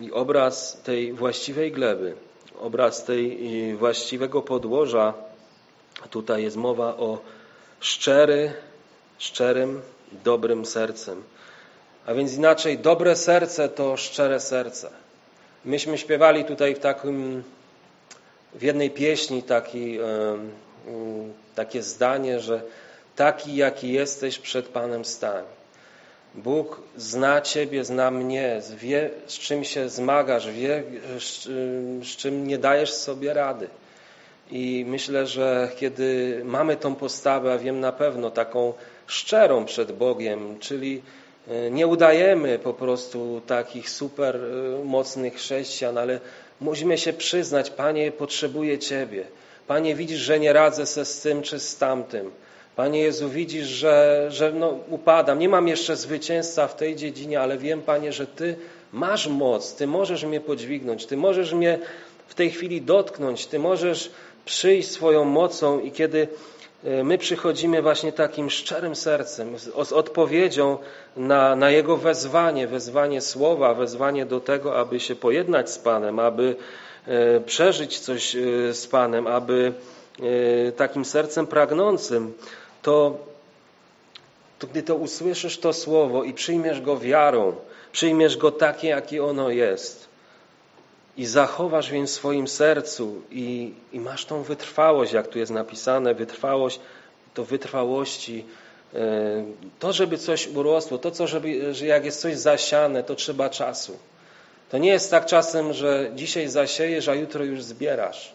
I 0.01 0.13
obraz 0.13 0.81
tej 0.85 1.13
właściwej 1.13 1.73
gleby, 1.73 2.15
obraz 2.59 3.05
tej 3.05 3.77
właściwego 3.77 4.43
podłoża, 4.43 5.15
tutaj 6.11 6.43
jest 6.43 6.57
mowa 6.57 6.97
o 6.97 7.19
szczery, 7.81 8.53
szczerym, 9.19 9.81
dobrym 10.25 10.67
sercem. 10.67 11.23
A 12.07 12.15
więc 12.15 12.35
inaczej, 12.35 12.79
dobre 12.79 13.17
serce 13.17 13.69
to 13.69 13.97
szczere 13.97 14.41
serce. 14.41 14.91
Myśmy 15.65 15.99
śpiewali 15.99 16.45
tutaj 16.45 16.75
w 16.75 16.79
takim, 16.79 17.43
w 18.55 18.63
jednej 18.63 18.91
pieśni 18.91 19.43
taki, 19.43 19.99
takie 21.55 21.83
zdanie, 21.83 22.41
że 22.41 22.63
taki 23.17 23.57
jaki 23.57 23.93
jesteś 23.93 24.39
przed 24.39 24.69
Panem 24.69 25.05
stań. 25.05 25.45
Bóg 26.43 26.81
zna 26.97 27.41
Ciebie, 27.41 27.85
zna 27.85 28.11
mnie, 28.11 28.61
wie 28.77 29.11
z 29.27 29.39
czym 29.39 29.65
się 29.65 29.89
zmagasz, 29.89 30.51
wie 30.51 30.83
z 32.03 32.17
czym 32.17 32.47
nie 32.47 32.59
dajesz 32.59 32.93
sobie 32.93 33.35
rady. 33.35 33.69
I 34.51 34.85
myślę, 34.89 35.27
że 35.27 35.69
kiedy 35.77 36.41
mamy 36.45 36.77
tą 36.77 36.95
postawę, 36.95 37.53
a 37.53 37.59
wiem 37.59 37.81
na 37.81 37.93
pewno 37.93 38.31
taką 38.31 38.73
szczerą 39.07 39.65
przed 39.65 39.93
Bogiem, 39.93 40.59
czyli 40.59 41.03
e, 41.49 41.71
nie 41.71 41.87
udajemy 41.87 42.59
po 42.59 42.75
prostu 42.75 43.43
takich 43.47 43.91
super 43.91 44.37
e, 44.37 44.85
mocnych 44.85 45.35
chrześcijan, 45.35 45.99
ale 45.99 46.21
musimy 46.61 46.99
się 46.99 47.13
przyznać, 47.13 47.71
Panie, 47.71 48.13
potrzebuję 48.13 48.79
Ciebie. 48.79 49.25
Panie, 49.67 49.95
widzisz, 49.95 50.21
że 50.21 50.41
nie 50.41 50.53
radzę 50.53 50.87
se 50.87 51.05
z 51.05 51.21
tym 51.21 51.43
czy 51.43 51.61
z 51.61 51.77
tamtym. 51.77 52.31
Panie 52.79 53.01
Jezu, 53.01 53.29
widzisz, 53.29 53.67
że, 53.67 54.27
że 54.31 54.53
no, 54.53 54.79
upadam. 54.91 55.39
Nie 55.39 55.49
mam 55.49 55.69
jeszcze 55.69 55.97
zwycięzca 55.97 56.69
w 56.69 56.77
tej 56.77 56.97
dziedzinie, 56.97 57.41
ale 57.41 57.59
wiem, 57.59 57.83
Panie, 57.83 58.13
że 58.13 58.27
Ty 58.27 58.57
masz 58.93 59.27
moc. 59.29 59.75
Ty 59.75 59.87
możesz 59.87 60.25
mnie 60.25 60.41
podźwignąć. 60.41 61.07
Ty 61.07 61.17
możesz 61.17 61.53
mnie 61.53 61.79
w 62.27 62.35
tej 62.35 62.51
chwili 62.51 62.83
dotknąć. 62.83 63.47
Ty 63.47 63.59
możesz 63.59 64.11
przyjść 64.45 64.91
swoją 64.91 65.25
mocą 65.25 65.81
i 65.81 65.91
kiedy 65.91 66.29
e, 66.85 67.05
my 67.05 67.19
przychodzimy 67.19 67.83
właśnie 67.83 68.13
takim 68.13 68.51
szczerym 68.51 68.97
sercem, 68.97 69.59
z 69.59 69.93
odpowiedzią 69.93 70.79
na, 71.17 71.57
na 71.57 71.71
Jego 71.71 71.97
wezwanie, 71.97 72.67
wezwanie 72.67 73.21
słowa, 73.21 73.75
wezwanie 73.75 74.27
do 74.27 74.41
tego, 74.41 74.79
aby 74.79 75.01
się 75.01 75.17
pojednać 75.17 75.71
z 75.71 75.79
Panem, 75.79 76.19
aby 76.19 76.57
e, 77.07 77.41
przeżyć 77.41 77.99
coś 77.99 78.37
e, 78.37 78.41
z 78.75 78.87
Panem, 78.87 79.27
aby 79.27 79.73
takim 80.77 81.05
sercem 81.05 81.47
pragnącym, 81.47 82.33
to, 82.83 83.19
to 84.59 84.67
gdy 84.67 84.83
to 84.83 84.95
usłyszysz 84.95 85.59
to 85.59 85.73
słowo 85.73 86.25
i 86.25 86.35
przyjmiesz 86.35 86.81
go 86.81 86.99
wiarą, 86.99 87.57
przyjmiesz 87.93 88.37
go 88.37 88.53
takie, 88.53 88.89
jakie 88.89 89.25
ono 89.25 89.51
jest 89.51 90.09
i 91.19 91.27
zachowasz 91.27 91.91
więc 91.91 92.11
w 92.11 92.15
swoim 92.15 92.49
sercu 92.49 93.23
i, 93.31 93.75
i 93.93 94.01
masz 94.01 94.25
tą 94.25 94.43
wytrwałość, 94.43 95.13
jak 95.13 95.29
tu 95.29 95.39
jest 95.39 95.53
napisane, 95.53 96.15
wytrwałość, 96.15 96.81
to 97.35 97.45
wytrwałości, 97.45 98.45
e, 98.95 98.99
to, 99.79 99.93
żeby 99.93 100.19
coś 100.19 100.49
urosło, 100.49 100.99
to, 100.99 101.11
co, 101.11 101.27
żeby, 101.27 101.75
że 101.75 101.87
jak 101.87 102.05
jest 102.05 102.21
coś 102.21 102.37
zasiane, 102.37 103.03
to 103.03 103.15
trzeba 103.15 103.51
czasu. 103.51 103.99
To 104.71 104.79
nie 104.79 104.91
jest 104.91 105.11
tak 105.11 105.27
czasem, 105.27 105.73
że 105.73 106.11
dzisiaj 106.15 106.49
zasiejesz, 106.49 107.09
a 107.09 107.15
jutro 107.15 107.45
już 107.45 107.63
zbierasz. 107.63 108.33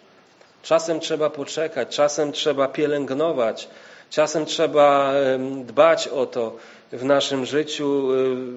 Czasem 0.63 0.99
trzeba 0.99 1.29
poczekać, 1.29 1.95
czasem 1.95 2.31
trzeba 2.31 2.67
pielęgnować, 2.67 3.67
Czasem 4.13 4.45
trzeba 4.45 5.13
dbać 5.65 6.07
o 6.07 6.25
to 6.25 6.55
w 6.91 7.05
naszym 7.05 7.45
życiu. 7.45 8.07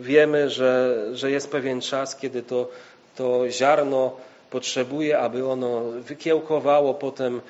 Wiemy, 0.00 0.50
że, 0.50 1.04
że 1.12 1.30
jest 1.30 1.50
pewien 1.50 1.80
czas, 1.80 2.16
kiedy 2.16 2.42
to, 2.42 2.68
to 3.16 3.50
ziarno 3.50 4.16
potrzebuje, 4.50 5.18
aby 5.18 5.48
ono 5.48 5.80
wykiełkowało. 5.80 6.94
Potem 6.94 7.40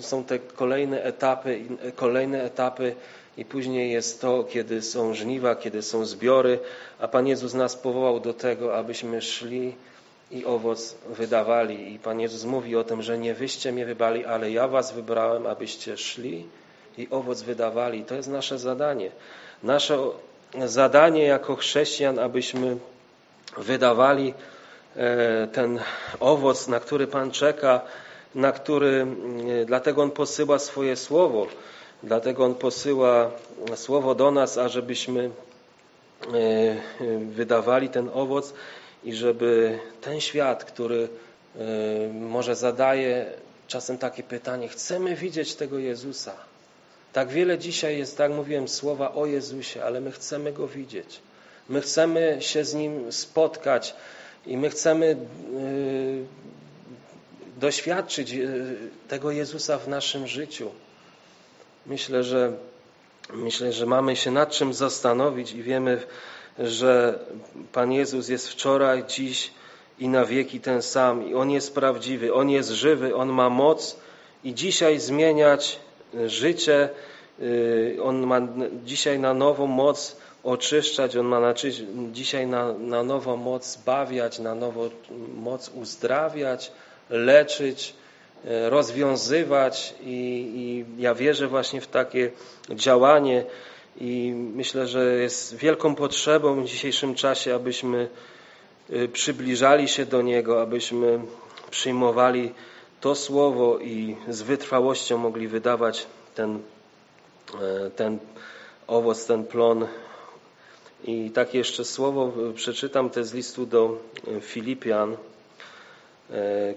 są 0.00 0.24
te 0.24 0.38
kolejne 0.38 1.02
etapy, 1.02 1.60
kolejne 1.96 2.42
etapy 2.42 2.94
i 3.36 3.44
później 3.44 3.92
jest 3.92 4.20
to, 4.20 4.44
kiedy 4.44 4.82
są 4.82 5.14
żniwa, 5.14 5.56
kiedy 5.56 5.82
są 5.82 6.04
zbiory, 6.04 6.58
a 7.00 7.08
Pan 7.08 7.26
Jezus 7.26 7.54
nas 7.54 7.76
powołał 7.76 8.20
do 8.20 8.34
tego, 8.34 8.76
abyśmy 8.76 9.22
szli 9.22 9.74
i 10.30 10.44
owoc 10.44 10.94
wydawali. 11.08 11.94
I 11.94 11.98
Pan 11.98 12.20
Jezus 12.20 12.44
mówi 12.44 12.76
o 12.76 12.84
tym, 12.84 13.02
że 13.02 13.18
nie 13.18 13.34
wyście 13.34 13.72
mnie 13.72 13.86
wybrali, 13.86 14.24
ale 14.24 14.50
ja 14.50 14.68
was 14.68 14.92
wybrałem, 14.92 15.46
abyście 15.46 15.96
szli 15.96 16.44
i 16.98 17.08
owoc 17.10 17.42
wydawali. 17.42 18.04
To 18.04 18.14
jest 18.14 18.28
nasze 18.28 18.58
zadanie. 18.58 19.10
Nasze 19.62 19.98
zadanie 20.64 21.22
jako 21.22 21.56
chrześcijan, 21.56 22.18
abyśmy 22.18 22.76
wydawali 23.58 24.34
e, 24.96 25.46
ten 25.46 25.80
owoc, 26.20 26.68
na 26.68 26.80
który 26.80 27.06
Pan 27.06 27.30
czeka 27.30 27.80
na 28.34 28.52
który, 28.52 29.06
dlatego 29.66 30.02
On 30.02 30.10
posyła 30.10 30.58
swoje 30.58 30.96
słowo, 30.96 31.46
dlatego 32.02 32.44
On 32.44 32.54
posyła 32.54 33.30
słowo 33.76 34.14
do 34.14 34.30
nas, 34.30 34.58
ażebyśmy 34.58 35.30
wydawali 37.20 37.88
ten 37.88 38.10
owoc 38.14 38.54
i 39.04 39.14
żeby 39.14 39.78
ten 40.00 40.20
świat, 40.20 40.64
który 40.64 41.08
może 42.12 42.56
zadaje 42.56 43.26
czasem 43.66 43.98
takie 43.98 44.22
pytanie, 44.22 44.68
chcemy 44.68 45.16
widzieć 45.16 45.54
tego 45.54 45.78
Jezusa. 45.78 46.32
Tak 47.12 47.28
wiele 47.28 47.58
dzisiaj 47.58 47.98
jest, 47.98 48.18
tak 48.18 48.32
mówiłem, 48.32 48.68
słowa 48.68 49.14
o 49.14 49.26
Jezusie, 49.26 49.84
ale 49.84 50.00
my 50.00 50.12
chcemy 50.12 50.52
Go 50.52 50.68
widzieć. 50.68 51.20
My 51.68 51.80
chcemy 51.80 52.36
się 52.40 52.64
z 52.64 52.74
Nim 52.74 53.12
spotkać 53.12 53.94
i 54.46 54.56
my 54.56 54.70
chcemy 54.70 55.06
y, 55.06 56.24
doświadczyć 57.60 58.32
y, 58.32 58.76
tego 59.08 59.30
Jezusa 59.30 59.78
w 59.78 59.88
naszym 59.88 60.26
życiu. 60.26 60.70
Myślę, 61.86 62.24
że 62.24 62.52
myślę, 63.34 63.72
że 63.72 63.86
mamy 63.86 64.16
się 64.16 64.30
nad 64.30 64.50
czym 64.50 64.74
zastanowić 64.74 65.52
i 65.52 65.62
wiemy, 65.62 66.02
że 66.58 67.18
Pan 67.72 67.92
Jezus 67.92 68.28
jest 68.28 68.48
wczoraj, 68.48 69.04
dziś 69.08 69.50
i 69.98 70.08
na 70.08 70.24
wieki 70.24 70.60
ten 70.60 70.82
sam. 70.82 71.28
I 71.28 71.34
On 71.34 71.50
jest 71.50 71.74
prawdziwy, 71.74 72.34
On 72.34 72.50
jest 72.50 72.70
żywy, 72.70 73.16
On 73.16 73.28
ma 73.28 73.50
moc 73.50 73.96
i 74.44 74.54
dzisiaj 74.54 75.00
zmieniać 75.00 75.78
życie. 76.26 76.88
Y, 77.40 77.98
On 78.02 78.26
ma 78.26 78.40
dzisiaj 78.84 79.18
na 79.18 79.34
nową 79.34 79.66
moc 79.66 80.16
oczyszczać, 80.44 81.16
On 81.16 81.26
ma 81.26 81.40
na, 81.40 81.54
dzisiaj 82.12 82.46
na, 82.46 82.72
na 82.72 83.02
nowo 83.02 83.36
moc 83.36 83.66
zbawiać, 83.66 84.38
na 84.38 84.54
nowo 84.54 84.90
moc 85.34 85.68
uzdrawiać, 85.68 86.72
leczyć, 87.10 87.94
y, 88.44 88.70
rozwiązywać 88.70 89.94
i, 90.00 90.84
i 90.96 91.02
ja 91.02 91.14
wierzę 91.14 91.48
właśnie 91.48 91.80
w 91.80 91.86
takie 91.86 92.30
działanie 92.70 93.44
i 94.00 94.32
myślę, 94.54 94.86
że 94.86 95.16
jest 95.16 95.56
wielką 95.56 95.94
potrzebą 95.94 96.62
w 96.62 96.68
dzisiejszym 96.68 97.14
czasie, 97.14 97.54
abyśmy 97.54 98.08
Y, 98.90 99.08
przybliżali 99.08 99.88
się 99.88 100.06
do 100.06 100.22
Niego, 100.22 100.62
abyśmy 100.62 101.20
przyjmowali 101.70 102.54
to 103.02 103.14
Słowo 103.14 103.78
i 103.78 104.16
z 104.28 104.42
wytrwałością 104.42 105.18
mogli 105.18 105.48
wydawać 105.48 106.06
ten, 106.34 106.58
e, 107.60 107.90
ten 107.90 108.18
owoc, 108.86 109.26
ten 109.26 109.44
plon. 109.44 109.86
I 111.04 111.30
tak 111.30 111.54
jeszcze 111.54 111.84
słowo 111.84 112.32
e, 112.50 112.52
przeczytam, 112.52 113.10
to 113.10 113.24
z 113.24 113.34
listu 113.34 113.66
do 113.66 113.98
e, 114.36 114.40
Filipian, 114.40 115.16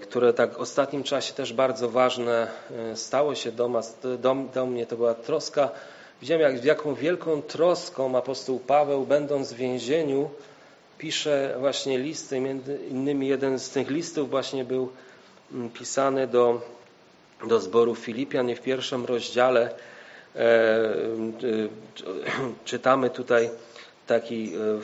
które 0.00 0.32
tak 0.32 0.54
w 0.54 0.56
ostatnim 0.56 1.02
czasie 1.02 1.34
też 1.34 1.52
bardzo 1.52 1.90
ważne 1.90 2.48
stało 2.94 3.34
się 3.34 3.52
do, 3.52 3.82
do, 4.18 4.36
do 4.54 4.66
mnie. 4.66 4.86
To 4.86 4.96
była 4.96 5.14
troska. 5.14 5.70
Widziałem, 6.20 6.54
jak, 6.54 6.64
jaką 6.64 6.94
wielką 6.94 7.42
troską 7.42 8.18
apostoł 8.18 8.58
Paweł, 8.58 9.06
będąc 9.06 9.52
w 9.52 9.56
więzieniu, 9.56 10.30
pisze 10.98 11.56
właśnie 11.58 11.98
listy, 11.98 12.40
między 12.40 12.78
innymi 12.90 13.28
jeden 13.28 13.58
z 13.58 13.70
tych 13.70 13.90
listów 13.90 14.30
właśnie 14.30 14.64
był 14.64 14.88
pisany 15.74 16.26
do, 16.26 16.60
do 17.48 17.60
zboru 17.60 17.94
Filipian 17.94 18.50
i 18.50 18.54
w 18.54 18.62
pierwszym 18.62 19.04
rozdziale 19.04 19.74
e, 20.36 20.38
e, 20.38 20.42
czytamy 22.64 23.10
tutaj 23.10 23.50
taki 24.06 24.54
e, 24.54 24.58
e, 24.58 24.78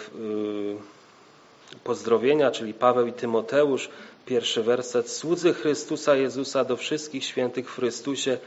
pozdrowienia, 1.84 2.50
czyli 2.50 2.74
Paweł 2.74 3.06
i 3.06 3.12
Tymoteusz, 3.12 3.90
pierwszy 4.26 4.62
werset. 4.62 5.10
Słudzy 5.10 5.54
Chrystusa 5.54 6.16
Jezusa 6.16 6.64
do 6.64 6.76
wszystkich 6.76 7.24
świętych 7.24 7.70
w 7.70 7.74
Chrystusie, 7.74 8.38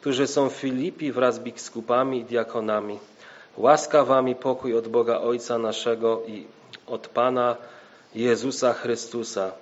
którzy 0.00 0.26
są 0.26 0.50
w 0.50 0.52
Filipi 0.52 1.12
wraz 1.12 1.34
z 1.34 1.38
biskupami 1.38 2.20
i 2.20 2.24
diakonami. 2.24 2.98
Łaska 3.56 4.04
wam 4.04 4.28
i 4.28 4.34
pokój 4.34 4.76
od 4.76 4.88
Boga 4.88 5.20
Ojca 5.20 5.58
naszego 5.58 6.22
i 6.26 6.46
od 6.86 7.08
Pana 7.08 7.56
Jezusa 8.14 8.72
Chrystusa. 8.72 9.52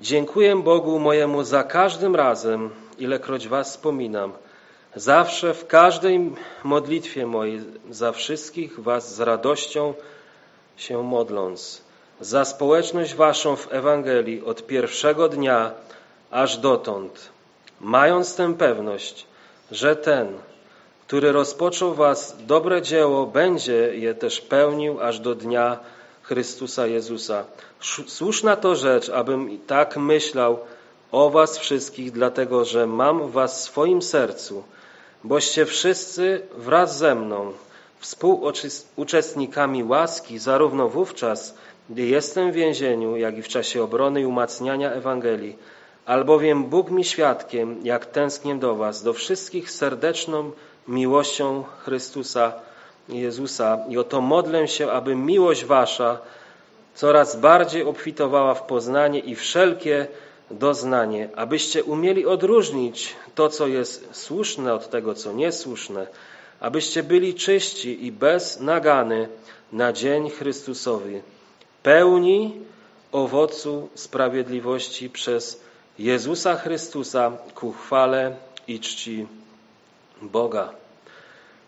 Dziękuję 0.00 0.56
Bogu 0.56 0.98
mojemu 0.98 1.44
za 1.44 1.64
każdym 1.64 2.16
razem, 2.16 2.70
ilekroć 2.98 3.48
Was 3.48 3.70
wspominam. 3.70 4.32
Zawsze 4.94 5.54
w 5.54 5.66
każdej 5.66 6.32
modlitwie 6.64 7.26
mojej, 7.26 7.60
za 7.90 8.12
wszystkich 8.12 8.80
Was 8.80 9.14
z 9.14 9.20
radością 9.20 9.94
się 10.76 11.02
modląc. 11.02 11.82
Za 12.20 12.44
społeczność 12.44 13.14
Waszą 13.14 13.56
w 13.56 13.72
Ewangelii 13.72 14.42
od 14.44 14.66
pierwszego 14.66 15.28
dnia 15.28 15.70
aż 16.30 16.56
dotąd, 16.56 17.28
mając 17.80 18.36
tę 18.36 18.54
pewność, 18.54 19.26
że 19.70 19.96
ten, 19.96 20.28
który 21.06 21.32
rozpoczął 21.32 21.94
Was 21.94 22.36
dobre 22.46 22.82
dzieło, 22.82 23.26
będzie 23.26 23.96
je 23.96 24.14
też 24.14 24.40
pełnił 24.40 25.00
aż 25.00 25.20
do 25.20 25.34
dnia 25.34 25.78
Chrystusa 26.30 26.86
Jezusa. 26.86 27.44
Słuszna 28.06 28.56
to 28.56 28.76
rzecz, 28.76 29.08
abym 29.08 29.58
tak 29.66 29.96
myślał 29.96 30.58
o 31.12 31.30
was 31.30 31.58
wszystkich, 31.58 32.12
dlatego 32.12 32.64
że 32.64 32.86
mam 32.86 33.30
was 33.30 33.58
w 33.58 33.60
swoim 33.60 34.02
sercu, 34.02 34.62
boście 35.24 35.66
wszyscy 35.66 36.42
wraz 36.56 36.98
ze 36.98 37.14
mną 37.14 37.52
współuczestnikami 37.98 39.84
łaski, 39.84 40.38
zarówno 40.38 40.88
wówczas, 40.88 41.54
gdy 41.90 42.02
jestem 42.02 42.52
w 42.52 42.54
więzieniu, 42.54 43.16
jak 43.16 43.38
i 43.38 43.42
w 43.42 43.48
czasie 43.48 43.82
obrony 43.82 44.20
i 44.20 44.26
umacniania 44.26 44.92
Ewangelii. 44.92 45.56
Albowiem 46.06 46.64
Bóg 46.64 46.90
mi 46.90 47.04
świadkiem, 47.04 47.80
jak 47.82 48.06
tęsknię 48.06 48.54
do 48.54 48.74
was, 48.74 49.02
do 49.02 49.12
wszystkich 49.12 49.70
serdeczną 49.70 50.50
miłością 50.88 51.64
Chrystusa 51.78 52.52
Jezusa 53.08 53.78
i 53.88 53.98
oto 53.98 54.20
modlę 54.20 54.68
się, 54.68 54.90
aby 54.90 55.14
miłość 55.16 55.64
wasza 55.64 56.18
coraz 56.94 57.36
bardziej 57.36 57.82
obfitowała 57.82 58.54
w 58.54 58.62
poznanie 58.62 59.18
i 59.18 59.34
wszelkie 59.34 60.06
doznanie, 60.50 61.28
abyście 61.36 61.84
umieli 61.84 62.26
odróżnić 62.26 63.14
to, 63.34 63.48
co 63.48 63.66
jest 63.66 64.08
słuszne 64.12 64.74
od 64.74 64.90
tego, 64.90 65.14
co 65.14 65.32
niesłuszne, 65.32 66.06
abyście 66.60 67.02
byli 67.02 67.34
czyści 67.34 68.06
i 68.06 68.12
bez 68.12 68.60
nagany 68.60 69.28
na 69.72 69.92
dzień 69.92 70.30
Chrystusowy, 70.30 71.22
pełni 71.82 72.60
owocu 73.12 73.88
sprawiedliwości 73.94 75.10
przez 75.10 75.60
Jezusa 75.98 76.56
Chrystusa 76.56 77.32
ku 77.54 77.72
chwale 77.72 78.36
i 78.68 78.80
czci 78.80 79.26
Boga. 80.22 80.72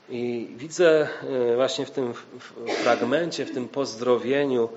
I 0.09 0.49
widzę 0.57 1.09
e, 1.53 1.57
właśnie 1.57 1.87
w 1.87 1.91
tym 1.91 2.15
fragmencie, 2.83 3.45
w 3.45 3.55
tym 3.55 3.69
pozdrowieniu, 3.69 4.65
e, 4.65 4.69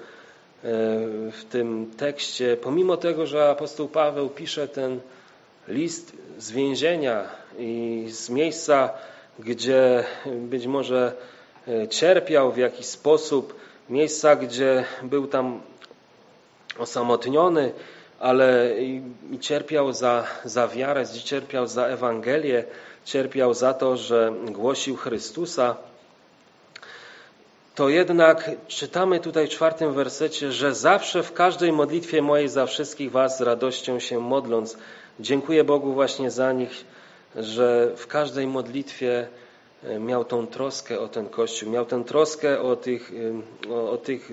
w 1.32 1.44
tym 1.50 1.92
tekście, 1.98 2.58
pomimo 2.58 2.98
tego, 2.98 3.28
że 3.28 3.50
apostoł 3.50 3.88
Paweł 3.88 4.30
pisze 4.30 4.68
ten 4.68 5.00
list 5.68 6.12
z 6.38 6.52
więzienia 6.52 7.30
i 7.58 8.06
z 8.10 8.30
miejsca, 8.30 8.90
gdzie 9.40 10.04
być 10.26 10.68
może 10.68 11.14
e, 11.68 11.88
cierpiał 11.88 12.52
w 12.52 12.58
jakiś 12.58 12.86
sposób, 12.86 13.56
miejsca, 13.90 14.36
gdzie 14.36 14.86
był 15.04 15.28
tam 15.28 15.62
osamotniony, 16.80 17.72
ale 18.20 18.76
i 18.82 19.02
cierpiał 19.40 19.94
za, 19.94 20.24
za 20.46 20.68
wiarę, 20.68 21.06
cierpiał 21.24 21.68
za 21.68 21.88
Ewangelię, 21.88 22.64
cierpiał 23.06 23.54
za 23.54 23.74
to, 23.74 23.98
że 23.98 24.34
głosił 24.46 24.96
Chrystusa, 24.96 25.76
to 27.76 27.90
jednak 27.90 28.52
czytamy 28.68 29.20
tutaj 29.20 29.48
w 29.48 29.50
czwartym 29.50 29.94
wersecie, 29.94 30.52
że 30.52 30.76
zawsze 30.76 31.24
w 31.24 31.34
każdej 31.34 31.72
modlitwie 31.72 32.22
mojej 32.22 32.50
za 32.50 32.66
wszystkich 32.66 33.12
was 33.12 33.38
z 33.38 33.42
radością 33.42 34.00
się 34.00 34.20
modląc, 34.20 34.78
dziękuję 35.20 35.64
Bogu 35.64 35.94
właśnie 35.94 36.32
za 36.32 36.52
nich, 36.54 36.86
że 37.36 37.92
w 37.98 38.08
każdej 38.08 38.48
modlitwie 38.48 39.28
e, 39.84 40.00
miał 40.00 40.26
tą 40.26 40.48
troskę 40.48 41.00
o 41.00 41.08
ten 41.08 41.30
Kościół, 41.30 41.70
miał 41.70 41.86
tę 41.86 42.04
troskę 42.04 42.62
o 42.62 42.76
tych, 42.76 43.12
e, 43.68 43.74
o, 43.74 43.92
o 43.92 43.98
tych 43.98 44.32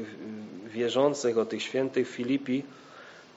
wierzących, 0.66 1.38
o 1.38 1.44
tych 1.44 1.62
świętych 1.62 2.08
Filipi 2.08 2.62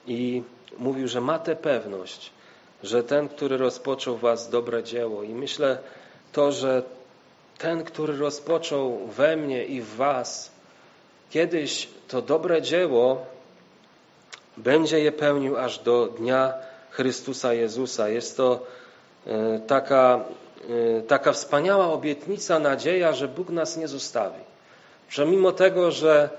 i 0.08 0.43
mówił, 0.78 1.08
że 1.08 1.22
ma 1.22 1.39
tę 1.39 1.56
pewność, 1.56 2.32
że 2.84 3.03
ten, 3.03 3.30
który 3.30 3.58
rozpoczął 3.58 4.18
was 4.18 4.49
dobre 4.49 4.84
dzieło 4.84 5.24
i 5.24 5.30
myślę 5.30 5.78
to, 6.32 6.51
że 6.51 6.84
ten, 7.58 7.84
który 7.84 8.18
rozpoczął 8.18 9.08
we 9.08 9.36
mnie 9.38 9.66
i 9.66 9.82
w 9.82 9.95
was 9.95 10.51
kiedyś 11.30 11.89
to 12.08 12.22
dobre 12.22 12.62
dzieło 12.62 13.26
będzie 14.58 14.99
je 14.99 15.12
pełnił 15.12 15.58
aż 15.58 15.80
do 15.80 16.08
dnia 16.08 16.53
Chrystusa 16.91 17.53
Jezusa. 17.53 18.10
Jest 18.10 18.38
to 18.38 18.60
e, 19.28 19.60
taka, 19.68 20.26
e, 20.97 21.01
taka 21.01 21.32
wspaniała 21.32 21.88
obietnica, 21.88 22.60
nadzieja, 22.60 23.14
że 23.14 23.28
Bóg 23.28 23.49
nas 23.49 23.78
nie 23.78 23.88
zostawi. 23.88 24.39
Że 25.10 25.26
mimo 25.26 25.51
tego, 25.51 25.91
że 25.91 26.30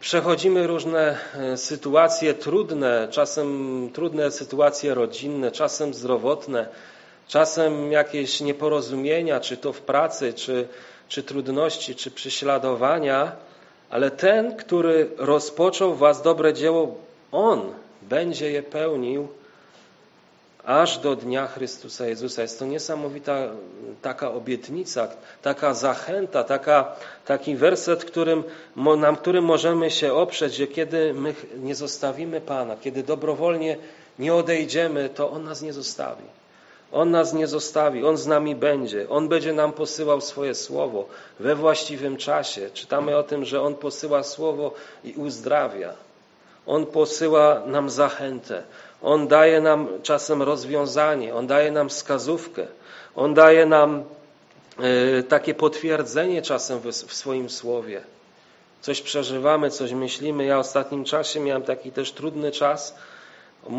Przechodzimy 0.00 0.66
różne 0.66 1.18
e, 1.34 1.56
sytuacje 1.56 2.34
trudne, 2.34 3.08
czasem 3.10 3.90
trudne 3.92 4.30
sytuacje 4.30 4.94
rodzinne, 4.94 5.50
czasem 5.50 5.94
zdrowotne, 5.94 6.68
czasem 7.28 7.92
jakieś 7.92 8.40
nieporozumienia, 8.40 9.40
czy 9.40 9.56
to 9.56 9.72
w 9.72 9.80
pracy, 9.80 10.32
czy, 10.32 10.68
czy 11.08 11.22
trudności, 11.22 11.94
czy 11.94 12.10
prześladowania, 12.10 13.32
ale 13.90 14.10
ten, 14.10 14.56
który 14.56 15.10
rozpoczął 15.18 15.94
was 15.94 16.22
dobre 16.22 16.54
dzieło, 16.54 16.94
on 17.32 17.72
będzie 18.02 18.50
je 18.50 18.62
pełnił 18.62 19.28
aż 20.68 20.98
do 20.98 21.16
dnia 21.16 21.46
Chrystusa 21.46 22.06
Jezusa. 22.06 22.42
Jest 22.42 22.58
to 22.58 22.66
niesamowita 22.66 23.48
taka 24.02 24.32
obietnica, 24.32 25.08
taka 25.42 25.74
zachęta, 25.74 26.44
taka, 26.44 26.96
taki 27.24 27.56
werset, 27.56 28.04
którym, 28.04 28.44
na 28.76 29.16
którym 29.16 29.44
możemy 29.44 29.90
się 29.90 30.14
oprzeć, 30.14 30.54
że 30.54 30.66
kiedy 30.66 31.14
my 31.14 31.34
nie 31.56 31.74
zostawimy 31.74 32.40
Pana, 32.40 32.76
kiedy 32.76 33.02
dobrowolnie 33.02 33.76
nie 34.18 34.34
odejdziemy, 34.34 35.08
to 35.08 35.30
On 35.30 35.44
nas 35.44 35.62
nie 35.62 35.72
zostawi. 35.72 36.24
On 36.92 37.10
nas 37.10 37.32
nie 37.32 37.46
zostawi, 37.46 38.04
On 38.04 38.16
z 38.16 38.26
nami 38.26 38.54
będzie. 38.54 39.08
On 39.08 39.28
będzie 39.28 39.52
nam 39.52 39.72
posyłał 39.72 40.20
swoje 40.20 40.54
słowo 40.54 41.08
we 41.40 41.54
właściwym 41.54 42.16
czasie. 42.16 42.70
Czytamy 42.74 43.16
o 43.16 43.22
tym, 43.22 43.44
że 43.44 43.62
On 43.62 43.74
posyła 43.74 44.22
słowo 44.22 44.74
i 45.04 45.12
uzdrawia. 45.12 45.92
On 46.66 46.86
posyła 46.86 47.62
nam 47.66 47.90
zachętę. 47.90 48.62
On 49.02 49.28
daje 49.28 49.60
nam 49.60 49.88
czasem 50.02 50.42
rozwiązanie, 50.42 51.34
On 51.34 51.46
daje 51.46 51.70
nam 51.70 51.88
wskazówkę, 51.88 52.66
On 53.14 53.34
daje 53.34 53.66
nam 53.66 54.04
e, 54.78 55.22
takie 55.22 55.54
potwierdzenie 55.54 56.42
czasem 56.42 56.80
w 56.80 57.14
swoim 57.14 57.50
słowie. 57.50 58.00
Coś 58.80 59.02
przeżywamy, 59.02 59.70
coś 59.70 59.92
myślimy. 59.92 60.44
Ja 60.44 60.56
w 60.56 60.60
ostatnim 60.60 61.04
czasie 61.04 61.40
miałem 61.40 61.62
taki 61.62 61.92
też 61.92 62.12
trudny 62.12 62.52
czas 62.52 62.94
e, 63.66 63.70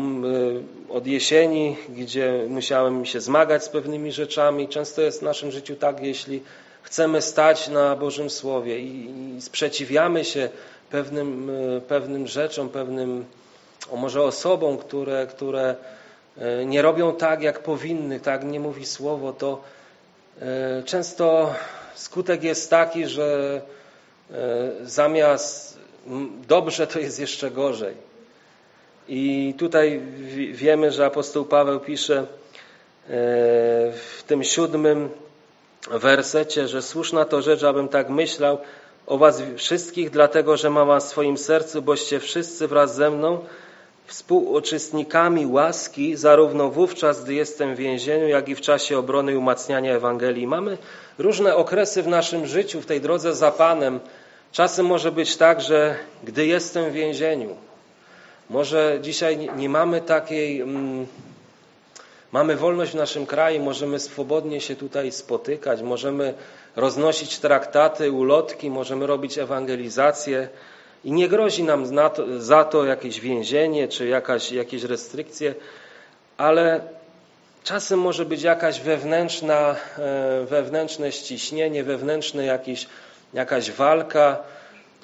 od 0.88 1.06
jesieni, 1.06 1.76
gdzie 1.88 2.44
musiałem 2.48 3.04
się 3.04 3.20
zmagać 3.20 3.64
z 3.64 3.68
pewnymi 3.68 4.12
rzeczami. 4.12 4.68
Często 4.68 5.02
jest 5.02 5.20
w 5.20 5.22
naszym 5.22 5.50
życiu 5.50 5.76
tak, 5.76 6.02
jeśli 6.02 6.42
chcemy 6.82 7.22
stać 7.22 7.68
na 7.68 7.96
Bożym 7.96 8.30
Słowie 8.30 8.78
i 8.78 9.10
sprzeciwiamy 9.40 10.24
się 10.24 10.48
pewnym, 10.90 11.50
e, 11.76 11.80
pewnym 11.80 12.26
rzeczom, 12.26 12.68
pewnym 12.68 13.24
może 13.96 14.22
osobom, 14.22 14.78
które, 14.78 15.26
które 15.26 15.74
e, 16.38 16.66
nie 16.66 16.82
robią 16.82 17.16
tak, 17.16 17.42
jak 17.42 17.58
powinny, 17.58 18.20
tak 18.20 18.44
nie 18.44 18.60
mówi 18.60 18.86
słowo, 18.86 19.32
to 19.32 19.62
e, 20.40 20.82
często 20.82 21.54
skutek 21.94 22.42
jest 22.42 22.70
taki, 22.70 23.06
że 23.06 23.60
e, 24.30 24.36
zamiast 24.82 25.78
dobrze, 26.48 26.86
to 26.86 26.98
jest 26.98 27.20
jeszcze 27.20 27.50
gorzej. 27.50 27.94
I 29.08 29.54
tutaj 29.58 30.00
wiemy, 30.52 30.92
że 30.92 31.06
apostoł 31.06 31.44
Paweł 31.44 31.80
pisze 31.80 32.26
w 33.92 34.22
tym 34.26 34.44
siódmym 34.44 35.10
wersecie, 35.90 36.68
że 36.68 36.82
słuszna 36.82 37.24
to 37.24 37.42
rzecz, 37.42 37.62
abym 37.62 37.88
tak 37.88 38.08
myślał 38.08 38.58
o 39.06 39.18
was 39.18 39.42
wszystkich, 39.56 40.10
dlatego 40.10 40.56
że 40.56 40.70
mam 40.70 40.88
was 40.88 41.06
w 41.06 41.08
swoim 41.08 41.38
sercu, 41.38 41.82
boście 41.82 42.20
wszyscy 42.20 42.68
wraz 42.68 42.94
ze 42.94 43.10
mną 43.10 43.44
współuczestnikami 44.10 45.46
łaski 45.46 46.16
zarówno 46.16 46.70
wówczas, 46.70 47.24
gdy 47.24 47.34
jestem 47.34 47.74
w 47.74 47.78
więzieniu, 47.78 48.28
jak 48.28 48.48
i 48.48 48.54
w 48.54 48.60
czasie 48.60 48.98
obrony 48.98 49.32
i 49.32 49.36
umacniania 49.36 49.94
Ewangelii. 49.94 50.46
Mamy 50.46 50.78
różne 51.18 51.56
okresy 51.56 52.02
w 52.02 52.08
naszym 52.08 52.46
życiu, 52.46 52.80
w 52.80 52.86
tej 52.86 53.00
drodze 53.00 53.34
za 53.34 53.50
Panem. 53.50 54.00
Czasem 54.52 54.86
może 54.86 55.12
być 55.12 55.36
tak, 55.36 55.60
że 55.60 55.96
gdy 56.24 56.46
jestem 56.46 56.90
w 56.90 56.92
więzieniu, 56.92 57.56
może 58.50 58.98
dzisiaj 59.02 59.50
nie 59.56 59.68
mamy 59.68 60.00
takiej, 60.00 60.60
mm, 60.60 61.06
mamy 62.32 62.56
wolność 62.56 62.92
w 62.92 62.94
naszym 62.94 63.26
kraju, 63.26 63.62
możemy 63.62 63.98
swobodnie 63.98 64.60
się 64.60 64.76
tutaj 64.76 65.12
spotykać, 65.12 65.82
możemy 65.82 66.34
roznosić 66.76 67.38
traktaty, 67.38 68.12
ulotki, 68.12 68.70
możemy 68.70 69.06
robić 69.06 69.38
ewangelizację, 69.38 70.48
i 71.04 71.12
nie 71.12 71.28
grozi 71.28 71.62
nam 71.62 71.86
za 72.38 72.64
to 72.64 72.84
jakieś 72.84 73.20
więzienie 73.20 73.88
czy 73.88 74.08
jakaś, 74.08 74.52
jakieś 74.52 74.82
restrykcje, 74.82 75.54
ale 76.36 76.80
czasem 77.64 77.98
może 77.98 78.24
być 78.24 78.42
jakaś 78.42 78.80
wewnętrzna, 78.80 79.76
e, 79.98 80.44
wewnętrzne 80.46 81.12
ściśnienie, 81.12 81.84
wewnętrzne 81.84 82.44
jakiś, 82.44 82.86
jakaś 83.34 83.70
walka. 83.70 84.36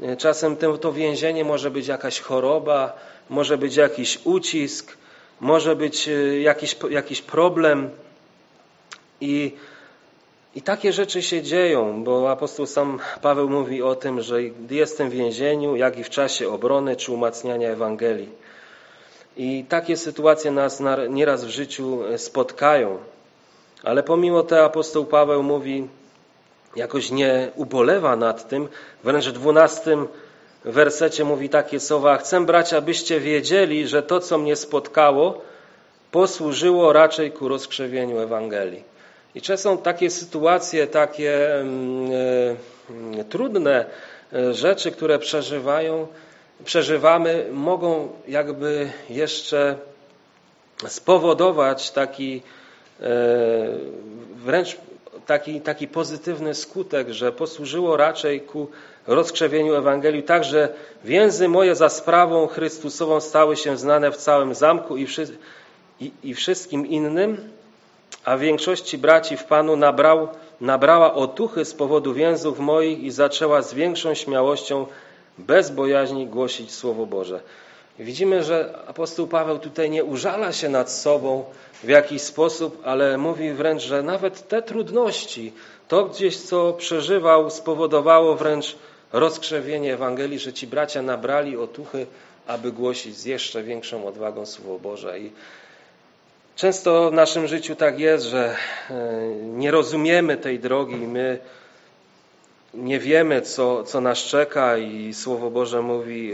E, 0.02 0.16
czasem 0.16 0.56
to, 0.56 0.78
to 0.78 0.92
więzienie 0.92 1.44
może 1.44 1.70
być 1.70 1.86
jakaś 1.86 2.20
choroba, 2.20 2.98
może 3.30 3.58
być 3.58 3.76
jakiś 3.76 4.18
ucisk, 4.24 4.96
może 5.40 5.76
być 5.76 6.08
e, 6.08 6.40
jakiś, 6.40 6.76
jakiś 6.90 7.22
problem. 7.22 7.90
I 9.20 9.52
i 10.56 10.62
takie 10.62 10.92
rzeczy 10.92 11.22
się 11.22 11.42
dzieją, 11.42 12.04
bo 12.04 12.30
apostoł 12.30 12.66
sam 12.66 12.98
Paweł 13.22 13.48
mówi 13.48 13.82
o 13.82 13.94
tym, 13.94 14.20
że 14.20 14.42
gdy 14.42 14.74
jestem 14.74 15.10
w 15.10 15.12
więzieniu, 15.12 15.76
jak 15.76 15.98
i 15.98 16.04
w 16.04 16.10
czasie 16.10 16.48
obrony 16.48 16.96
czy 16.96 17.12
umacniania 17.12 17.70
Ewangelii. 17.70 18.28
I 19.36 19.64
takie 19.68 19.96
sytuacje 19.96 20.50
nas 20.50 20.82
nieraz 21.08 21.44
w 21.44 21.48
życiu 21.48 22.04
e, 22.04 22.18
spotkają. 22.18 22.98
Ale 23.82 24.02
pomimo 24.02 24.42
to 24.42 24.64
apostoł 24.64 25.04
Paweł 25.04 25.42
mówi, 25.42 25.88
jakoś 26.76 27.10
nie 27.10 27.50
ubolewa 27.56 28.16
nad 28.16 28.48
tym, 28.48 28.68
wręcz 29.04 29.26
w 29.28 29.32
dwunastym 29.32 30.08
wersecie 30.64 31.24
mówi 31.24 31.48
takie 31.48 31.80
słowa: 31.80 32.16
Chcę, 32.16 32.46
bracia, 32.46 32.80
byście 32.80 33.20
wiedzieli, 33.20 33.88
że 33.88 34.02
to, 34.02 34.20
co 34.20 34.38
mnie 34.38 34.56
spotkało, 34.56 35.40
posłużyło 36.10 36.92
raczej 36.92 37.32
ku 37.32 37.48
rozkrzewieniu 37.48 38.18
Ewangelii. 38.18 38.95
I 39.36 39.40
często 39.40 39.76
takie 39.76 40.10
sytuacje, 40.10 40.86
takie 40.86 41.60
mm, 41.60 42.10
e, 43.20 43.24
trudne 43.24 43.86
e, 44.32 44.54
rzeczy, 44.54 44.90
które 44.90 45.18
przeżywają, 45.18 46.06
przeżywamy, 46.64 47.46
mogą 47.52 48.08
jakby 48.28 48.90
jeszcze 49.10 49.76
spowodować 50.86 51.90
taki 51.90 52.42
e, 53.00 53.06
wręcz 54.36 54.76
taki, 55.26 55.60
taki 55.60 55.88
pozytywny 55.88 56.54
skutek, 56.54 57.08
że 57.10 57.32
posłużyło 57.32 57.96
raczej 57.96 58.40
ku 58.40 58.70
rozkrzewieniu 59.06 59.74
Ewangelii, 59.74 60.22
tak, 60.22 60.44
że 60.44 60.74
więzy 61.04 61.48
moje 61.48 61.74
za 61.74 61.88
sprawą 61.88 62.46
Chrystusową 62.46 63.20
stały 63.20 63.56
się 63.56 63.76
znane 63.76 64.10
w 64.12 64.16
całym 64.16 64.54
zamku 64.54 64.96
i, 64.96 65.06
wszy 65.06 65.26
i, 66.00 66.12
i 66.22 66.34
wszystkim 66.34 66.86
innym, 66.86 67.55
a 68.26 68.36
większości 68.36 68.98
braci 68.98 69.36
w 69.36 69.44
Panu 69.44 69.76
nabrał, 69.76 70.28
nabrała 70.60 71.14
otuchy 71.14 71.64
z 71.64 71.74
powodu 71.74 72.14
więzów 72.14 72.58
moich 72.58 73.02
i 73.02 73.10
zaczęła 73.10 73.62
z 73.62 73.74
większą 73.74 74.14
śmiałością, 74.14 74.86
bez 75.38 75.70
bojaźni 75.70 76.26
głosić 76.26 76.74
Słowo 76.74 77.06
Boże. 77.06 77.40
Widzimy, 77.98 78.42
że 78.42 78.78
apostoł 78.86 79.26
Paweł 79.26 79.58
tutaj 79.58 79.90
nie 79.90 80.04
użala 80.04 80.52
się 80.52 80.68
nad 80.68 80.90
sobą 80.90 81.44
w 81.84 81.88
jakiś 81.88 82.22
sposób, 82.22 82.82
ale 82.84 83.18
mówi 83.18 83.52
wręcz, 83.52 83.82
że 83.82 84.02
nawet 84.02 84.48
te 84.48 84.62
trudności, 84.62 85.52
to 85.88 86.04
gdzieś 86.04 86.36
co 86.36 86.72
przeżywał, 86.72 87.50
spowodowało 87.50 88.34
wręcz 88.34 88.76
rozkrzewienie 89.12 89.94
Ewangelii, 89.94 90.38
że 90.38 90.52
ci 90.52 90.66
bracia 90.66 91.02
nabrali 91.02 91.56
otuchy, 91.56 92.06
aby 92.46 92.72
głosić 92.72 93.16
z 93.16 93.24
jeszcze 93.24 93.62
większą 93.62 94.06
odwagą 94.06 94.46
Słowo 94.46 94.78
Boże. 94.78 95.20
I 95.20 95.30
Często 96.56 97.10
w 97.10 97.12
naszym 97.12 97.46
życiu 97.46 97.76
tak 97.76 97.98
jest, 97.98 98.24
że 98.24 98.56
e, 98.90 98.94
nie 99.36 99.70
rozumiemy 99.70 100.36
tej 100.36 100.58
drogi, 100.58 100.96
my 100.96 101.38
nie 102.74 102.98
wiemy, 102.98 103.42
co, 103.42 103.84
co 103.84 104.00
nas 104.00 104.18
czeka 104.18 104.78
i 104.78 105.14
Słowo 105.14 105.50
Boże 105.50 105.82
mówi, 105.82 106.32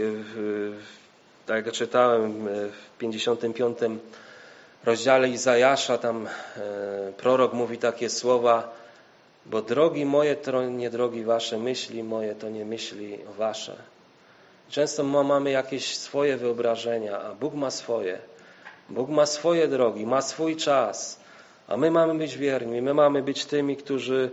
tak 1.45 1.65
jak 1.65 1.75
czytałem 1.75 2.47
w 2.47 2.97
55 2.97 3.77
rozdziale 4.83 5.29
Izajasza, 5.29 5.97
tam 5.97 6.27
e, 6.27 6.29
prorok 7.17 7.53
mówi 7.53 7.77
takie 7.77 8.09
słowa, 8.09 8.73
bo 9.45 9.61
drogi 9.61 10.05
moje 10.05 10.35
to 10.35 10.63
nie 10.63 10.89
drogi 10.89 11.23
wasze, 11.23 11.57
myśli 11.57 12.03
moje 12.03 12.35
to 12.35 12.49
nie 12.49 12.65
myśli 12.65 13.19
wasze. 13.37 13.75
Często 14.69 15.03
mamy 15.03 15.51
jakieś 15.51 15.97
swoje 15.97 16.37
wyobrażenia, 16.37 17.21
a 17.21 17.35
Bóg 17.35 17.53
ma 17.53 17.71
swoje. 17.71 18.32
Bóg 18.93 19.09
ma 19.09 19.25
swoje 19.25 19.67
drogi, 19.67 20.05
ma 20.05 20.21
swój 20.21 20.55
czas, 20.55 21.19
a 21.67 21.77
my 21.77 21.91
mamy 21.91 22.15
być 22.15 22.37
wierni, 22.37 22.81
my 22.81 22.93
mamy 22.93 23.21
być 23.21 23.45
tymi, 23.45 23.77
którzy 23.77 24.31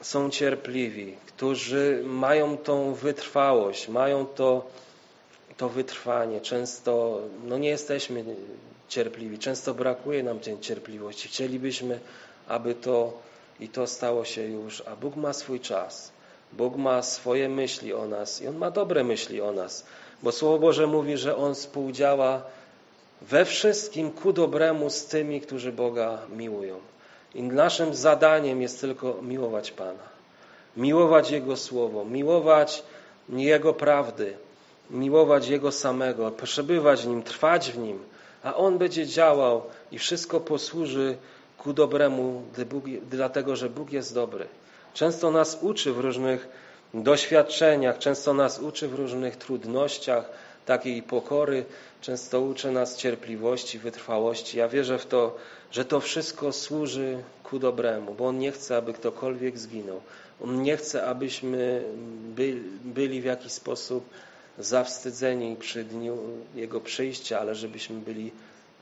są 0.00 0.30
cierpliwi, 0.30 1.16
którzy 1.26 2.02
mają 2.04 2.56
tą 2.56 2.94
wytrwałość, 2.94 3.88
mają 3.88 4.26
to, 4.26 4.66
to 5.56 5.68
wytrwanie. 5.68 6.40
Często 6.40 7.20
no 7.44 7.58
nie 7.58 7.68
jesteśmy 7.68 8.24
cierpliwi, 8.88 9.38
często 9.38 9.74
brakuje 9.74 10.22
nam 10.22 10.40
tej 10.40 10.60
cierpliwości. 10.60 11.28
Chcielibyśmy, 11.28 12.00
aby 12.48 12.74
to 12.74 13.12
i 13.60 13.68
to 13.68 13.86
stało 13.86 14.24
się 14.24 14.42
już, 14.42 14.82
a 14.86 14.96
Bóg 14.96 15.16
ma 15.16 15.32
swój 15.32 15.60
czas. 15.60 16.12
Bóg 16.52 16.76
ma 16.76 17.02
swoje 17.02 17.48
myśli 17.48 17.92
o 17.92 18.06
nas 18.06 18.42
i 18.42 18.48
On 18.48 18.56
ma 18.56 18.70
dobre 18.70 19.04
myśli 19.04 19.40
o 19.40 19.52
nas, 19.52 19.84
bo 20.22 20.32
Słowo 20.32 20.58
Boże 20.58 20.86
mówi, 20.86 21.16
że 21.16 21.36
On 21.36 21.54
współdziała 21.54 22.42
we 23.22 23.44
wszystkim 23.44 24.10
ku 24.10 24.32
dobremu 24.32 24.90
z 24.90 25.06
tymi, 25.06 25.40
którzy 25.40 25.72
Boga 25.72 26.18
miłują. 26.36 26.76
I 27.34 27.42
naszym 27.42 27.94
zadaniem 27.94 28.62
jest 28.62 28.80
tylko 28.80 29.22
miłować 29.22 29.70
Pana, 29.70 30.08
miłować 30.76 31.30
Jego 31.30 31.56
Słowo, 31.56 32.04
miłować 32.04 32.82
Jego 33.28 33.74
prawdy, 33.74 34.36
miłować 34.90 35.48
Jego 35.48 35.72
samego, 35.72 36.30
przebywać 36.30 37.02
w 37.02 37.06
Nim, 37.06 37.22
trwać 37.22 37.72
w 37.72 37.78
Nim, 37.78 37.98
a 38.42 38.54
On 38.54 38.78
będzie 38.78 39.06
działał 39.06 39.62
i 39.92 39.98
wszystko 39.98 40.40
posłuży 40.40 41.16
ku 41.58 41.72
dobremu, 41.72 42.42
dlatego 43.10 43.56
że 43.56 43.70
Bóg 43.70 43.92
jest 43.92 44.14
dobry. 44.14 44.46
Często 44.94 45.30
nas 45.30 45.58
uczy 45.62 45.92
w 45.92 45.98
różnych 45.98 46.48
doświadczeniach, 46.94 47.98
często 47.98 48.34
nas 48.34 48.58
uczy 48.58 48.88
w 48.88 48.94
różnych 48.94 49.36
trudnościach 49.36 50.30
takiej 50.68 51.02
pokory, 51.02 51.64
często 52.00 52.40
uczy 52.40 52.70
nas 52.70 52.96
cierpliwości, 52.96 53.78
wytrwałości. 53.78 54.58
Ja 54.58 54.68
wierzę 54.68 54.98
w 54.98 55.06
to, 55.06 55.36
że 55.70 55.84
to 55.84 56.00
wszystko 56.00 56.52
służy 56.52 57.22
ku 57.42 57.58
dobremu, 57.58 58.14
bo 58.14 58.26
On 58.26 58.38
nie 58.38 58.52
chce, 58.52 58.76
aby 58.76 58.92
ktokolwiek 58.92 59.58
zginął. 59.58 60.00
On 60.44 60.62
nie 60.62 60.76
chce, 60.76 61.06
abyśmy 61.06 61.84
byli 62.84 63.20
w 63.20 63.24
jakiś 63.24 63.52
sposób 63.52 64.04
zawstydzeni 64.58 65.56
przy 65.56 65.84
dniu 65.84 66.18
Jego 66.54 66.80
przyjścia, 66.80 67.40
ale 67.40 67.54
żebyśmy 67.54 68.00
byli 68.00 68.32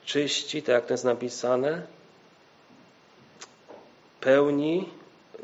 czyści, 0.04 0.62
tak 0.62 0.74
jak 0.74 0.86
to 0.86 0.94
jest 0.94 1.04
napisane, 1.04 1.82
pełni, 4.20 4.88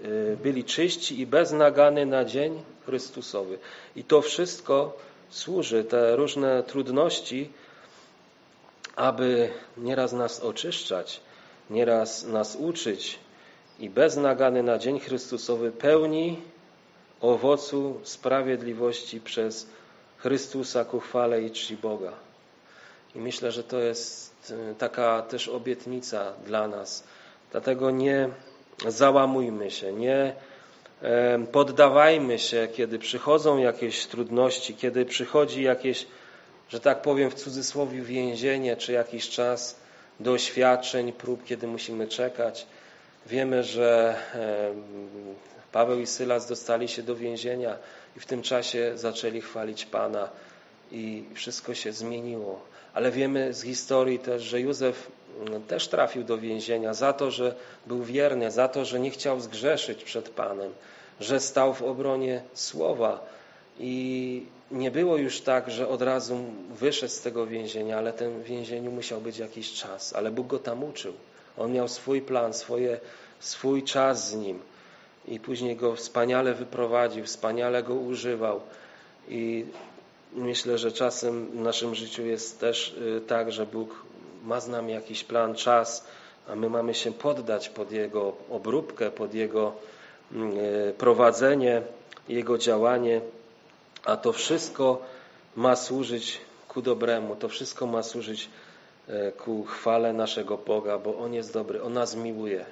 y, 0.05 0.37
byli 0.43 0.65
czyści 0.65 1.21
i 1.21 1.27
bez 1.27 1.53
nagany 1.53 2.07
na 2.07 2.25
dzień 2.25 2.63
Chrystusowy. 2.87 3.59
I 3.97 4.05
to 4.05 4.23
wszystko 4.23 4.97
służy, 5.33 5.85
te 5.85 6.17
różne 6.17 6.63
trudności, 6.63 7.51
aby 8.97 9.51
nieraz 9.77 10.13
nas 10.13 10.41
oczyszczać, 10.41 11.21
nieraz 11.71 12.25
nas 12.25 12.57
uczyć 12.57 13.19
i 13.79 13.91
bez 13.91 14.17
nagany 14.17 14.63
na 14.63 14.79
dzień 14.79 15.01
Chrystusowy 15.01 15.73
pełni 15.73 16.41
owocu 17.21 18.01
sprawiedliwości 18.03 19.21
przez 19.21 19.67
Chrystusa 20.17 20.85
ku 20.85 21.01
chwale 21.01 21.43
i 21.43 21.51
czci 21.51 21.77
Boga. 21.77 22.13
I 23.15 23.19
myślę, 23.19 23.53
że 23.53 23.65
to 23.65 23.79
jest 23.79 24.51
y, 24.51 24.75
taka 24.79 25.23
też 25.23 25.49
obietnica 25.49 26.33
dla 26.47 26.69
nas. 26.69 27.05
Dlatego 27.51 27.91
nie 27.91 28.29
załamujmy 28.89 29.71
się, 29.71 29.93
nie 29.93 30.35
poddawajmy 31.53 32.39
się, 32.39 32.69
kiedy 32.75 32.99
przychodzą 32.99 33.59
jakieś 33.59 34.07
trudności, 34.07 34.75
kiedy 34.75 35.05
przychodzi 35.05 35.63
jakieś, 35.63 36.07
że 36.69 36.81
tak 36.81 37.03
powiem 37.03 37.31
w 37.31 37.35
cudzysłowie, 37.35 38.03
więzienie, 38.03 38.77
czy 38.77 38.93
jakiś 38.93 39.29
czas 39.29 39.81
doświadczeń, 40.21 41.13
prób, 41.13 41.45
kiedy 41.45 41.67
musimy 41.67 42.09
czekać. 42.09 42.67
Wiemy, 43.27 43.63
że 43.65 44.17
Paweł 45.73 46.01
i 46.01 46.07
Sylas 46.07 46.47
dostali 46.47 46.89
się 46.89 47.03
do 47.03 47.17
więzienia 47.17 47.77
i 48.17 48.21
w 48.21 48.27
tym 48.27 48.43
czasie 48.43 48.93
zaczęli 48.95 49.41
chwalić 49.41 49.87
Pana 49.87 50.29
i 50.93 51.25
wszystko 51.35 51.75
się 51.75 51.93
zmieniło. 51.93 52.61
Ale 52.95 53.11
wiemy 53.11 53.55
z 53.55 53.63
historii 53.63 54.19
też, 54.19 54.43
że 54.43 54.61
Józef 54.61 55.12
też 55.69 55.89
trafił 55.89 56.25
do 56.25 56.39
więzienia 56.39 56.95
za 56.95 57.13
to, 57.13 57.31
że 57.31 57.55
był 57.87 58.03
wierny, 58.03 58.51
za 58.51 58.69
to, 58.69 58.85
że 58.85 59.01
nie 59.01 59.11
chciał 59.11 59.41
zgrzeszyć 59.41 60.05
przed 60.05 60.29
Panem, 60.29 60.73
że 61.21 61.41
stał 61.41 61.75
w 61.75 61.83
obronie 61.83 62.43
słowa. 62.55 63.27
I 63.79 64.47
nie 64.71 64.91
było 64.91 65.17
już 65.17 65.41
tak, 65.41 65.71
że 65.71 65.89
od 65.89 66.03
razu 66.03 66.37
wyszedł 66.71 67.13
z 67.13 67.21
tego 67.21 67.47
więzienia, 67.47 67.99
ale 67.99 68.13
ten 68.13 68.43
więzieniu 68.43 68.91
musiał 68.91 69.21
być 69.21 69.39
jakiś 69.39 69.73
czas, 69.73 70.15
ale 70.15 70.31
Bóg 70.31 70.47
go 70.47 70.59
tam 70.59 70.85
uczył. 70.85 71.13
On 71.59 71.73
miał 71.73 71.89
swój 71.89 72.21
plan, 72.21 72.55
swoje, 72.55 73.01
swój 73.41 73.83
czas 73.83 74.31
z 74.31 74.35
nim. 74.35 74.59
I 75.29 75.41
później 75.41 75.77
go 75.77 75.97
wspaniale 75.97 76.55
wyprowadził, 76.55 77.25
wspaniale 77.25 77.83
go 77.83 77.95
używał. 77.95 78.61
I 79.29 79.65
myślę, 80.33 80.79
że 80.79 80.93
czasem 80.93 81.47
w 81.47 81.61
naszym 81.61 81.95
życiu 81.95 82.23
jest 82.23 82.61
też 82.61 82.93
y, 82.93 83.21
tak, 83.27 83.53
że 83.53 83.67
Bóg 83.67 84.05
ma 84.43 84.61
z 84.61 84.69
nami 84.69 84.93
jakiś 84.93 85.25
plan, 85.25 85.55
czas, 85.55 86.05
a 86.49 86.57
my 86.57 86.71
mamy 86.71 86.95
się 86.95 87.13
poddać 87.13 87.69
pod 87.69 87.93
Jego 87.93 88.33
obróbkę, 88.51 89.11
pod 89.11 89.35
Jego 89.35 89.73
mm, 90.33 90.59
y, 90.59 90.95
prowadzenie, 90.99 91.83
Jego 92.29 92.59
działanie, 92.59 93.21
a 94.05 94.17
to 94.17 94.33
wszystko 94.33 95.03
ma 95.57 95.77
służyć 95.77 96.41
ku 96.69 96.83
dobremu, 96.83 97.37
to 97.37 97.49
wszystko 97.49 97.87
ma 97.87 98.03
służyć 98.03 98.51
y, 99.09 99.33
ku 99.33 99.65
chwale 99.65 100.13
naszego 100.13 100.59
Boga, 100.59 100.99
bo 100.99 101.19
On 101.19 101.35
jest 101.35 101.53
dobry, 101.53 101.83
On 101.83 101.93
nas 101.93 102.15
miłuje. 102.15 102.65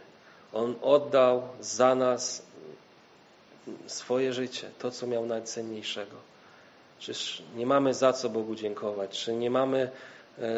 On 0.52 0.74
oddał 0.82 1.42
za 1.60 1.94
nas 1.94 2.42
swoje 3.86 4.32
życie, 4.32 4.70
to 4.78 4.90
co 4.90 5.06
miał 5.06 5.26
najcenniejszego. 5.26 6.16
Czyż 6.98 7.42
nie 7.56 7.66
mamy 7.66 7.94
za 7.94 8.12
co 8.12 8.28
Bogu 8.28 8.54
dziękować? 8.54 9.10
Czy 9.24 9.32
nie 9.32 9.50
mamy 9.50 9.78
e, 9.78 9.90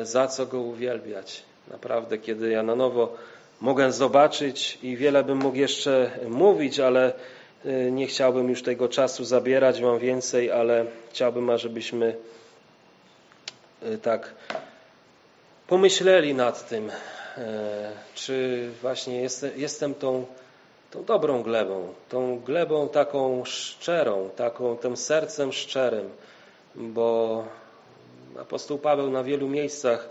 za 0.02 0.26
co 0.26 0.46
Go 0.46 0.60
uwielbiać? 0.60 1.42
Naprawdę, 1.70 2.18
kiedy 2.18 2.50
ja 2.50 2.62
na 2.62 2.74
nowo 2.74 3.16
mogę 3.60 3.92
zobaczyć 3.92 4.78
i 4.82 4.96
wiele 4.96 5.24
bym 5.24 5.38
mógł 5.38 5.56
jeszcze 5.56 6.10
mówić, 6.28 6.80
ale 6.80 7.12
e, 7.64 7.90
nie 7.90 8.06
chciałbym 8.06 8.48
już 8.48 8.62
tego 8.62 8.88
czasu 8.88 9.24
zabierać, 9.24 9.80
mam 9.80 9.98
więcej, 9.98 10.50
ale 10.50 10.84
chciałbym, 11.10 11.50
ażebyśmy 11.50 12.16
e, 13.82 13.98
tak 13.98 14.34
pomyśleli 15.66 16.34
nad 16.34 16.68
tym, 16.68 16.90
czy 18.14 18.68
właśnie 18.82 19.28
jestem 19.56 19.94
tą, 19.94 20.26
tą 20.90 21.04
dobrą 21.04 21.42
glebą, 21.42 21.94
tą 22.08 22.40
glebą 22.40 22.88
taką 22.88 23.44
szczerą, 23.44 24.30
taką 24.36 24.76
tym 24.76 24.96
sercem 24.96 25.52
szczerym, 25.52 26.10
bo 26.74 27.44
apostoł 28.40 28.78
Paweł 28.78 29.10
na 29.10 29.24
wielu 29.24 29.48
miejscach 29.48 30.08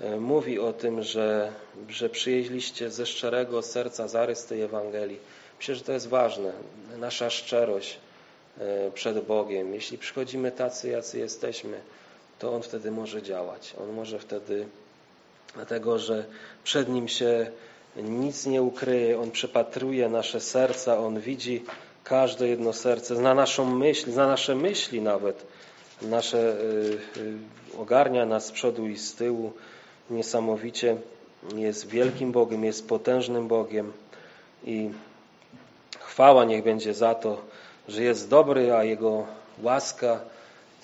e, 0.00 0.16
mówi 0.16 0.58
o 0.58 0.72
tym, 0.72 1.02
że, 1.02 1.52
że 1.88 2.08
przyjeźliście 2.08 2.90
ze 2.90 3.06
szczerego 3.06 3.62
serca 3.62 4.08
zarys 4.08 4.44
tej 4.44 4.62
Ewangelii. 4.62 5.18
Myślę, 5.58 5.74
że 5.74 5.84
to 5.84 5.92
jest 5.92 6.08
ważne, 6.08 6.52
nasza 6.98 7.30
szczerość 7.30 7.98
e, 8.58 8.90
przed 8.90 9.26
Bogiem. 9.26 9.74
Jeśli 9.74 9.98
przychodzimy 9.98 10.52
tacy, 10.52 10.88
jacy 10.88 11.18
jesteśmy, 11.18 11.80
to 12.38 12.54
On 12.54 12.62
wtedy 12.62 12.90
może 12.90 13.22
działać. 13.22 13.74
On 13.82 13.92
może 13.92 14.18
wtedy, 14.18 14.66
dlatego 15.54 15.98
że 15.98 16.24
przed 16.64 16.88
Nim 16.88 17.08
się 17.08 17.50
nic 17.96 18.46
nie 18.46 18.62
ukryje, 18.62 19.20
On 19.20 19.30
przepatruje 19.30 20.08
nasze 20.08 20.40
serca, 20.40 20.98
On 20.98 21.20
widzi 21.20 21.64
każde 22.04 22.48
jedno 22.48 22.72
serce, 22.72 23.16
zna 23.16 23.34
naszą 23.34 23.76
myśl, 23.76 24.12
zna 24.12 24.26
nasze 24.26 24.54
myśli 24.54 25.00
nawet 25.00 25.46
nasze 26.02 26.38
y, 26.38 27.20
y, 27.20 27.78
ogarnia 27.78 28.26
nas 28.26 28.46
z 28.46 28.52
przodu 28.52 28.88
i 28.88 28.96
z 28.96 29.14
tyłu 29.14 29.52
niesamowicie. 30.10 30.96
Jest 31.56 31.88
wielkim 31.88 32.32
Bogiem, 32.32 32.64
jest 32.64 32.88
potężnym 32.88 33.48
Bogiem 33.48 33.92
i 34.64 34.90
chwała 35.98 36.44
niech 36.44 36.64
będzie 36.64 36.94
za 36.94 37.14
to, 37.14 37.40
że 37.88 38.02
jest 38.02 38.28
dobry, 38.28 38.72
a 38.72 38.84
Jego 38.84 39.26
łaska 39.62 40.20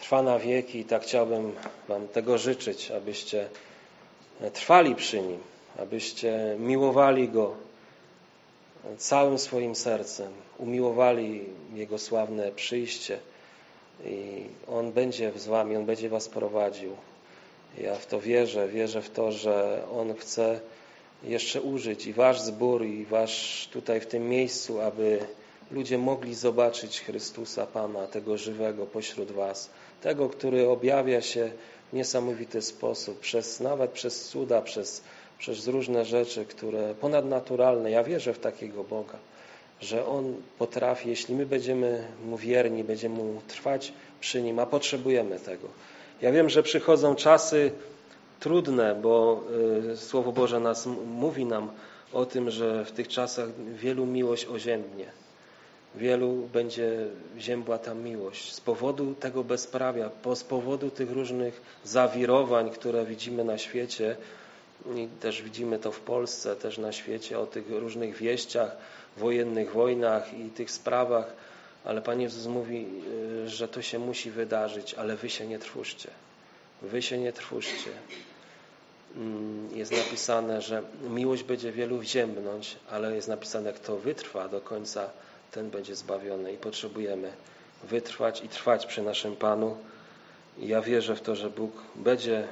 trwa 0.01 0.23
na 0.23 0.39
wieki 0.39 0.79
i 0.79 0.85
tak 0.85 1.03
chciałbym 1.03 1.53
Wam 1.89 2.09
tego 2.09 2.39
życzyć, 2.39 2.91
abyście 2.91 3.49
trwali 4.53 4.95
przy 4.95 5.21
Nim, 5.21 5.39
abyście 5.79 6.57
miłowali 6.59 7.29
Go 7.29 7.55
całym 8.99 9.39
swoim 9.39 9.75
sercem, 9.75 10.33
umiłowali 10.59 11.45
Jego 11.75 11.99
sławne 11.99 12.53
przyjście, 12.53 13.19
i 14.05 14.47
On 14.69 14.93
będzie 14.93 15.33
z 15.37 15.47
wami, 15.47 15.77
On 15.77 15.87
będzie 15.87 16.09
was 16.09 16.29
prowadził. 16.29 16.97
Ja 17.79 17.95
w 17.95 18.07
to 18.07 18.21
wierzę, 18.21 18.69
wierzę 18.69 19.03
w 19.03 19.11
to, 19.11 19.33
że 19.33 19.85
On 19.93 20.15
chce 20.15 20.61
jeszcze 21.23 21.61
użyć 21.61 22.07
i 22.07 22.13
wasz 22.13 22.41
zbór, 22.41 22.85
i 22.85 23.05
wasz 23.05 23.69
tutaj 23.73 24.01
w 24.01 24.07
tym 24.07 24.29
miejscu, 24.29 24.81
aby 24.81 25.19
ludzie 25.71 25.99
mogli 25.99 26.35
zobaczyć 26.35 27.01
Chrystusa 27.01 27.67
Pana, 27.67 28.07
tego 28.07 28.39
żywego 28.39 28.87
pośród 28.87 29.33
was, 29.33 29.71
tego, 30.03 30.29
który 30.29 30.69
objawia 30.69 31.21
się 31.21 31.51
w 31.93 31.97
niesamowity 31.97 32.63
sposób, 32.63 33.21
przez, 33.21 33.61
nawet 33.61 33.91
przez 33.91 34.29
cuda, 34.29 34.63
przez, 34.63 35.03
przez 35.39 35.67
różne 35.67 36.05
rzeczy, 36.05 36.45
które 36.45 36.95
ponadnaturalne. 36.95 37.91
Ja 37.91 38.05
wierzę 38.05 38.35
w 38.35 38.39
takiego 38.39 38.85
Boga 38.85 39.19
że 39.81 40.07
On 40.07 40.35
potrafi, 40.59 41.09
jeśli 41.09 41.35
my 41.35 41.47
będziemy 41.47 42.05
Mu 42.25 42.37
wierni, 42.37 42.85
będziemy 42.85 43.15
Mu 43.15 43.41
trwać 43.49 43.93
przy 44.21 44.43
Nim, 44.43 44.59
a 44.59 44.67
potrzebujemy 44.67 45.41
tego. 45.41 45.69
Ja 46.23 46.33
wiem, 46.33 46.49
że 46.49 46.63
przychodzą 46.63 47.15
czasy 47.15 47.71
trudne, 48.41 48.95
bo 48.95 49.43
y, 49.93 49.97
Słowo 49.97 50.33
Boże 50.33 50.61
nas 50.61 50.87
mówi 51.07 51.45
nam 51.45 51.71
o 52.13 52.27
tym, 52.27 52.51
że 52.51 52.85
w 52.85 52.93
tych 52.93 53.09
czasach 53.09 53.49
wielu 53.75 54.07
miłość 54.07 54.47
oziębnie. 54.47 55.07
wielu 55.95 56.49
będzie 56.53 57.07
ziębła 57.39 57.79
ta 57.79 57.95
miłość. 57.95 58.53
Z 58.53 58.61
powodu 58.61 59.15
tego 59.15 59.45
bezprawia, 59.45 60.11
z 60.35 60.45
powodu 60.45 60.91
tych 60.91 61.11
różnych 61.11 61.61
zawirowań, 61.85 62.71
które 62.71 63.05
widzimy 63.05 63.45
na 63.45 63.59
świecie, 63.59 64.17
i 64.95 65.09
też 65.21 65.43
widzimy 65.43 65.79
to 65.79 65.93
w 65.93 66.01
Polsce, 66.01 66.57
też 66.57 66.79
na 66.79 66.93
świecie, 66.93 67.39
o 67.39 67.47
tych 67.47 67.71
różnych 67.71 68.17
wieściach, 68.17 68.77
wojennych 69.17 69.73
wojnach 69.73 70.35
i 70.39 70.51
tych 70.51 70.71
sprawach, 70.71 71.33
ale 71.85 72.03
Pan 72.03 72.21
Jezus 72.21 72.47
mówi, 72.47 72.87
y, 73.45 73.49
że 73.49 73.69
to 73.69 73.83
się 73.83 73.99
musi 73.99 74.31
wydarzyć, 74.31 74.95
ale 74.95 75.17
wy 75.17 75.31
się 75.31 75.47
nie 75.47 75.59
trwóżcie. 75.59 76.11
Wy 76.83 77.03
się 77.03 77.19
nie 77.19 77.33
trwóżcie. 77.33 77.91
Mm, 79.17 79.77
Jest 79.77 79.93
napisane, 79.93 80.63
że 80.63 80.83
miłość 81.11 81.43
będzie 81.43 81.73
wielu 81.73 81.99
wziębnąć, 81.99 82.77
ale 82.91 83.15
jest 83.17 83.29
napisane, 83.29 83.73
kto 83.73 83.97
wytrwa 83.97 84.49
do 84.49 84.61
końca, 84.61 85.11
ten 85.53 85.71
będzie 85.71 85.97
zbawiony. 85.97 86.53
I 86.53 86.57
potrzebujemy 86.57 87.33
wytrwać 87.85 88.43
i 88.45 88.49
trwać 88.49 88.87
przy 88.87 89.03
naszym 89.03 89.37
Panu. 89.37 89.77
Ja 90.59 90.81
wierzę 90.83 91.17
w 91.17 91.21
to, 91.21 91.37
że 91.37 91.51
Bóg 91.51 91.73
będzie 91.95 92.41
y, 92.43 92.47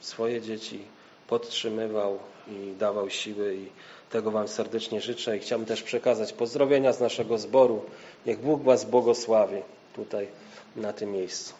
swoje 0.00 0.40
dzieci 0.40 0.80
podtrzymywał 1.28 2.18
i 2.48 2.72
dawał 2.78 3.10
siły 3.10 3.54
i 3.54 3.68
tego 4.10 4.30
Wam 4.30 4.48
serdecznie 4.48 5.00
życzę 5.00 5.36
i 5.36 5.40
chciałbym 5.40 5.66
też 5.66 5.82
przekazać 5.82 6.32
pozdrowienia 6.32 6.92
z 6.92 7.00
naszego 7.00 7.38
zboru. 7.38 7.82
Niech 8.26 8.40
Bóg 8.40 8.62
Was 8.62 8.84
błogosławi 8.84 9.62
tutaj 9.96 10.28
na 10.76 10.92
tym 10.92 11.12
miejscu. 11.12 11.54